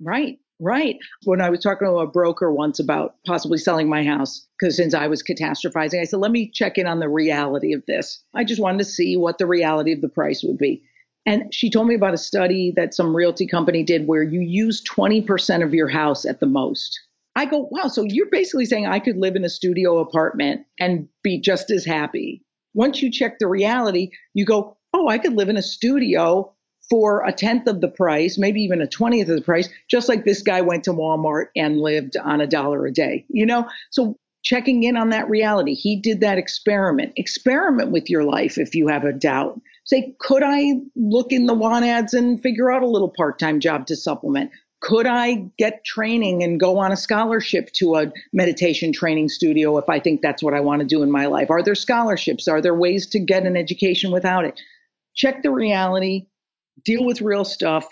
Right. 0.00 0.38
Right. 0.60 0.96
When 1.24 1.40
I 1.40 1.50
was 1.50 1.60
talking 1.60 1.88
to 1.88 1.94
a 1.94 2.06
broker 2.06 2.52
once 2.52 2.78
about 2.78 3.16
possibly 3.26 3.58
selling 3.58 3.88
my 3.88 4.04
house, 4.04 4.46
because 4.58 4.76
since 4.76 4.94
I 4.94 5.08
was 5.08 5.22
catastrophizing, 5.22 6.00
I 6.00 6.04
said, 6.04 6.20
let 6.20 6.30
me 6.30 6.52
check 6.52 6.78
in 6.78 6.86
on 6.86 7.00
the 7.00 7.08
reality 7.08 7.72
of 7.72 7.84
this. 7.86 8.22
I 8.32 8.44
just 8.44 8.60
wanted 8.60 8.78
to 8.78 8.84
see 8.84 9.16
what 9.16 9.38
the 9.38 9.46
reality 9.46 9.92
of 9.92 10.00
the 10.00 10.08
price 10.08 10.44
would 10.44 10.58
be. 10.58 10.84
And 11.26 11.52
she 11.52 11.68
told 11.68 11.88
me 11.88 11.96
about 11.96 12.14
a 12.14 12.18
study 12.18 12.72
that 12.76 12.94
some 12.94 13.14
realty 13.14 13.46
company 13.46 13.82
did 13.82 14.06
where 14.06 14.22
you 14.22 14.40
use 14.40 14.82
20% 14.84 15.64
of 15.64 15.74
your 15.74 15.88
house 15.88 16.24
at 16.24 16.38
the 16.38 16.46
most. 16.46 16.96
I 17.34 17.46
go, 17.46 17.68
wow, 17.70 17.88
so 17.88 18.02
you're 18.02 18.30
basically 18.30 18.66
saying 18.66 18.86
I 18.86 18.98
could 19.00 19.16
live 19.16 19.36
in 19.36 19.44
a 19.44 19.48
studio 19.48 19.98
apartment 19.98 20.66
and 20.78 21.08
be 21.24 21.40
just 21.40 21.70
as 21.70 21.84
happy. 21.84 22.44
Once 22.74 23.02
you 23.02 23.10
check 23.10 23.38
the 23.38 23.46
reality, 23.46 24.10
you 24.34 24.44
go, 24.44 24.76
oh, 24.92 25.08
I 25.08 25.18
could 25.18 25.34
live 25.34 25.48
in 25.48 25.56
a 25.56 25.62
studio 25.62 26.52
for 26.90 27.24
a 27.26 27.32
tenth 27.32 27.66
of 27.66 27.80
the 27.80 27.88
price, 27.88 28.38
maybe 28.38 28.60
even 28.62 28.82
a 28.82 28.86
20th 28.86 29.28
of 29.28 29.36
the 29.36 29.42
price, 29.42 29.68
just 29.88 30.08
like 30.08 30.24
this 30.24 30.42
guy 30.42 30.60
went 30.60 30.84
to 30.84 30.92
Walmart 30.92 31.46
and 31.56 31.80
lived 31.80 32.16
on 32.16 32.40
a 32.40 32.46
dollar 32.46 32.86
a 32.86 32.92
day, 32.92 33.24
you 33.28 33.46
know? 33.46 33.68
So 33.90 34.16
checking 34.42 34.82
in 34.82 34.96
on 34.96 35.10
that 35.10 35.30
reality. 35.30 35.74
He 35.74 35.96
did 35.96 36.20
that 36.20 36.38
experiment. 36.38 37.12
Experiment 37.16 37.90
with 37.90 38.10
your 38.10 38.24
life 38.24 38.58
if 38.58 38.74
you 38.74 38.88
have 38.88 39.04
a 39.04 39.12
doubt. 39.12 39.60
Say, 39.84 40.14
could 40.18 40.42
I 40.44 40.80
look 40.96 41.32
in 41.32 41.46
the 41.46 41.54
want 41.54 41.84
ads 41.84 42.14
and 42.14 42.42
figure 42.42 42.70
out 42.70 42.82
a 42.82 42.88
little 42.88 43.08
part 43.08 43.38
time 43.38 43.60
job 43.60 43.86
to 43.86 43.96
supplement? 43.96 44.50
Could 44.82 45.06
I 45.06 45.48
get 45.58 45.84
training 45.84 46.42
and 46.42 46.58
go 46.58 46.78
on 46.78 46.90
a 46.90 46.96
scholarship 46.96 47.70
to 47.74 47.94
a 47.94 48.12
meditation 48.32 48.92
training 48.92 49.28
studio 49.28 49.78
if 49.78 49.88
I 49.88 50.00
think 50.00 50.22
that's 50.22 50.42
what 50.42 50.54
I 50.54 50.60
want 50.60 50.80
to 50.80 50.86
do 50.86 51.04
in 51.04 51.10
my 51.10 51.26
life? 51.26 51.50
Are 51.50 51.62
there 51.62 51.76
scholarships? 51.76 52.48
Are 52.48 52.60
there 52.60 52.74
ways 52.74 53.06
to 53.10 53.20
get 53.20 53.44
an 53.44 53.56
education 53.56 54.10
without 54.10 54.44
it? 54.44 54.60
Check 55.14 55.44
the 55.44 55.52
reality, 55.52 56.26
deal 56.84 57.04
with 57.04 57.20
real 57.20 57.44
stuff, 57.44 57.86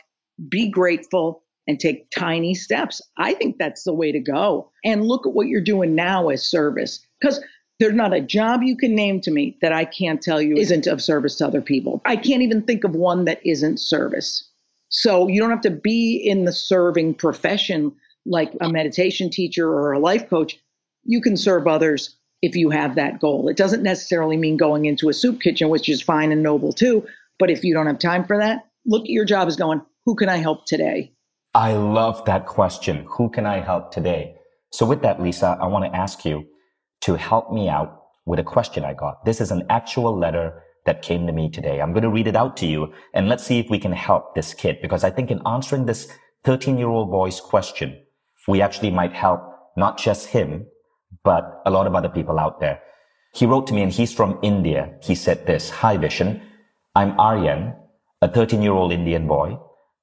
be 0.48 0.68
grateful, 0.68 1.44
and 1.68 1.78
take 1.78 2.10
tiny 2.10 2.54
steps. 2.54 3.00
I 3.16 3.34
think 3.34 3.58
that's 3.58 3.84
the 3.84 3.94
way 3.94 4.10
to 4.10 4.18
go. 4.18 4.72
And 4.84 5.04
look 5.04 5.28
at 5.28 5.32
what 5.32 5.46
you're 5.46 5.60
doing 5.60 5.94
now 5.94 6.28
as 6.28 6.42
service. 6.42 7.06
Because 7.20 7.40
there's 7.78 7.94
not 7.94 8.12
a 8.12 8.20
job 8.20 8.64
you 8.64 8.76
can 8.76 8.96
name 8.96 9.20
to 9.20 9.30
me 9.30 9.56
that 9.62 9.72
I 9.72 9.84
can't 9.84 10.20
tell 10.20 10.42
you 10.42 10.56
isn't 10.56 10.88
of 10.88 11.00
service 11.00 11.36
to 11.36 11.46
other 11.46 11.62
people. 11.62 12.02
I 12.04 12.16
can't 12.16 12.42
even 12.42 12.62
think 12.62 12.82
of 12.82 12.96
one 12.96 13.26
that 13.26 13.40
isn't 13.46 13.78
service. 13.78 14.49
So 14.90 15.26
you 15.28 15.40
don't 15.40 15.50
have 15.50 15.60
to 15.62 15.70
be 15.70 16.16
in 16.16 16.44
the 16.44 16.52
serving 16.52 17.14
profession 17.14 17.92
like 18.26 18.52
a 18.60 18.68
meditation 18.68 19.30
teacher 19.30 19.68
or 19.68 19.92
a 19.92 19.98
life 19.98 20.28
coach. 20.28 20.58
You 21.04 21.20
can 21.20 21.36
serve 21.36 21.66
others 21.66 22.16
if 22.42 22.54
you 22.54 22.70
have 22.70 22.94
that 22.96 23.20
goal. 23.20 23.48
It 23.48 23.56
doesn't 23.56 23.82
necessarily 23.82 24.36
mean 24.36 24.56
going 24.56 24.84
into 24.84 25.08
a 25.08 25.14
soup 25.14 25.40
kitchen, 25.40 25.68
which 25.68 25.88
is 25.88 26.02
fine 26.02 26.32
and 26.32 26.42
noble 26.42 26.72
too. 26.72 27.06
But 27.38 27.50
if 27.50 27.64
you 27.64 27.72
don't 27.72 27.86
have 27.86 27.98
time 27.98 28.24
for 28.24 28.36
that, 28.36 28.66
look 28.84 29.02
at 29.02 29.10
your 29.10 29.24
job 29.24 29.48
as 29.48 29.56
going, 29.56 29.80
who 30.04 30.14
can 30.14 30.28
I 30.28 30.36
help 30.36 30.66
today? 30.66 31.12
I 31.54 31.72
love 31.72 32.24
that 32.26 32.46
question. 32.46 33.06
Who 33.08 33.30
can 33.30 33.46
I 33.46 33.60
help 33.60 33.92
today? 33.92 34.36
So 34.72 34.86
with 34.86 35.02
that, 35.02 35.20
Lisa, 35.20 35.58
I 35.60 35.66
want 35.66 35.84
to 35.84 35.98
ask 35.98 36.24
you, 36.24 36.46
to 37.02 37.14
help 37.14 37.50
me 37.50 37.68
out 37.68 38.02
with 38.26 38.38
a 38.38 38.44
question 38.44 38.84
I 38.84 38.94
got. 38.94 39.24
This 39.24 39.40
is 39.40 39.50
an 39.50 39.64
actual 39.70 40.18
letter 40.18 40.62
that 40.90 41.02
came 41.02 41.24
to 41.24 41.32
me 41.32 41.48
today. 41.48 41.80
I'm 41.80 41.92
going 41.92 42.08
to 42.08 42.16
read 42.18 42.26
it 42.26 42.34
out 42.34 42.56
to 42.56 42.66
you 42.66 42.92
and 43.14 43.28
let's 43.28 43.44
see 43.44 43.60
if 43.60 43.70
we 43.70 43.78
can 43.78 43.92
help 43.92 44.34
this 44.34 44.52
kid 44.52 44.78
because 44.82 45.04
I 45.04 45.10
think 45.10 45.30
in 45.30 45.40
answering 45.46 45.86
this 45.86 46.08
13 46.42 46.78
year 46.78 46.88
old 46.88 47.12
boy's 47.12 47.40
question, 47.40 47.96
we 48.48 48.60
actually 48.60 48.90
might 48.90 49.12
help 49.12 49.40
not 49.76 49.98
just 49.98 50.26
him, 50.26 50.66
but 51.22 51.62
a 51.64 51.70
lot 51.70 51.86
of 51.86 51.94
other 51.94 52.08
people 52.08 52.40
out 52.40 52.58
there. 52.58 52.80
He 53.32 53.46
wrote 53.46 53.68
to 53.68 53.74
me 53.74 53.82
and 53.82 53.92
he's 53.92 54.12
from 54.12 54.40
India. 54.42 54.92
He 55.00 55.14
said 55.14 55.46
this, 55.46 55.70
Hi 55.70 55.96
Vishen, 55.96 56.42
I'm 56.96 57.14
Aryan, 57.20 57.72
a 58.20 58.28
13 58.28 58.60
year 58.60 58.72
old 58.72 58.90
Indian 58.90 59.28
boy. 59.28 59.60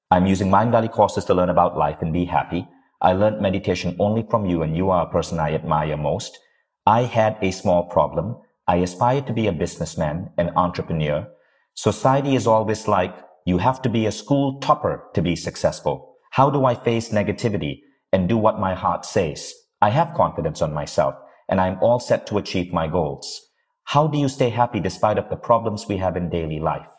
I'm 0.09 0.25
using 0.25 0.49
Mindvalley 0.49 0.89
courses 0.89 1.25
to 1.25 1.33
learn 1.33 1.49
about 1.49 1.77
life 1.77 1.97
and 1.99 2.13
be 2.13 2.23
happy. 2.23 2.65
I 3.01 3.11
learned 3.11 3.41
meditation 3.41 3.97
only 3.99 4.25
from 4.29 4.45
you 4.45 4.61
and 4.61 4.77
you 4.77 4.89
are 4.89 5.05
a 5.05 5.11
person 5.11 5.37
I 5.37 5.53
admire 5.53 5.97
most. 5.97 6.39
I 6.85 7.01
had 7.01 7.37
a 7.41 7.51
small 7.51 7.83
problem. 7.83 8.37
I 8.67 8.77
aspire 8.77 9.21
to 9.21 9.33
be 9.33 9.47
a 9.47 9.53
businessman, 9.53 10.29
an 10.37 10.51
entrepreneur. 10.57 11.27
Society 11.75 12.35
is 12.35 12.47
always 12.47 12.87
like, 12.87 13.15
you 13.45 13.59
have 13.59 13.81
to 13.83 13.89
be 13.89 14.05
a 14.05 14.11
school 14.11 14.59
topper 14.59 15.05
to 15.13 15.21
be 15.21 15.35
successful. 15.37 16.15
How 16.31 16.49
do 16.49 16.65
I 16.65 16.75
face 16.75 17.09
negativity 17.09 17.79
and 18.11 18.27
do 18.27 18.37
what 18.37 18.59
my 18.59 18.75
heart 18.75 19.05
says? 19.05 19.53
I 19.81 19.89
have 19.91 20.13
confidence 20.13 20.61
on 20.61 20.73
myself 20.73 21.15
and 21.47 21.61
I'm 21.61 21.77
all 21.81 21.99
set 21.99 22.27
to 22.27 22.37
achieve 22.37 22.73
my 22.73 22.87
goals. 22.87 23.41
How 23.85 24.07
do 24.07 24.17
you 24.17 24.27
stay 24.27 24.49
happy 24.49 24.81
despite 24.81 25.17
of 25.17 25.29
the 25.29 25.37
problems 25.37 25.87
we 25.87 25.95
have 25.97 26.17
in 26.17 26.29
daily 26.29 26.59
life? 26.59 26.89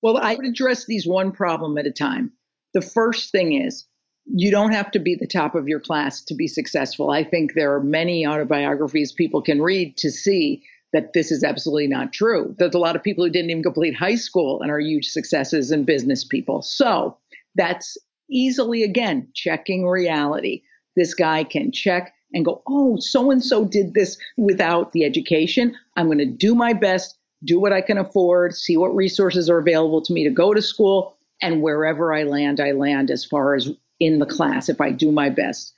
Well, 0.00 0.16
I 0.16 0.34
would 0.36 0.46
address 0.46 0.86
these 0.86 1.06
one 1.06 1.32
problem 1.32 1.76
at 1.76 1.86
a 1.86 1.92
time. 1.92 2.32
The 2.72 2.80
first 2.80 3.30
thing 3.30 3.52
is 3.52 3.86
you 4.26 4.50
don't 4.50 4.72
have 4.72 4.90
to 4.92 4.98
be 4.98 5.14
the 5.14 5.26
top 5.26 5.54
of 5.54 5.68
your 5.68 5.80
class 5.80 6.22
to 6.22 6.34
be 6.34 6.46
successful. 6.46 7.10
I 7.10 7.24
think 7.24 7.54
there 7.54 7.74
are 7.74 7.82
many 7.82 8.26
autobiographies 8.26 9.12
people 9.12 9.42
can 9.42 9.60
read 9.60 9.96
to 9.98 10.10
see 10.10 10.62
that 10.92 11.12
this 11.12 11.32
is 11.32 11.42
absolutely 11.42 11.86
not 11.86 12.12
true. 12.12 12.54
There's 12.58 12.74
a 12.74 12.78
lot 12.78 12.96
of 12.96 13.02
people 13.02 13.24
who 13.24 13.30
didn't 13.30 13.50
even 13.50 13.62
complete 13.62 13.94
high 13.94 14.14
school 14.14 14.60
and 14.60 14.70
are 14.70 14.78
huge 14.78 15.08
successes 15.08 15.70
and 15.70 15.86
business 15.86 16.22
people. 16.22 16.62
So 16.62 17.16
that's 17.54 17.96
easily, 18.30 18.82
again, 18.82 19.28
checking 19.34 19.86
reality. 19.86 20.62
This 20.94 21.14
guy 21.14 21.44
can 21.44 21.72
check 21.72 22.14
and 22.34 22.44
go, 22.44 22.62
oh, 22.68 22.98
so 23.00 23.30
and 23.30 23.42
so 23.42 23.64
did 23.64 23.94
this 23.94 24.18
without 24.36 24.92
the 24.92 25.04
education. 25.04 25.74
I'm 25.96 26.06
going 26.06 26.18
to 26.18 26.26
do 26.26 26.54
my 26.54 26.72
best, 26.72 27.16
do 27.44 27.58
what 27.58 27.72
I 27.72 27.80
can 27.80 27.98
afford, 27.98 28.54
see 28.54 28.76
what 28.76 28.94
resources 28.94 29.50
are 29.50 29.58
available 29.58 30.02
to 30.02 30.12
me 30.12 30.24
to 30.24 30.30
go 30.30 30.54
to 30.54 30.62
school. 30.62 31.16
And 31.40 31.60
wherever 31.62 32.14
I 32.14 32.22
land, 32.22 32.60
I 32.60 32.70
land 32.72 33.10
as 33.10 33.24
far 33.24 33.54
as 33.54 33.70
in 34.02 34.18
the 34.18 34.26
class 34.26 34.68
if 34.68 34.80
I 34.80 34.90
do 34.90 35.12
my 35.12 35.30
best. 35.30 35.72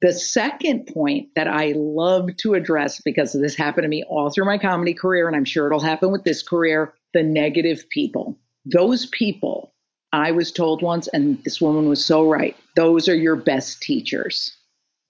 The 0.00 0.12
second 0.12 0.86
point 0.86 1.30
that 1.34 1.48
I 1.48 1.72
love 1.76 2.36
to 2.38 2.54
address, 2.54 3.00
because 3.00 3.32
this 3.32 3.56
happened 3.56 3.82
to 3.82 3.88
me 3.88 4.04
all 4.08 4.30
through 4.30 4.44
my 4.44 4.56
comedy 4.56 4.94
career, 4.94 5.26
and 5.26 5.34
I'm 5.34 5.44
sure 5.44 5.66
it'll 5.66 5.80
happen 5.80 6.12
with 6.12 6.22
this 6.22 6.42
career 6.42 6.94
the 7.14 7.22
negative 7.22 7.88
people. 7.88 8.38
Those 8.64 9.06
people, 9.06 9.72
I 10.12 10.30
was 10.30 10.52
told 10.52 10.82
once, 10.82 11.08
and 11.08 11.42
this 11.42 11.60
woman 11.60 11.88
was 11.88 12.04
so 12.04 12.28
right, 12.28 12.56
those 12.76 13.08
are 13.08 13.16
your 13.16 13.34
best 13.34 13.82
teachers. 13.82 14.54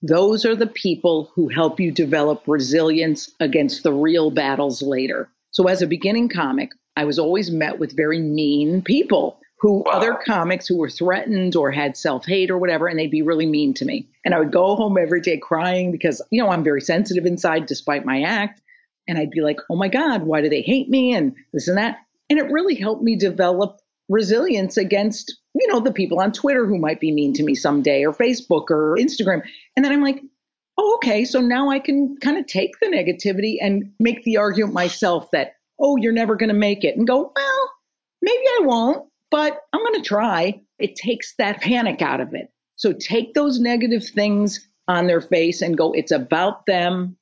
Those 0.00 0.46
are 0.46 0.56
the 0.56 0.68
people 0.68 1.30
who 1.34 1.48
help 1.48 1.80
you 1.80 1.90
develop 1.90 2.44
resilience 2.46 3.30
against 3.40 3.82
the 3.82 3.92
real 3.92 4.30
battles 4.30 4.80
later. 4.80 5.28
So, 5.50 5.66
as 5.66 5.82
a 5.82 5.86
beginning 5.86 6.28
comic, 6.28 6.70
I 6.96 7.04
was 7.04 7.18
always 7.18 7.50
met 7.50 7.78
with 7.78 7.96
very 7.96 8.20
mean 8.20 8.80
people 8.80 9.40
who 9.60 9.82
wow. 9.86 9.92
other 9.92 10.14
comics 10.14 10.66
who 10.66 10.78
were 10.78 10.90
threatened 10.90 11.56
or 11.56 11.70
had 11.70 11.96
self-hate 11.96 12.50
or 12.50 12.58
whatever 12.58 12.86
and 12.86 12.98
they'd 12.98 13.10
be 13.10 13.22
really 13.22 13.46
mean 13.46 13.74
to 13.74 13.84
me. 13.84 14.08
And 14.24 14.34
i 14.34 14.38
would 14.38 14.52
go 14.52 14.76
home 14.76 14.96
every 14.98 15.20
day 15.20 15.36
crying 15.36 15.92
because 15.92 16.22
you 16.30 16.42
know 16.42 16.50
i'm 16.50 16.64
very 16.64 16.80
sensitive 16.80 17.26
inside 17.26 17.66
despite 17.66 18.04
my 18.04 18.22
act. 18.22 18.60
And 19.06 19.18
i'd 19.18 19.30
be 19.30 19.40
like 19.40 19.58
oh 19.70 19.76
my 19.76 19.88
god 19.88 20.22
why 20.22 20.40
do 20.40 20.48
they 20.48 20.62
hate 20.62 20.88
me? 20.88 21.14
and 21.14 21.34
this 21.52 21.68
and 21.68 21.78
that. 21.78 21.98
And 22.30 22.38
it 22.38 22.50
really 22.50 22.74
helped 22.74 23.02
me 23.02 23.16
develop 23.16 23.80
resilience 24.08 24.76
against 24.76 25.36
you 25.54 25.66
know 25.68 25.80
the 25.80 25.92
people 25.92 26.20
on 26.20 26.32
twitter 26.32 26.66
who 26.66 26.78
might 26.78 27.00
be 27.00 27.12
mean 27.12 27.32
to 27.34 27.42
me 27.42 27.54
someday 27.54 28.04
or 28.04 28.12
facebook 28.12 28.70
or 28.70 28.96
instagram. 28.96 29.42
And 29.76 29.84
then 29.84 29.92
i'm 29.92 30.02
like 30.02 30.22
oh 30.78 30.94
okay 30.96 31.24
so 31.24 31.40
now 31.40 31.70
i 31.70 31.78
can 31.78 32.16
kind 32.18 32.38
of 32.38 32.46
take 32.46 32.78
the 32.80 32.86
negativity 32.86 33.56
and 33.60 33.92
make 33.98 34.22
the 34.24 34.36
argument 34.36 34.72
myself 34.72 35.30
that 35.32 35.56
oh 35.80 35.96
you're 35.96 36.12
never 36.12 36.36
going 36.36 36.48
to 36.48 36.54
make 36.54 36.84
it. 36.84 36.96
And 36.96 37.06
go 37.06 37.32
well 37.34 37.70
maybe 38.22 38.44
i 38.60 38.60
won't 38.62 39.07
but 39.30 39.60
I'm 39.72 39.80
going 39.80 40.02
to 40.02 40.08
try. 40.08 40.60
It 40.78 40.96
takes 40.96 41.34
that 41.36 41.60
panic 41.60 42.02
out 42.02 42.20
of 42.20 42.34
it. 42.34 42.50
So 42.76 42.92
take 42.92 43.34
those 43.34 43.58
negative 43.58 44.06
things 44.06 44.68
on 44.86 45.06
their 45.06 45.20
face 45.20 45.60
and 45.62 45.76
go, 45.76 45.92
it's 45.92 46.12
about 46.12 46.66
them 46.66 47.16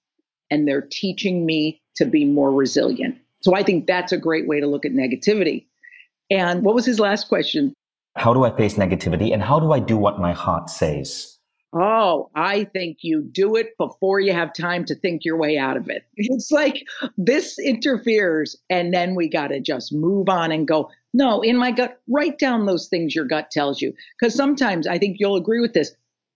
and 0.51 0.69
they're 0.69 0.87
teaching 0.91 1.45
me 1.45 1.83
to 1.97 2.05
be 2.05 2.25
more 2.25 2.53
resilient. 2.53 3.19
So 3.43 3.55
I 3.55 3.63
think 3.63 3.87
that's 3.87 4.13
a 4.13 4.19
great 4.19 4.47
way 4.47 4.61
to 4.61 4.67
look 4.67 4.85
at 4.85 4.93
negativity. 4.93 5.67
And 6.31 6.63
what 6.63 6.75
was 6.75 6.87
his 6.87 7.01
last 7.01 7.29
question? 7.29 7.75
How 8.17 8.33
do 8.33 8.45
I 8.45 8.57
face 8.57 8.75
negativity 8.75 9.33
and 9.33 9.43
how 9.43 9.61
do 9.61 9.73
I 9.73 9.81
do 9.81 9.97
what 9.97 10.19
my 10.21 10.33
heart 10.33 10.71
says? 10.71 11.37
Oh, 11.73 12.31
I 12.35 12.65
think 12.65 12.99
you 13.03 13.23
do 13.23 13.57
it 13.57 13.77
before 13.77 14.19
you 14.21 14.33
have 14.33 14.55
time 14.55 14.85
to 14.87 14.95
think 14.95 15.25
your 15.25 15.37
way 15.37 15.59
out 15.59 15.77
of 15.77 15.91
it. 15.91 16.05
It's 16.17 16.51
like 16.51 16.87
this 17.19 17.59
interferes, 17.59 18.57
and 18.71 18.95
then 18.95 19.15
we 19.15 19.29
got 19.29 19.49
to 19.49 19.61
just 19.61 19.93
move 19.93 20.29
on 20.29 20.53
and 20.53 20.67
go, 20.67 20.91
no, 21.17 21.41
in 21.41 21.57
my 21.57 21.71
gut, 21.71 21.99
write 22.11 22.39
down 22.39 22.67
those 22.67 22.89
things 22.89 23.15
your 23.15 23.25
gut 23.25 23.51
tells 23.51 23.81
you. 23.81 23.95
Because 24.21 24.35
sometimes 24.35 24.87
I 24.87 24.99
think 24.99 25.17
you'll 25.19 25.37
agree 25.37 25.63
with 25.63 25.73
this. 25.73 25.93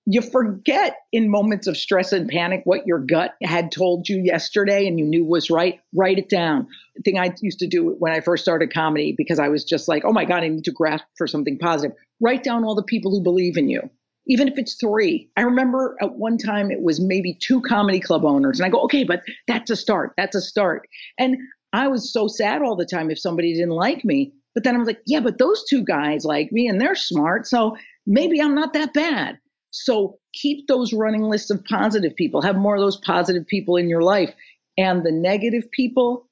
You 0.07 0.23
forget 0.23 0.97
in 1.13 1.31
moments 1.31 1.67
of 1.67 1.77
stress 1.77 2.15
and 2.15 2.27
panic 2.27 2.63
what 2.65 2.87
your 2.87 2.99
gut 2.99 3.35
had 3.43 3.71
told 3.71 4.09
you 4.09 4.17
yesterday 4.17 4.87
and 4.87 4.99
you 4.99 5.05
knew 5.05 5.23
was 5.23 5.51
right. 5.51 5.81
Write 5.95 6.19
it 6.19 6.31
down. 6.31 6.67
The 6.97 7.03
thing 7.03 7.19
I 7.19 7.31
used 7.43 7.59
to 7.59 7.67
do 7.67 7.95
when 7.99 8.13
I 8.13 8.21
first 8.21 8.43
started 8.43 8.73
comedy, 8.73 9.15
because 9.15 9.39
I 9.39 9.49
was 9.49 9.65
just 9.65 9.87
like, 9.87 10.03
oh 10.07 10.15
my 10.15 10.25
God, 10.25 10.45
I 10.45 10.49
need 10.49 10.65
to 10.65 10.73
grasp 10.73 11.05
for 11.19 11.27
something 11.27 11.59
positive. 11.59 11.95
Write 12.19 12.43
down 12.43 12.65
all 12.65 12.75
the 12.75 12.83
people 12.83 13.11
who 13.11 13.23
believe 13.23 13.59
in 13.59 13.69
you 13.69 13.83
even 14.27 14.47
if 14.47 14.59
it's 14.59 14.75
three. 14.75 15.29
I 15.37 15.41
remember 15.41 15.97
at 16.01 16.13
one 16.13 16.39
time 16.39 16.71
it 16.71 16.83
was 16.83 17.01
maybe 17.01 17.35
two 17.35 17.61
comedy 17.63 17.99
club 17.99 18.25
owners. 18.25 18.61
And 18.61 18.67
I 18.67 18.69
go, 18.69 18.83
okay, 18.83 19.03
but 19.03 19.23
that's 19.49 19.71
a 19.71 19.77
start. 19.77 20.13
That's 20.17 20.37
a 20.37 20.41
start. 20.41 20.87
And 21.19 21.37
I 21.73 21.89
was 21.89 22.13
so 22.13 22.29
sad 22.29 22.63
all 22.63 22.77
the 22.77 22.85
time 22.85 23.11
if 23.11 23.19
somebody 23.19 23.55
didn't 23.55 23.71
like 23.71 24.05
me. 24.05 24.33
But 24.55 24.65
then 24.65 24.75
I 24.75 24.79
was 24.79 24.87
like, 24.87 25.01
yeah, 25.07 25.21
but 25.21 25.39
those 25.39 25.65
two 25.69 25.85
guys 25.85 26.25
like 26.25 26.51
me 26.53 26.67
and 26.67 26.81
they're 26.81 26.95
smart. 26.95 27.47
So 27.47 27.77
maybe 28.07 28.41
I'm 28.41 28.55
not 28.55 28.73
that 28.73 28.93
bad. 28.93 29.39
So 29.71 30.19
keep 30.35 30.67
those 30.67 30.93
running 30.93 31.23
lists 31.23 31.51
of 31.51 31.65
positive 31.65 32.17
people, 32.17 32.43
have 32.43 32.57
more 32.57 32.75
of 32.75 32.81
those 32.81 32.97
positive 32.97 33.47
people 33.47 33.77
in 33.77 33.89
your 33.89 34.03
life. 34.03 34.35
And 34.77 35.05
the 35.05 35.13
negative 35.13 35.71
people, 35.71 36.29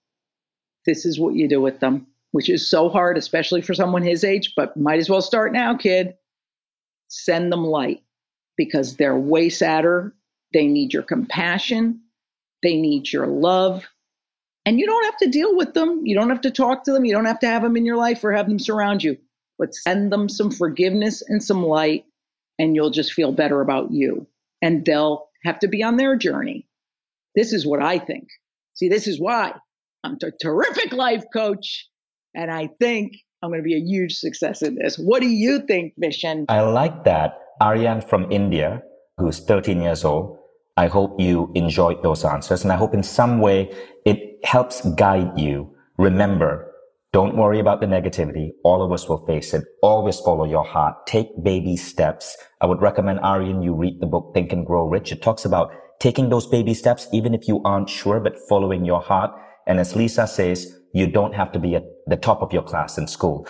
this 0.87 1.07
is 1.07 1.21
what 1.21 1.35
you 1.35 1.49
do 1.49 1.61
with 1.61 1.79
them, 1.81 2.07
which 2.33 2.49
is 2.49 2.69
so 2.69 2.89
hard, 2.89 3.17
especially 3.17 3.61
for 3.61 3.75
someone 3.75 4.03
his 4.03 4.25
age, 4.25 4.55
but 4.57 4.77
might 4.77 4.99
as 4.99 5.09
well 5.09 5.23
start 5.23 5.53
now, 5.53 5.77
kid 5.77 6.15
send 7.09 7.51
them 7.51 7.65
light 7.65 8.03
because 8.57 8.97
they're 8.97 9.17
way 9.17 9.49
sadder. 9.49 10.15
They 10.53 10.67
need 10.67 10.93
your 10.93 11.03
compassion. 11.03 12.03
They 12.63 12.77
need 12.77 13.13
your 13.13 13.27
love. 13.27 13.87
And 14.69 14.79
you 14.79 14.85
don't 14.85 15.05
have 15.07 15.17
to 15.17 15.31
deal 15.31 15.57
with 15.57 15.73
them. 15.73 16.03
You 16.05 16.15
don't 16.15 16.29
have 16.29 16.43
to 16.43 16.51
talk 16.51 16.85
to 16.85 16.93
them. 16.93 17.07
You 17.07 17.15
don't 17.15 17.25
have 17.25 17.39
to 17.39 17.47
have 17.47 17.63
them 17.63 17.75
in 17.75 17.87
your 17.87 17.97
life 17.97 18.23
or 18.23 18.33
have 18.33 18.47
them 18.47 18.59
surround 18.59 19.03
you. 19.03 19.17
But 19.59 19.75
send 19.75 20.13
them 20.13 20.29
some 20.29 20.51
forgiveness 20.51 21.23
and 21.27 21.43
some 21.43 21.65
light, 21.65 22.05
and 22.59 22.77
you'll 22.77 22.91
just 22.91 23.15
feel 23.15 23.33
better 23.33 23.63
about 23.63 23.93
you. 23.93 24.27
And 24.61 24.85
they'll 24.85 25.31
have 25.43 25.59
to 25.61 25.69
be 25.69 25.83
on 25.83 25.97
their 25.97 26.17
journey. 26.17 26.67
This 27.35 27.55
is 27.55 27.67
what 27.67 27.83
I 27.83 27.99
think. 27.99 28.29
See, 28.75 28.91
this 28.91 29.07
is 29.07 29.19
why 29.19 29.55
I'm 30.05 30.19
a 30.23 30.31
terrific 30.33 30.93
life 30.93 31.25
coach. 31.33 31.89
And 32.35 32.51
I 32.51 32.69
think 32.79 33.15
I'm 33.43 33.49
going 33.49 33.61
to 33.61 33.65
be 33.65 33.75
a 33.75 33.81
huge 33.81 34.17
success 34.17 34.61
in 34.61 34.75
this. 34.75 34.99
What 34.99 35.23
do 35.23 35.29
you 35.29 35.61
think, 35.61 35.95
Vishen? 35.99 36.45
I 36.51 36.61
like 36.61 37.05
that. 37.05 37.39
Aryan 37.63 38.03
from 38.03 38.31
India, 38.31 38.83
who's 39.17 39.41
13 39.41 39.81
years 39.81 40.05
old. 40.05 40.39
I 40.77 40.89
hope 40.89 41.19
you 41.19 41.51
enjoyed 41.55 42.03
those 42.05 42.23
answers 42.23 42.63
and 42.63 42.71
I 42.71 42.77
hope 42.77 42.95
in 42.95 43.03
some 43.03 43.41
way 43.41 43.75
it 44.05 44.28
helps 44.45 44.85
guide 44.95 45.39
you. 45.39 45.75
Remember, 45.97 46.73
don't 47.13 47.37
worry 47.37 47.59
about 47.59 47.81
the 47.81 47.87
negativity. 47.87 48.51
All 48.65 48.83
of 48.83 48.93
us 48.93 49.09
will 49.09 49.25
face 49.27 49.55
it. 49.55 49.65
Always 49.83 50.21
follow 50.21 50.45
your 50.45 50.65
heart. 50.65 51.07
Take 51.07 51.29
baby 51.43 51.77
steps. 51.77 52.37
I 52.61 52.67
would 52.67 52.83
recommend 52.83 53.21
Aryan, 53.21 53.63
you 53.63 53.75
read 53.75 54.01
the 54.01 54.07
book 54.07 54.33
Think 54.35 54.53
and 54.53 54.67
Grow 54.67 54.87
Rich. 54.87 55.13
It 55.13 55.23
talks 55.23 55.45
about 55.45 55.73
taking 56.01 56.29
those 56.29 56.47
baby 56.47 56.75
steps, 56.75 57.09
even 57.13 57.35
if 57.35 57.49
you 57.49 57.63
aren't 57.65 57.89
sure, 57.89 58.21
but 58.21 58.39
following 58.49 58.85
your 58.85 59.01
heart. 59.01 59.31
And 59.67 59.81
as 59.81 59.97
Lisa 59.97 60.27
says, 60.27 60.75
you 60.93 61.07
don't 61.07 61.35
have 61.35 61.51
to 61.53 61.59
be 61.59 61.75
at 61.75 61.85
the 62.07 62.17
top 62.17 62.43
of 62.43 62.53
your 62.53 62.63
class 62.63 62.99
in 62.99 63.09
school. 63.09 63.47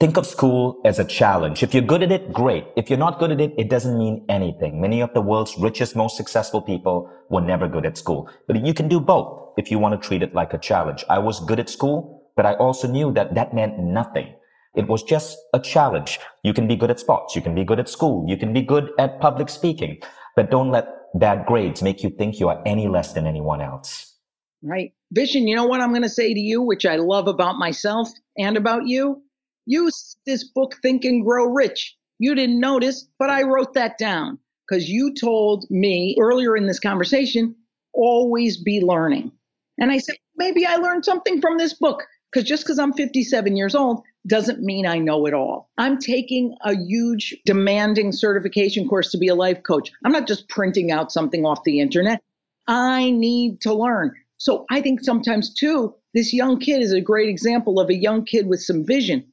Think 0.00 0.16
of 0.16 0.26
school 0.26 0.80
as 0.86 0.98
a 0.98 1.04
challenge. 1.04 1.62
If 1.62 1.74
you're 1.74 1.82
good 1.82 2.02
at 2.02 2.10
it, 2.10 2.32
great. 2.32 2.64
If 2.74 2.88
you're 2.88 2.98
not 2.98 3.18
good 3.18 3.32
at 3.32 3.38
it, 3.38 3.52
it 3.58 3.68
doesn't 3.68 3.98
mean 3.98 4.24
anything. 4.30 4.80
Many 4.80 5.02
of 5.02 5.12
the 5.12 5.20
world's 5.20 5.58
richest, 5.58 5.94
most 5.94 6.16
successful 6.16 6.62
people 6.62 7.10
were 7.28 7.42
never 7.42 7.68
good 7.68 7.84
at 7.84 7.98
school. 7.98 8.26
But 8.46 8.64
you 8.64 8.72
can 8.72 8.88
do 8.88 8.98
both 8.98 9.52
if 9.58 9.70
you 9.70 9.78
want 9.78 10.00
to 10.00 10.08
treat 10.08 10.22
it 10.22 10.34
like 10.34 10.54
a 10.54 10.58
challenge. 10.58 11.04
I 11.10 11.18
was 11.18 11.44
good 11.44 11.60
at 11.60 11.68
school, 11.68 12.30
but 12.34 12.46
I 12.46 12.54
also 12.54 12.88
knew 12.88 13.12
that 13.12 13.34
that 13.34 13.52
meant 13.52 13.78
nothing. 13.78 14.34
It 14.74 14.88
was 14.88 15.02
just 15.02 15.36
a 15.52 15.60
challenge. 15.60 16.18
You 16.44 16.54
can 16.54 16.66
be 16.66 16.76
good 16.76 16.90
at 16.90 16.98
sports. 16.98 17.36
You 17.36 17.42
can 17.42 17.54
be 17.54 17.64
good 17.64 17.78
at 17.78 17.90
school. 17.90 18.24
You 18.26 18.38
can 18.38 18.54
be 18.54 18.62
good 18.62 18.92
at 18.98 19.20
public 19.20 19.50
speaking, 19.50 19.98
but 20.34 20.50
don't 20.50 20.70
let 20.70 20.88
bad 21.14 21.44
grades 21.44 21.82
make 21.82 22.02
you 22.02 22.08
think 22.08 22.40
you 22.40 22.48
are 22.48 22.62
any 22.64 22.88
less 22.88 23.12
than 23.12 23.26
anyone 23.26 23.60
else. 23.60 24.16
Right. 24.62 24.94
Vishen, 25.14 25.46
you 25.46 25.56
know 25.56 25.66
what 25.66 25.82
I'm 25.82 25.90
going 25.90 26.02
to 26.04 26.08
say 26.08 26.32
to 26.32 26.40
you, 26.40 26.62
which 26.62 26.86
I 26.86 26.96
love 26.96 27.28
about 27.28 27.58
myself 27.58 28.08
and 28.38 28.56
about 28.56 28.86
you? 28.86 29.22
Use 29.70 30.16
this 30.26 30.42
book, 30.42 30.74
Think 30.82 31.04
and 31.04 31.24
Grow 31.24 31.44
Rich. 31.44 31.96
You 32.18 32.34
didn't 32.34 32.58
notice, 32.58 33.06
but 33.20 33.30
I 33.30 33.44
wrote 33.44 33.72
that 33.74 33.98
down 33.98 34.36
because 34.68 34.88
you 34.88 35.14
told 35.14 35.64
me 35.70 36.16
earlier 36.20 36.56
in 36.56 36.66
this 36.66 36.80
conversation, 36.80 37.54
always 37.92 38.56
be 38.56 38.80
learning. 38.80 39.30
And 39.78 39.92
I 39.92 39.98
said, 39.98 40.16
maybe 40.36 40.66
I 40.66 40.74
learned 40.74 41.04
something 41.04 41.40
from 41.40 41.56
this 41.56 41.72
book 41.72 42.02
because 42.32 42.48
just 42.48 42.64
because 42.64 42.80
I'm 42.80 42.92
57 42.92 43.56
years 43.56 43.76
old 43.76 44.02
doesn't 44.26 44.60
mean 44.60 44.86
I 44.86 44.98
know 44.98 45.24
it 45.26 45.34
all. 45.34 45.70
I'm 45.78 45.98
taking 45.98 46.56
a 46.62 46.74
huge 46.74 47.36
demanding 47.46 48.10
certification 48.10 48.88
course 48.88 49.12
to 49.12 49.18
be 49.18 49.28
a 49.28 49.36
life 49.36 49.62
coach. 49.62 49.92
I'm 50.04 50.10
not 50.10 50.26
just 50.26 50.48
printing 50.48 50.90
out 50.90 51.12
something 51.12 51.46
off 51.46 51.62
the 51.62 51.78
internet. 51.78 52.20
I 52.66 53.12
need 53.12 53.60
to 53.60 53.72
learn. 53.72 54.16
So 54.36 54.66
I 54.68 54.80
think 54.80 55.04
sometimes 55.04 55.54
too, 55.54 55.94
this 56.12 56.32
young 56.32 56.58
kid 56.58 56.82
is 56.82 56.92
a 56.92 57.00
great 57.00 57.28
example 57.28 57.78
of 57.78 57.88
a 57.88 57.94
young 57.94 58.24
kid 58.24 58.48
with 58.48 58.60
some 58.60 58.84
vision. 58.84 59.29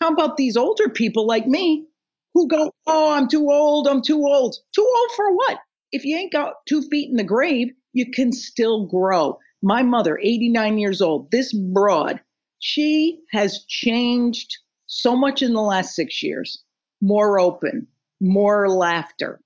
How 0.00 0.12
about 0.12 0.36
these 0.36 0.56
older 0.56 0.88
people 0.88 1.26
like 1.26 1.46
me 1.46 1.86
who 2.34 2.48
go, 2.48 2.72
Oh, 2.86 3.12
I'm 3.12 3.28
too 3.28 3.50
old. 3.50 3.86
I'm 3.86 4.02
too 4.02 4.24
old. 4.24 4.56
Too 4.74 4.86
old 4.98 5.10
for 5.16 5.34
what? 5.34 5.58
If 5.92 6.04
you 6.04 6.16
ain't 6.16 6.32
got 6.32 6.54
two 6.66 6.82
feet 6.82 7.10
in 7.10 7.16
the 7.16 7.24
grave, 7.24 7.72
you 7.92 8.10
can 8.10 8.32
still 8.32 8.86
grow. 8.86 9.38
My 9.62 9.82
mother, 9.82 10.18
89 10.22 10.78
years 10.78 11.02
old, 11.02 11.30
this 11.30 11.52
broad, 11.52 12.20
she 12.60 13.20
has 13.32 13.64
changed 13.66 14.56
so 14.86 15.16
much 15.16 15.42
in 15.42 15.52
the 15.52 15.60
last 15.60 15.94
six 15.94 16.22
years. 16.22 16.62
More 17.00 17.38
open, 17.38 17.86
more 18.20 18.68
laughter, 18.68 19.40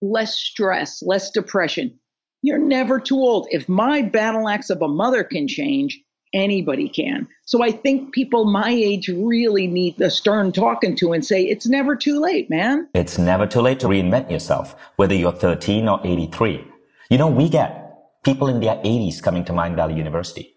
less 0.00 0.34
stress, 0.34 1.02
less 1.02 1.30
depression. 1.30 1.98
You're 2.42 2.58
never 2.58 2.98
too 2.98 3.18
old. 3.18 3.46
If 3.50 3.68
my 3.68 4.02
battle 4.02 4.48
axe 4.48 4.70
of 4.70 4.82
a 4.82 4.88
mother 4.88 5.22
can 5.22 5.46
change, 5.46 6.00
anybody 6.32 6.88
can. 6.88 7.28
So 7.44 7.62
I 7.62 7.70
think 7.70 8.12
people 8.12 8.44
my 8.44 8.70
age 8.70 9.08
really 9.08 9.66
need 9.66 9.96
the 9.98 10.10
stern 10.10 10.52
talking 10.52 10.96
to 10.96 11.12
and 11.12 11.24
say, 11.24 11.42
it's 11.42 11.66
never 11.66 11.96
too 11.96 12.20
late, 12.20 12.48
man. 12.48 12.88
It's 12.94 13.18
never 13.18 13.46
too 13.46 13.60
late 13.60 13.80
to 13.80 13.86
reinvent 13.86 14.30
yourself, 14.30 14.74
whether 14.96 15.14
you're 15.14 15.32
13 15.32 15.88
or 15.88 16.00
83. 16.04 16.64
You 17.10 17.18
know, 17.18 17.28
we 17.28 17.48
get 17.48 18.22
people 18.24 18.48
in 18.48 18.60
their 18.60 18.76
80s 18.76 19.22
coming 19.22 19.44
to 19.44 19.52
Mindvalley 19.52 19.96
University. 19.96 20.56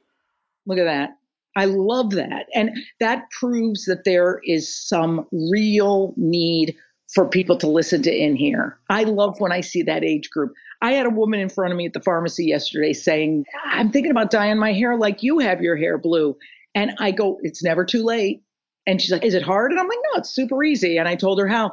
Look 0.66 0.80
at 0.80 0.86
that. 0.86 1.18
I 1.56 1.66
love 1.66 2.12
that. 2.12 2.48
And 2.54 2.72
that 3.00 3.30
proves 3.32 3.86
that 3.86 4.04
there 4.04 4.42
is 4.44 4.74
some 4.76 5.26
real 5.32 6.14
need 6.18 6.76
for 7.14 7.28
people 7.28 7.58
to 7.58 7.68
listen 7.68 8.02
to 8.04 8.12
in 8.12 8.36
here. 8.36 8.78
I 8.90 9.04
love 9.04 9.40
when 9.40 9.52
I 9.52 9.62
see 9.62 9.84
that 9.84 10.04
age 10.04 10.30
group. 10.30 10.54
I 10.86 10.92
had 10.92 11.08
a 11.08 11.10
woman 11.10 11.40
in 11.40 11.50
front 11.50 11.74
of 11.74 11.78
me 11.78 11.88
at 11.88 11.94
the 11.94 12.00
pharmacy 12.00 12.46
yesterday 12.46 12.94
saying, 12.94 13.46
I'm 13.66 13.92
thinking 13.92 14.12
about 14.12 14.30
dyeing 14.30 14.60
my 14.60 14.72
hair 14.72 14.96
like 14.96 15.24
you 15.24 15.40
have 15.40 15.60
your 15.60 15.76
hair 15.76 15.98
blue. 15.98 16.38
And 16.76 16.92
I 17.00 17.10
go, 17.10 17.40
It's 17.42 17.64
never 17.64 17.84
too 17.84 18.04
late. 18.04 18.44
And 18.86 19.02
she's 19.02 19.12
like, 19.12 19.26
Is 19.26 19.34
it 19.34 19.42
hard? 19.42 19.72
And 19.72 19.80
I'm 19.80 19.88
like, 19.88 19.98
No, 20.14 20.20
it's 20.20 20.30
super 20.30 20.64
easy. 20.64 20.98
And 20.98 21.08
I 21.08 21.16
told 21.16 21.40
her 21.40 21.48
how. 21.48 21.72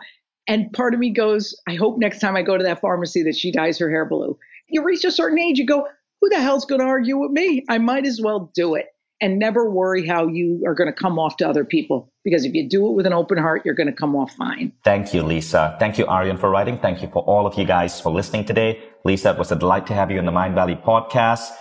And 0.49 0.73
part 0.73 0.95
of 0.95 1.01
me 1.01 1.11
goes, 1.11 1.55
I 1.69 1.75
hope 1.75 1.99
next 1.99 2.21
time 2.21 2.37
I 2.37 2.43
go 2.43 2.57
to 2.57 2.65
that 2.65 2.81
pharmacy 2.81 3.23
that 3.25 3.37
she 3.37 3.53
dyes 3.53 3.79
her 3.81 3.91
hair 3.91 4.07
blue. 4.07 4.39
You 4.69 4.83
reach 4.83 5.05
a 5.05 5.11
certain 5.11 5.39
age, 5.39 5.59
you 5.59 5.67
go, 5.67 5.87
Who 6.23 6.31
the 6.31 6.41
hell's 6.41 6.65
going 6.65 6.81
to 6.81 6.87
argue 6.87 7.19
with 7.19 7.33
me? 7.33 7.67
I 7.69 7.77
might 7.77 8.07
as 8.07 8.19
well 8.19 8.51
do 8.55 8.77
it. 8.77 8.87
And 9.23 9.39
never 9.39 9.70
worry 9.70 10.07
how 10.07 10.27
you 10.27 10.62
are 10.66 10.75
going 10.75 10.93
to 10.93 10.95
come 11.01 11.18
off 11.18 11.39
to 11.39 11.49
other 11.49 11.64
people. 11.64 12.12
Because 12.25 12.45
if 12.45 12.53
you 12.55 12.68
do 12.68 12.89
it 12.89 12.93
with 12.93 13.07
an 13.07 13.12
open 13.12 13.39
heart, 13.39 13.62
you're 13.64 13.77
going 13.77 13.87
to 13.87 13.93
come 13.93 14.16
off 14.16 14.33
fine. 14.33 14.73
Thank 14.85 15.14
you, 15.14 15.23
Lisa. 15.23 15.77
Thank 15.79 15.97
you, 15.97 16.07
Aryan, 16.07 16.39
for 16.39 16.51
writing. 16.51 16.81
Thank 16.81 17.03
you 17.03 17.09
for 17.12 17.23
all 17.23 17.47
of 17.47 17.57
you 17.57 17.64
guys 17.64 18.01
for 18.01 18.11
listening 18.11 18.45
today. 18.45 18.83
Lisa, 19.05 19.31
it 19.31 19.39
was 19.39 19.53
a 19.53 19.57
delight 19.57 19.87
to 19.87 19.95
have 19.95 20.11
you 20.11 20.18
in 20.18 20.27
the 20.27 20.33
Mindvalley 20.33 20.85
podcast. 20.85 21.53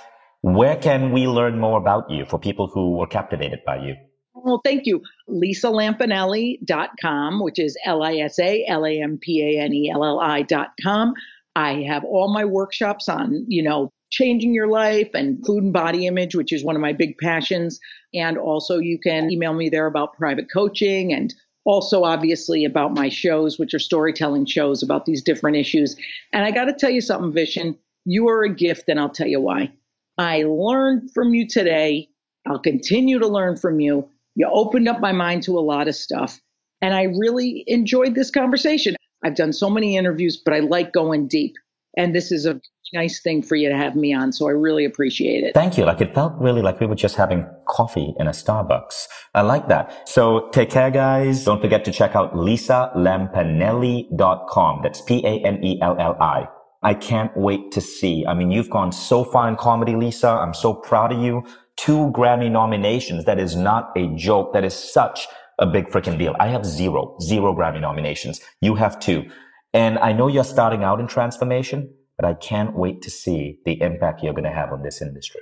Where 0.41 0.75
can 0.75 1.11
we 1.11 1.27
learn 1.27 1.59
more 1.59 1.77
about 1.77 2.09
you 2.09 2.25
for 2.25 2.39
people 2.39 2.65
who 2.67 2.97
were 2.97 3.05
captivated 3.05 3.59
by 3.63 3.77
you? 3.77 3.95
Well, 4.33 4.61
thank 4.63 4.87
you. 4.87 5.03
LisaLampanelli.com, 5.29 7.43
which 7.43 7.59
is 7.59 7.77
L 7.85 8.01
I 8.01 8.15
S 8.15 8.39
A 8.39 8.65
L 8.67 8.83
A 8.85 9.01
M 9.01 9.19
P 9.21 9.43
A 9.43 9.59
N 9.61 9.71
E 9.71 9.91
L 9.91 10.03
L 10.03 10.19
I.com. 10.19 11.13
I 11.55 11.83
have 11.83 12.03
all 12.05 12.33
my 12.33 12.45
workshops 12.45 13.07
on, 13.07 13.45
you 13.47 13.61
know, 13.61 13.91
changing 14.11 14.53
your 14.53 14.67
life 14.67 15.09
and 15.13 15.43
food 15.45 15.63
and 15.63 15.73
body 15.73 16.05
image, 16.05 16.35
which 16.35 16.53
is 16.53 16.63
one 16.63 16.75
of 16.75 16.81
my 16.81 16.93
big 16.93 17.17
passions. 17.17 17.79
And 18.13 18.37
also, 18.37 18.77
you 18.77 18.99
can 18.99 19.31
email 19.31 19.53
me 19.53 19.69
there 19.69 19.87
about 19.87 20.17
private 20.17 20.51
coaching 20.51 21.13
and 21.13 21.33
also, 21.63 22.03
obviously, 22.03 22.65
about 22.65 22.93
my 22.93 23.09
shows, 23.09 23.59
which 23.59 23.73
are 23.73 23.79
storytelling 23.79 24.45
shows 24.45 24.81
about 24.81 25.05
these 25.05 25.21
different 25.21 25.57
issues. 25.57 25.95
And 26.33 26.43
I 26.43 26.51
got 26.51 26.65
to 26.65 26.73
tell 26.73 26.89
you 26.89 27.01
something, 27.01 27.31
Vishen. 27.31 27.77
You 28.03 28.27
are 28.29 28.43
a 28.43 28.53
gift, 28.53 28.89
and 28.89 28.99
I'll 28.99 29.11
tell 29.11 29.27
you 29.27 29.39
why. 29.39 29.71
I 30.17 30.43
learned 30.43 31.11
from 31.11 31.35
you 31.35 31.47
today. 31.47 32.09
I'll 32.47 32.59
continue 32.59 33.19
to 33.19 33.27
learn 33.27 33.57
from 33.57 33.79
you. 33.79 34.09
You 34.35 34.49
opened 34.51 34.87
up 34.87 34.99
my 34.99 35.11
mind 35.11 35.43
to 35.43 35.57
a 35.57 35.61
lot 35.61 35.87
of 35.87 35.95
stuff. 35.95 36.41
And 36.81 36.95
I 36.95 37.03
really 37.03 37.63
enjoyed 37.67 38.15
this 38.15 38.31
conversation. 38.31 38.95
I've 39.23 39.35
done 39.35 39.53
so 39.53 39.69
many 39.69 39.97
interviews, 39.97 40.41
but 40.43 40.55
I 40.55 40.59
like 40.59 40.93
going 40.93 41.27
deep. 41.27 41.55
And 41.97 42.15
this 42.15 42.31
is 42.31 42.45
a 42.45 42.61
nice 42.93 43.21
thing 43.21 43.41
for 43.41 43.55
you 43.55 43.69
to 43.69 43.75
have 43.75 43.95
me 43.95 44.13
on. 44.13 44.31
So 44.31 44.47
I 44.47 44.51
really 44.51 44.85
appreciate 44.85 45.43
it. 45.43 45.53
Thank 45.53 45.77
you. 45.77 45.85
Like 45.85 46.01
it 46.01 46.13
felt 46.13 46.33
really 46.39 46.61
like 46.61 46.79
we 46.79 46.87
were 46.87 46.95
just 46.95 47.15
having 47.15 47.45
coffee 47.67 48.13
in 48.19 48.27
a 48.27 48.31
Starbucks. 48.31 49.07
I 49.33 49.41
like 49.41 49.67
that. 49.69 50.07
So 50.07 50.49
take 50.51 50.69
care, 50.69 50.91
guys. 50.91 51.43
Don't 51.45 51.61
forget 51.61 51.85
to 51.85 51.91
check 51.91 52.15
out 52.15 52.37
lisa 52.37 52.91
lisalampanelli.com. 52.95 54.81
That's 54.83 55.01
P-A-N-E-L-L-I. 55.01 56.47
I 56.83 56.93
can't 56.95 57.31
wait 57.37 57.71
to 57.73 57.81
see. 57.81 58.25
I 58.25 58.33
mean, 58.33 58.49
you've 58.51 58.69
gone 58.69 58.91
so 58.91 59.23
far 59.23 59.47
in 59.47 59.55
comedy, 59.55 59.95
Lisa. 59.95 60.29
I'm 60.29 60.53
so 60.55 60.73
proud 60.73 61.11
of 61.11 61.19
you. 61.21 61.43
Two 61.77 62.11
Grammy 62.11 62.49
nominations. 62.49 63.25
That 63.25 63.39
is 63.39 63.55
not 63.55 63.91
a 63.95 64.07
joke. 64.15 64.53
That 64.53 64.63
is 64.63 64.73
such 64.73 65.27
a 65.59 65.67
big 65.67 65.89
freaking 65.89 66.17
deal. 66.17 66.35
I 66.39 66.47
have 66.47 66.65
zero, 66.65 67.15
zero 67.21 67.53
Grammy 67.53 67.79
nominations. 67.79 68.41
You 68.61 68.73
have 68.75 68.99
two. 68.99 69.29
And 69.73 69.97
I 69.99 70.11
know 70.11 70.27
you're 70.27 70.43
starting 70.43 70.83
out 70.83 70.99
in 70.99 71.07
transformation, 71.07 71.93
but 72.17 72.25
I 72.25 72.33
can't 72.33 72.75
wait 72.75 73.01
to 73.03 73.09
see 73.09 73.59
the 73.65 73.81
impact 73.81 74.21
you're 74.21 74.33
going 74.33 74.43
to 74.43 74.51
have 74.51 74.71
on 74.71 74.83
this 74.83 75.01
industry. 75.01 75.41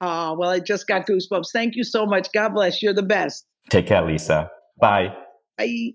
Oh, 0.00 0.36
well, 0.38 0.50
I 0.50 0.60
just 0.60 0.86
got 0.86 1.06
goosebumps. 1.06 1.50
Thank 1.52 1.74
you 1.74 1.84
so 1.84 2.06
much. 2.06 2.28
God 2.32 2.50
bless. 2.50 2.82
You're 2.82 2.94
the 2.94 3.02
best. 3.02 3.46
Take 3.70 3.86
care, 3.86 4.02
Lisa. 4.02 4.50
Bye. 4.80 5.14
Bye. 5.56 5.94